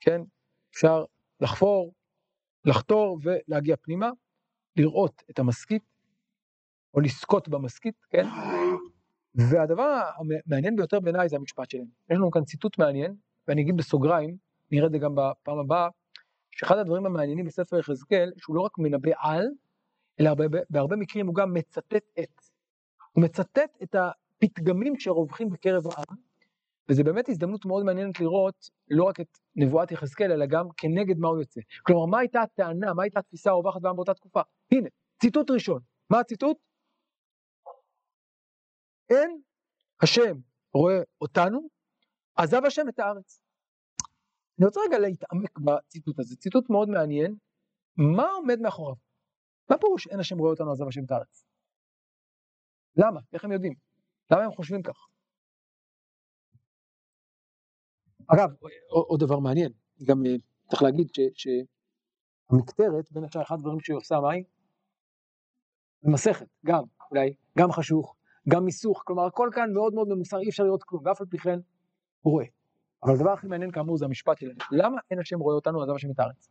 כן, 0.00 0.20
אפשר 0.70 1.04
לחפור, 1.40 1.94
לחתור 2.64 3.18
ולהגיע 3.22 3.76
פנימה, 3.76 4.10
לראות 4.76 5.22
את 5.30 5.38
המשכית, 5.38 5.82
או 6.94 7.00
לזכות 7.00 7.48
במשכית, 7.48 8.06
כן? 8.10 8.26
והדבר 9.34 10.00
המעניין 10.16 10.76
ביותר 10.76 11.00
בעיניי 11.00 11.28
זה 11.28 11.36
המשפט 11.36 11.70
שלהם. 11.70 11.86
יש 12.10 12.16
לנו 12.16 12.30
כאן 12.30 12.44
ציטוט 12.44 12.78
מעניין, 12.78 13.16
ואני 13.48 13.62
אגיד 13.62 13.76
בסוגריים, 13.76 14.36
נראה 14.70 14.86
את 14.86 14.92
זה 14.92 14.98
גם 14.98 15.14
בפעם 15.14 15.58
הבאה, 15.58 15.88
שאחד 16.50 16.78
הדברים 16.78 17.06
המעניינים 17.06 17.44
בספר 17.44 17.78
יחזקאל, 17.78 18.32
שהוא 18.36 18.56
לא 18.56 18.60
רק 18.60 18.78
מנבא 18.78 19.10
על, 19.18 19.46
אלא 20.20 20.28
הרבה, 20.28 20.44
בהרבה 20.70 20.96
מקרים 20.96 21.26
הוא 21.26 21.34
גם 21.34 21.54
מצטט 21.54 21.94
את. 21.94 22.40
הוא 23.12 23.24
מצטט 23.24 23.76
את 23.82 23.94
הפתגמים 23.94 24.98
שרווחים 24.98 25.50
בקרב 25.50 25.82
העם, 25.86 26.16
וזה 26.88 27.04
באמת 27.04 27.28
הזדמנות 27.28 27.64
מאוד 27.64 27.84
מעניינת 27.84 28.20
לראות 28.20 28.70
לא 28.90 29.04
רק 29.04 29.20
את 29.20 29.38
נבואת 29.56 29.90
יחזקאל, 29.92 30.32
אלא 30.32 30.46
גם 30.46 30.68
כנגד 30.76 31.18
מה 31.18 31.28
הוא 31.28 31.38
יוצא. 31.38 31.60
כלומר, 31.86 32.06
מה 32.06 32.18
הייתה 32.18 32.40
הטענה, 32.42 32.94
מה 32.94 33.02
הייתה 33.02 33.18
התפיסה 33.18 33.50
הרווחת 33.50 33.80
בעם 33.80 33.96
באותה 33.96 34.14
תקופה? 34.14 34.40
הנה, 34.72 34.88
ציטוט 35.20 35.50
ראשון. 35.50 35.80
מה 36.10 36.20
הציטוט? 36.20 36.56
אין 39.10 39.40
השם 40.02 40.36
רואה 40.74 41.02
אותנו, 41.20 41.68
עזב 42.36 42.64
השם 42.64 42.88
את 42.88 42.98
הארץ. 42.98 43.40
אני 44.58 44.66
רוצה 44.66 44.80
רגע 44.88 44.98
להתעמק 44.98 45.58
בציטוט 45.58 46.18
הזה, 46.18 46.36
ציטוט 46.36 46.70
מאוד 46.70 46.88
מעניין, 46.88 47.36
מה 47.96 48.30
עומד 48.30 48.60
מאחוריו? 48.60 48.94
מה 49.70 49.78
פירוש 49.78 50.06
אין 50.06 50.20
השם 50.20 50.38
רואה 50.38 50.50
אותנו 50.50 50.72
עזב 50.72 50.88
השם 50.88 51.04
את 51.04 51.10
הארץ? 51.10 51.44
למה? 52.96 53.20
איך 53.32 53.44
הם 53.44 53.52
יודעים? 53.52 53.74
למה 54.30 54.44
הם 54.44 54.50
חושבים 54.52 54.82
כך? 54.82 55.13
אגב, 58.28 58.50
עוד 58.88 59.20
דבר 59.20 59.38
מעניין, 59.38 59.72
גם 60.04 60.26
אה, 60.26 60.34
צריך 60.68 60.82
להגיד 60.82 61.08
שהמקטרת, 61.34 63.12
בין 63.12 63.24
השאר 63.24 63.42
אחד 63.42 63.54
הדברים 63.54 63.80
שהיא 63.80 63.96
עושה, 63.96 64.20
מה 64.20 64.32
היא? 64.32 64.44
מסכת, 66.02 66.46
גם, 66.66 66.82
אולי, 67.10 67.34
גם 67.58 67.72
חשוך, 67.72 68.16
גם 68.48 68.64
מיסוך, 68.64 69.02
כלומר 69.06 69.26
הכל 69.26 69.48
כאן 69.52 69.72
מאוד 69.72 69.94
מאוד 69.94 70.08
ממוסר, 70.08 70.38
אי 70.38 70.48
אפשר 70.48 70.64
לראות 70.64 70.82
כלום, 70.82 71.06
ואף 71.06 71.20
על 71.20 71.26
פי 71.26 71.38
כן 71.38 71.58
הוא 72.20 72.32
רואה. 72.32 72.44
אבל 73.02 73.14
הדבר 73.14 73.30
הכי 73.30 73.46
מעניין 73.46 73.70
כאמור 73.70 73.96
זה 73.96 74.04
המשפט 74.04 74.38
שלהם, 74.38 74.56
למה 74.72 74.96
אין 75.10 75.18
השם 75.18 75.38
רואה 75.38 75.54
אותנו 75.54 75.82
עזב 75.82 75.94
השם 75.94 76.10
את 76.10 76.18
הארץ? 76.18 76.48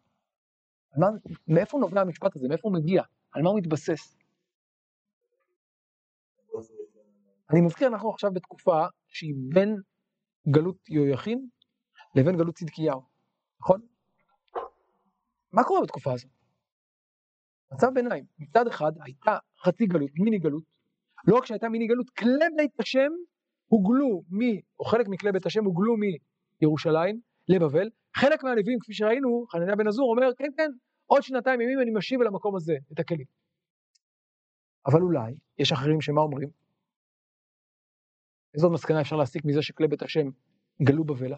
מאיפה 1.48 1.78
נובע 1.78 2.02
המשפט 2.02 2.36
הזה, 2.36 2.48
מאיפה 2.48 2.68
הוא 2.68 2.76
מגיע, 2.76 3.04
על 3.32 3.42
מה 3.42 3.50
הוא 3.50 3.58
מתבסס? 3.58 4.18
אני 7.52 7.62
מזכיר, 7.62 7.88
אנחנו 7.88 8.10
עכשיו 8.10 8.32
בתקופה 8.34 8.86
שהיא 9.08 9.34
בין 9.54 9.76
גלות 10.48 10.90
יהויכין 10.90 11.48
לבין 12.16 12.38
גלות 12.38 12.56
צדקיהו, 12.56 13.02
נכון? 13.62 13.82
מה 15.52 15.64
קורה 15.64 15.82
בתקופה 15.82 16.14
הזאת? 16.14 16.32
מצב 17.74 17.88
ביניים, 17.94 18.26
מצד 18.40 18.68
אחד 18.68 18.92
הייתה 19.06 19.38
חצי 19.64 19.86
גלות, 19.86 20.10
מיני 20.20 20.40
גלות, 20.40 20.64
לא 21.28 21.38
רק 21.38 21.46
שהייתה 21.46 21.70
מיני 21.70 21.88
גלות, 21.88 22.10
כלי 22.10 22.46
בית 22.58 22.80
השם 22.80 23.12
הוגלו 23.68 24.22
מ, 24.30 24.40
או 24.80 24.86
חלק 24.86 25.08
מכלי 25.08 25.32
בית 25.32 25.46
השם 25.46 25.66
הוגלו 25.66 25.96
מירושלים 26.62 27.20
לבבל, 27.48 27.90
חלק 28.16 28.44
מהנביאים 28.44 28.80
כפי 28.80 28.94
שראינו, 28.94 29.46
חנניה 29.52 29.76
בן 29.76 29.88
עזור 29.88 30.12
אומר 30.12 30.34
כן 30.38 30.50
כן, 30.58 30.70
עוד 31.06 31.24
שנתיים 31.24 31.62
ימים 31.62 31.80
אני 31.82 31.92
משיב 31.92 32.22
אל 32.22 32.28
המקום 32.28 32.56
הזה 32.56 32.74
את 32.94 33.00
הכלים. 33.00 33.26
אבל 34.86 35.02
אולי, 35.02 35.36
יש 35.58 35.72
אחרים 35.72 36.02
שמה 36.02 36.22
אומרים? 36.22 36.50
איזו 38.54 38.70
מסקנה 38.70 39.02
אפשר 39.02 39.16
להסיק 39.16 39.46
מזה 39.46 39.62
שכלי 39.62 39.88
בית 39.88 40.02
השם 40.02 40.28
גלו 40.84 41.04
בבלה? 41.04 41.38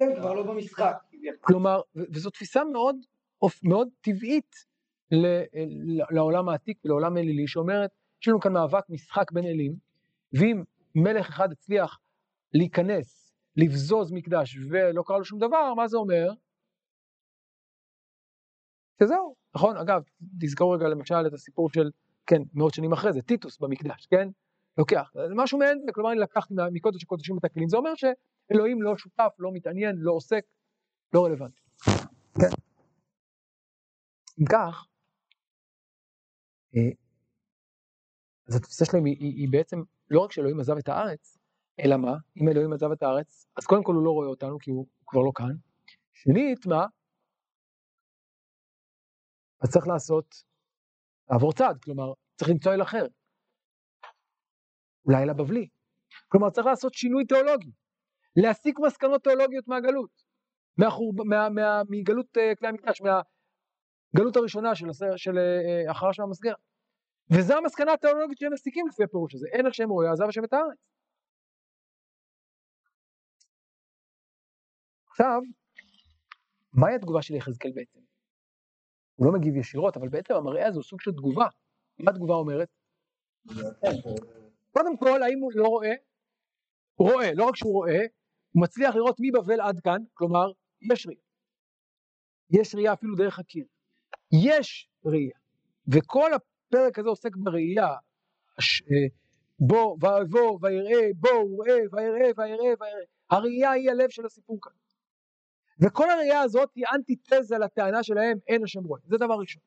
הם 0.00 0.14
כבר 0.16 0.32
לא 0.34 0.42
במשחק. 0.42 0.96
כלומר, 1.40 1.80
וזו 1.94 2.30
תפיסה 2.30 2.64
מאוד, 2.64 2.96
מאוד 3.62 3.88
טבעית 4.00 4.56
לעולם 6.10 6.48
העתיק 6.48 6.84
ולעולם 6.84 7.16
אלילי, 7.16 7.46
שאומרת, 7.46 7.90
יש 8.22 8.28
לנו 8.28 8.40
כאן 8.40 8.52
מאבק 8.52 8.84
משחק 8.88 9.32
בין 9.32 9.44
אלים, 9.44 9.76
ואם 10.32 10.62
מלך 10.94 11.28
אחד 11.28 11.52
הצליח 11.52 11.98
להיכנס, 12.54 13.32
לבזוז 13.56 14.12
מקדש 14.12 14.56
ולא 14.70 15.02
קרה 15.06 15.18
לו 15.18 15.24
שום 15.24 15.38
דבר, 15.38 15.74
מה 15.74 15.88
זה 15.88 15.96
אומר? 15.96 16.30
שזהו, 19.02 19.34
נכון? 19.54 19.76
אגב, 19.76 20.02
תזכור 20.40 20.74
רגע 20.74 20.88
למשל 20.88 21.26
את 21.26 21.32
הסיפור 21.32 21.70
של, 21.70 21.90
כן, 22.26 22.42
מאות 22.54 22.74
שנים 22.74 22.92
אחרי 22.92 23.12
זה, 23.12 23.22
טיטוס 23.22 23.58
במקדש, 23.58 24.06
כן? 24.06 24.28
לוקח, 24.78 25.10
זה 25.14 25.34
משהו 25.34 25.58
מעין 25.58 25.86
כלומר 25.94 26.12
אני 26.12 26.20
לקחתי 26.20 26.54
מקודש 26.72 27.02
הקודשים 27.02 27.38
את 27.38 27.44
הכלים, 27.44 27.68
זה 27.68 27.76
אומר 27.76 27.92
שאלוהים 27.94 28.82
לא 28.82 28.96
שותף, 28.96 29.34
לא 29.38 29.50
מתעניין, 29.52 29.96
לא 29.98 30.12
עוסק, 30.12 30.44
לא 31.12 31.24
רלוונטי. 31.24 31.60
כן. 32.40 32.56
אם 34.40 34.44
כך, 34.52 34.86
אה, 36.76 36.90
אז 38.48 38.56
התפיסה 38.56 38.84
שלהם 38.84 39.04
היא, 39.04 39.16
היא, 39.20 39.34
היא 39.36 39.48
בעצם 39.50 39.82
לא 40.10 40.20
רק 40.20 40.32
שאלוהים 40.32 40.60
עזב 40.60 40.76
את 40.76 40.88
הארץ, 40.88 41.38
אלא 41.80 41.96
מה? 41.96 42.16
אם 42.36 42.48
אלוהים 42.48 42.72
עזב 42.72 42.90
את 42.90 43.02
הארץ, 43.02 43.46
אז 43.56 43.66
קודם 43.66 43.84
כל 43.84 43.94
הוא 43.94 44.04
לא 44.04 44.10
רואה 44.10 44.28
אותנו 44.28 44.58
כי 44.58 44.70
הוא 44.70 44.86
כבר 45.06 45.20
לא 45.20 45.32
כאן. 45.34 45.56
שנית, 46.12 46.66
מה? 46.66 46.86
אז 49.60 49.70
צריך 49.70 49.86
לעשות, 49.86 50.44
לעבור 51.30 51.52
צד, 51.52 51.74
כלומר, 51.84 52.12
צריך 52.36 52.50
למצוא 52.50 52.74
אל 52.74 52.82
אחר. 52.82 53.06
אולי 55.06 55.22
אל 55.22 55.30
הבבלי. 55.30 55.68
כלומר, 56.28 56.50
צריך 56.50 56.66
לעשות 56.66 56.94
שינוי 56.94 57.24
תיאולוגי, 57.24 57.70
להסיק 58.36 58.78
מסקנות 58.86 59.22
תיאולוגיות 59.22 59.68
מהגלות, 59.68 60.10
מהחור, 60.78 61.12
מה, 61.24 61.48
מה, 61.48 61.82
מגלות 61.88 62.36
uh, 62.36 62.58
כלי 62.58 62.68
המקדש, 62.68 63.00
מהגלות 63.00 64.36
הראשונה 64.36 64.74
של, 64.74 64.86
של 65.16 65.30
uh, 65.36 65.90
אחר 65.90 66.12
של 66.12 66.22
המסגר. 66.22 66.54
וזו 67.30 67.56
המסקנה 67.56 67.92
התיאולוגית 67.92 68.38
שהם 68.38 68.52
מסיקים 68.52 68.86
לפי 68.88 69.04
הפירוש 69.04 69.34
הזה, 69.34 69.46
אין 69.52 69.66
השם 69.66 69.88
רואה, 69.88 70.12
עזב 70.12 70.24
השם 70.28 70.44
את 70.44 70.52
הארץ. 70.52 70.78
עכשיו, 75.10 75.40
מהי 76.72 76.94
התגובה 76.94 77.22
של 77.22 77.34
יחזקאל 77.34 77.72
בעצם? 77.74 78.00
הוא 79.14 79.26
לא 79.26 79.32
מגיב 79.32 79.56
ישירות, 79.56 79.96
אבל 79.96 80.08
בעצם 80.08 80.34
המראה 80.34 80.66
הזה 80.66 80.76
הוא 80.76 80.84
סוג 80.84 81.00
של 81.00 81.12
תגובה. 81.12 81.46
מה 81.98 82.10
התגובה 82.10 82.34
אומרת? 82.34 82.68
קודם 84.76 84.96
כל, 84.96 85.22
האם 85.22 85.38
הוא 85.38 85.52
לא 85.54 85.68
רואה? 85.68 85.94
הוא 86.94 87.12
רואה, 87.12 87.34
לא 87.34 87.44
רק 87.44 87.56
שהוא 87.56 87.72
רואה, 87.72 88.00
הוא 88.52 88.62
מצליח 88.62 88.94
לראות 88.94 89.16
מבבל 89.20 89.60
עד 89.60 89.80
כאן, 89.84 90.02
כלומר, 90.14 90.46
יש 90.92 91.06
ראייה. 91.06 91.20
יש 92.50 92.74
ראייה 92.74 92.92
אפילו 92.92 93.14
דרך 93.16 93.38
הקיר. 93.38 93.66
יש 94.32 94.90
ראייה. 95.04 95.38
וכל 95.88 96.30
הפרק 96.34 96.98
הזה 96.98 97.08
עוסק 97.08 97.36
בראייה. 97.36 97.94
בוא 99.58 99.96
ויבוא 100.00 100.58
ויראה, 100.62 101.08
בוא 101.16 101.30
וראה 101.30 101.74
ויראה 101.92 102.30
ויראה 102.36 102.74
ויראה. 102.80 103.04
הראייה 103.30 103.70
היא 103.70 103.90
הלב 103.90 104.10
של 104.10 104.26
הסיפור 104.26 104.58
כאן. 104.62 104.72
וכל 105.80 106.10
הראייה 106.10 106.40
הזאת 106.40 106.70
היא 106.74 106.84
אנטיתזה 106.94 107.58
לטענה 107.58 108.02
שלהם 108.02 108.38
אין 108.48 108.64
השם 108.64 108.84
רואה. 108.84 109.00
זה 109.04 109.16
דבר 109.16 109.34
ראשון. 109.34 109.62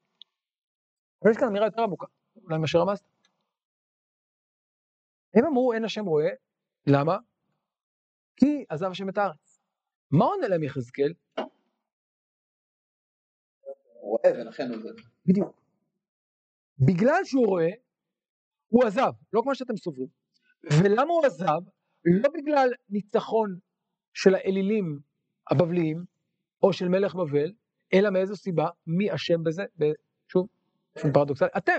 אבל 1.21 1.31
יש 1.31 1.37
כאן 1.37 1.47
אמירה 1.47 1.65
יותר 1.65 1.81
עמוקה, 1.81 2.07
אולי 2.43 2.57
מה 2.57 2.67
שרמזת. 2.67 3.08
הם 5.39 5.45
אמרו 5.45 5.73
אין 5.73 5.85
השם 5.85 6.05
רואה, 6.05 6.29
למה? 6.87 7.17
כי 8.35 8.65
עזב 8.69 8.91
השם 8.91 9.09
את 9.09 9.17
הארץ. 9.17 9.61
מה 10.11 10.25
עונה 10.25 10.47
להם 10.47 10.63
יחזקאל? 10.63 11.13
הוא 11.35 11.45
רואה 14.01 14.41
ולכן 14.41 14.67
הוא 14.73 14.81
זה. 14.81 14.89
בדיוק. 15.25 15.61
בגלל 16.79 17.23
שהוא 17.23 17.47
רואה, 17.47 17.69
הוא 18.67 18.85
עזב, 18.85 19.11
לא 19.33 19.41
כמו 19.43 19.55
שאתם 19.55 19.77
סוברים. 19.77 20.07
ולמה 20.63 21.13
הוא 21.13 21.25
עזב? 21.25 21.61
לא 22.05 22.29
בגלל 22.33 22.69
ניצחון 22.89 23.59
של 24.13 24.35
האלילים 24.35 24.99
הבבליים, 25.51 26.03
או 26.63 26.73
של 26.73 26.87
מלך 26.87 27.15
בבל, 27.15 27.51
אלא 27.93 28.09
מאיזו 28.09 28.35
סיבה? 28.35 28.67
מי 28.87 29.15
אשם 29.15 29.43
בזה? 29.43 29.63
שוב, 30.27 30.47
פרדוקסלי, 31.13 31.47
אתם. 31.57 31.77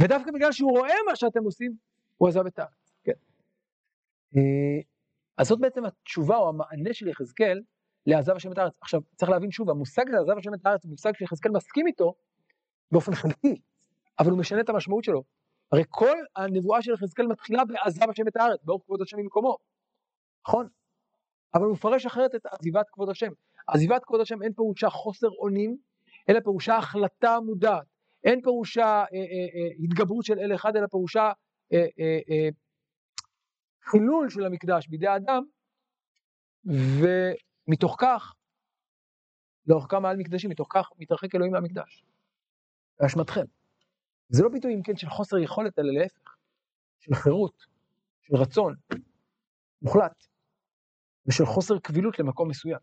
ודווקא 0.00 0.30
בגלל 0.34 0.52
שהוא 0.52 0.70
רואה 0.78 0.94
מה 1.08 1.16
שאתם 1.16 1.44
עושים, 1.44 1.76
הוא 2.16 2.28
עזב 2.28 2.46
את 2.46 2.58
הארץ. 2.58 2.98
כן. 3.04 3.12
אה, 4.36 4.80
אז 5.38 5.46
זאת 5.46 5.60
בעצם 5.60 5.84
התשובה 5.84 6.36
או 6.36 6.48
המענה 6.48 6.92
של 6.92 7.08
יחזקאל 7.08 7.62
לעזב 8.06 8.36
השם 8.36 8.52
את 8.52 8.58
הארץ. 8.58 8.72
עכשיו, 8.80 9.00
צריך 9.16 9.30
להבין 9.30 9.50
שוב, 9.50 9.70
המושג 9.70 10.08
הזה, 10.08 10.18
עזב 10.18 10.38
השם 10.38 10.54
את 10.54 10.66
הארץ, 10.66 10.84
הוא 10.84 10.90
מושג 10.90 11.12
שיחזקאל 11.16 11.52
מסכים 11.52 11.86
איתו 11.86 12.14
באופן 12.92 13.14
חלקי, 13.14 13.60
אבל 14.18 14.30
הוא 14.30 14.38
משנה 14.38 14.60
את 14.60 14.68
המשמעות 14.68 15.04
שלו. 15.04 15.22
הרי 15.72 15.82
כל 15.88 16.16
הנבואה 16.36 16.82
של 16.82 16.92
יחזקאל 16.92 17.26
מתחילה 17.26 17.64
בעזב 17.64 18.10
השם 18.10 18.28
את 18.28 18.36
הארץ, 18.36 18.60
באור 18.64 18.80
כבוד 18.84 19.02
השם 19.02 19.18
ממקומו. 19.18 19.56
נכון? 20.48 20.68
אבל 21.54 21.64
הוא 21.64 21.72
מפרש 21.72 22.06
אחרת 22.06 22.34
את 22.34 22.46
עזיבת 22.46 22.86
כבוד 22.92 23.08
השם. 23.08 23.30
עזיבת 23.66 24.04
כבוד 24.04 24.20
השם 24.20 24.42
אין 24.42 24.52
פירושה 24.52 24.90
חוסר 24.90 25.28
אונים, 25.28 25.76
אלא 26.28 26.40
פירושה 26.40 26.76
החלטה 26.76 27.40
מודעת. 27.40 27.86
אין 28.24 28.42
פירושה 28.42 28.84
אה, 28.84 29.02
אה, 29.02 29.04
אה, 29.14 29.84
התגברות 29.84 30.24
של 30.24 30.38
אל 30.38 30.54
אחד, 30.54 30.76
אלא 30.76 30.86
פירושה 30.86 31.32
חילול 33.82 34.30
של 34.30 34.44
המקדש 34.44 34.88
בידי 34.88 35.06
האדם, 35.06 35.44
ומתוך 36.64 37.96
כך, 37.98 38.34
לאורך 39.66 39.86
כמה 39.90 40.10
על 40.10 40.16
מקדשים, 40.16 40.50
מתוך 40.50 40.68
כך 40.70 40.90
מתרחק 40.98 41.34
אלוהים 41.34 41.52
מהמקדש. 41.52 42.04
באשמתכם. 43.00 43.44
זה 44.28 44.42
לא 44.42 44.48
ביטוי 44.48 44.74
אם 44.74 44.82
כן 44.82 44.96
של 44.96 45.08
חוסר 45.08 45.38
יכולת, 45.38 45.78
אלא 45.78 45.92
להפך, 45.92 46.36
של 47.00 47.14
חירות, 47.14 47.66
של 48.22 48.36
רצון, 48.36 48.74
מוחלט. 49.82 50.26
ושל 51.26 51.46
חוסר 51.46 51.78
קבילות 51.78 52.18
למקום 52.18 52.48
מסוים. 52.48 52.78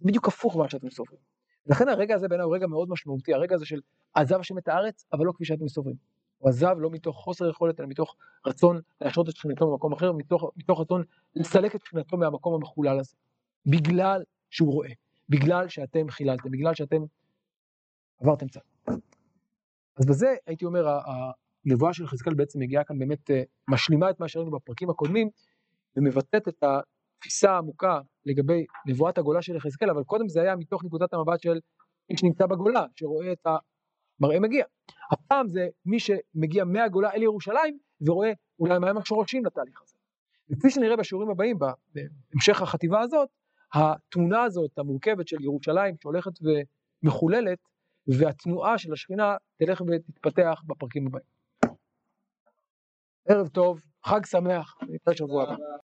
בדיוק 0.00 0.28
הפוך 0.28 0.56
ממה 0.56 0.70
שאתם 0.70 0.90
סוברים. 0.90 1.20
לכן 1.66 1.88
הרגע 1.88 2.14
הזה 2.14 2.28
בעיניי 2.28 2.44
הוא 2.44 2.54
רגע 2.54 2.66
מאוד 2.66 2.88
משמעותי, 2.88 3.34
הרגע 3.34 3.54
הזה 3.54 3.66
של 3.66 3.80
עזב 4.14 4.40
השם 4.40 4.58
את 4.58 4.68
הארץ, 4.68 5.06
אבל 5.12 5.26
לא 5.26 5.32
כפי 5.32 5.44
שאתם 5.44 5.68
סוברים. 5.68 5.96
הוא 6.42 6.48
עזב 6.48 6.76
לא 6.78 6.90
מתוך 6.90 7.16
חוסר 7.16 7.50
יכולת, 7.50 7.80
אלא 7.80 7.88
מתוך 7.88 8.16
רצון 8.46 8.80
להשרות 9.00 9.28
את 9.28 9.36
שכינתו 9.36 9.70
במקום 9.70 9.92
אחר, 9.92 10.12
מתוך, 10.12 10.50
מתוך 10.56 10.80
רצון 10.80 11.02
לסלק 11.34 11.74
את 11.74 11.80
שכינתו 11.84 12.16
מהמקום 12.16 12.54
המחולל 12.54 12.98
הזה. 12.98 13.14
בגלל 13.66 14.22
שהוא 14.50 14.72
רואה, 14.72 14.90
בגלל 15.28 15.68
שאתם 15.68 16.10
חיללתם, 16.10 16.50
בגלל 16.50 16.74
שאתם 16.74 17.02
עברתם 18.20 18.48
צד. 18.48 18.60
אז 19.96 20.06
בזה 20.06 20.34
הייתי 20.46 20.64
אומר, 20.64 20.98
הנבואה 21.66 21.92
של 21.92 22.06
חזקאל 22.06 22.34
בעצם 22.34 22.60
מגיעה 22.60 22.84
כאן 22.84 22.98
באמת, 22.98 23.30
אה, 23.30 23.42
משלימה 23.68 24.10
את 24.10 24.20
מה 24.20 24.28
שראינו 24.28 24.50
בפרקים 24.50 24.90
הקודמים, 24.90 25.28
ומבטאת 25.96 26.48
את 26.48 26.64
תפיסה 27.18 27.56
עמוקה 27.58 28.00
לגבי 28.26 28.66
נבואת 28.86 29.18
הגולה 29.18 29.42
של 29.42 29.56
יחזקאל, 29.56 29.90
אבל 29.90 30.04
קודם 30.04 30.28
זה 30.28 30.42
היה 30.42 30.56
מתוך 30.56 30.84
נקודת 30.84 31.14
המבט 31.14 31.40
של 31.40 31.60
מי 32.10 32.16
שנמצא 32.16 32.46
בגולה, 32.46 32.84
שרואה 32.96 33.32
את 33.32 33.46
המראה 34.22 34.40
מגיע. 34.40 34.64
הפעם 35.10 35.48
זה 35.48 35.68
מי 35.86 35.98
שמגיע 36.00 36.64
מהגולה 36.64 37.10
אל 37.12 37.22
ירושלים, 37.22 37.78
ורואה 38.00 38.32
אולי 38.58 38.78
מהם 38.78 38.98
השורשים 38.98 39.44
לתהליך 39.44 39.82
הזה. 39.82 39.96
וכפי 40.50 40.70
שנראה 40.70 40.96
בשיעורים 40.96 41.30
הבאים, 41.30 41.58
בהמשך 41.94 42.62
החטיבה 42.62 43.00
הזאת, 43.00 43.28
התמונה 43.74 44.42
הזאת 44.42 44.78
המורכבת 44.78 45.28
של 45.28 45.42
ירושלים 45.42 45.94
שהולכת 46.02 46.32
ומחוללת, 47.02 47.58
והתנועה 48.06 48.78
של 48.78 48.92
השכינה 48.92 49.36
תלך 49.58 49.80
ותתפתח 49.80 50.62
בפרקים 50.66 51.06
הבאים. 51.06 51.24
ערב 53.28 53.48
טוב, 53.48 53.80
חג 54.04 54.20
שמח, 54.26 54.74
נתראה 54.88 55.16
שבוע 55.16 55.42
הבא. 55.42 55.54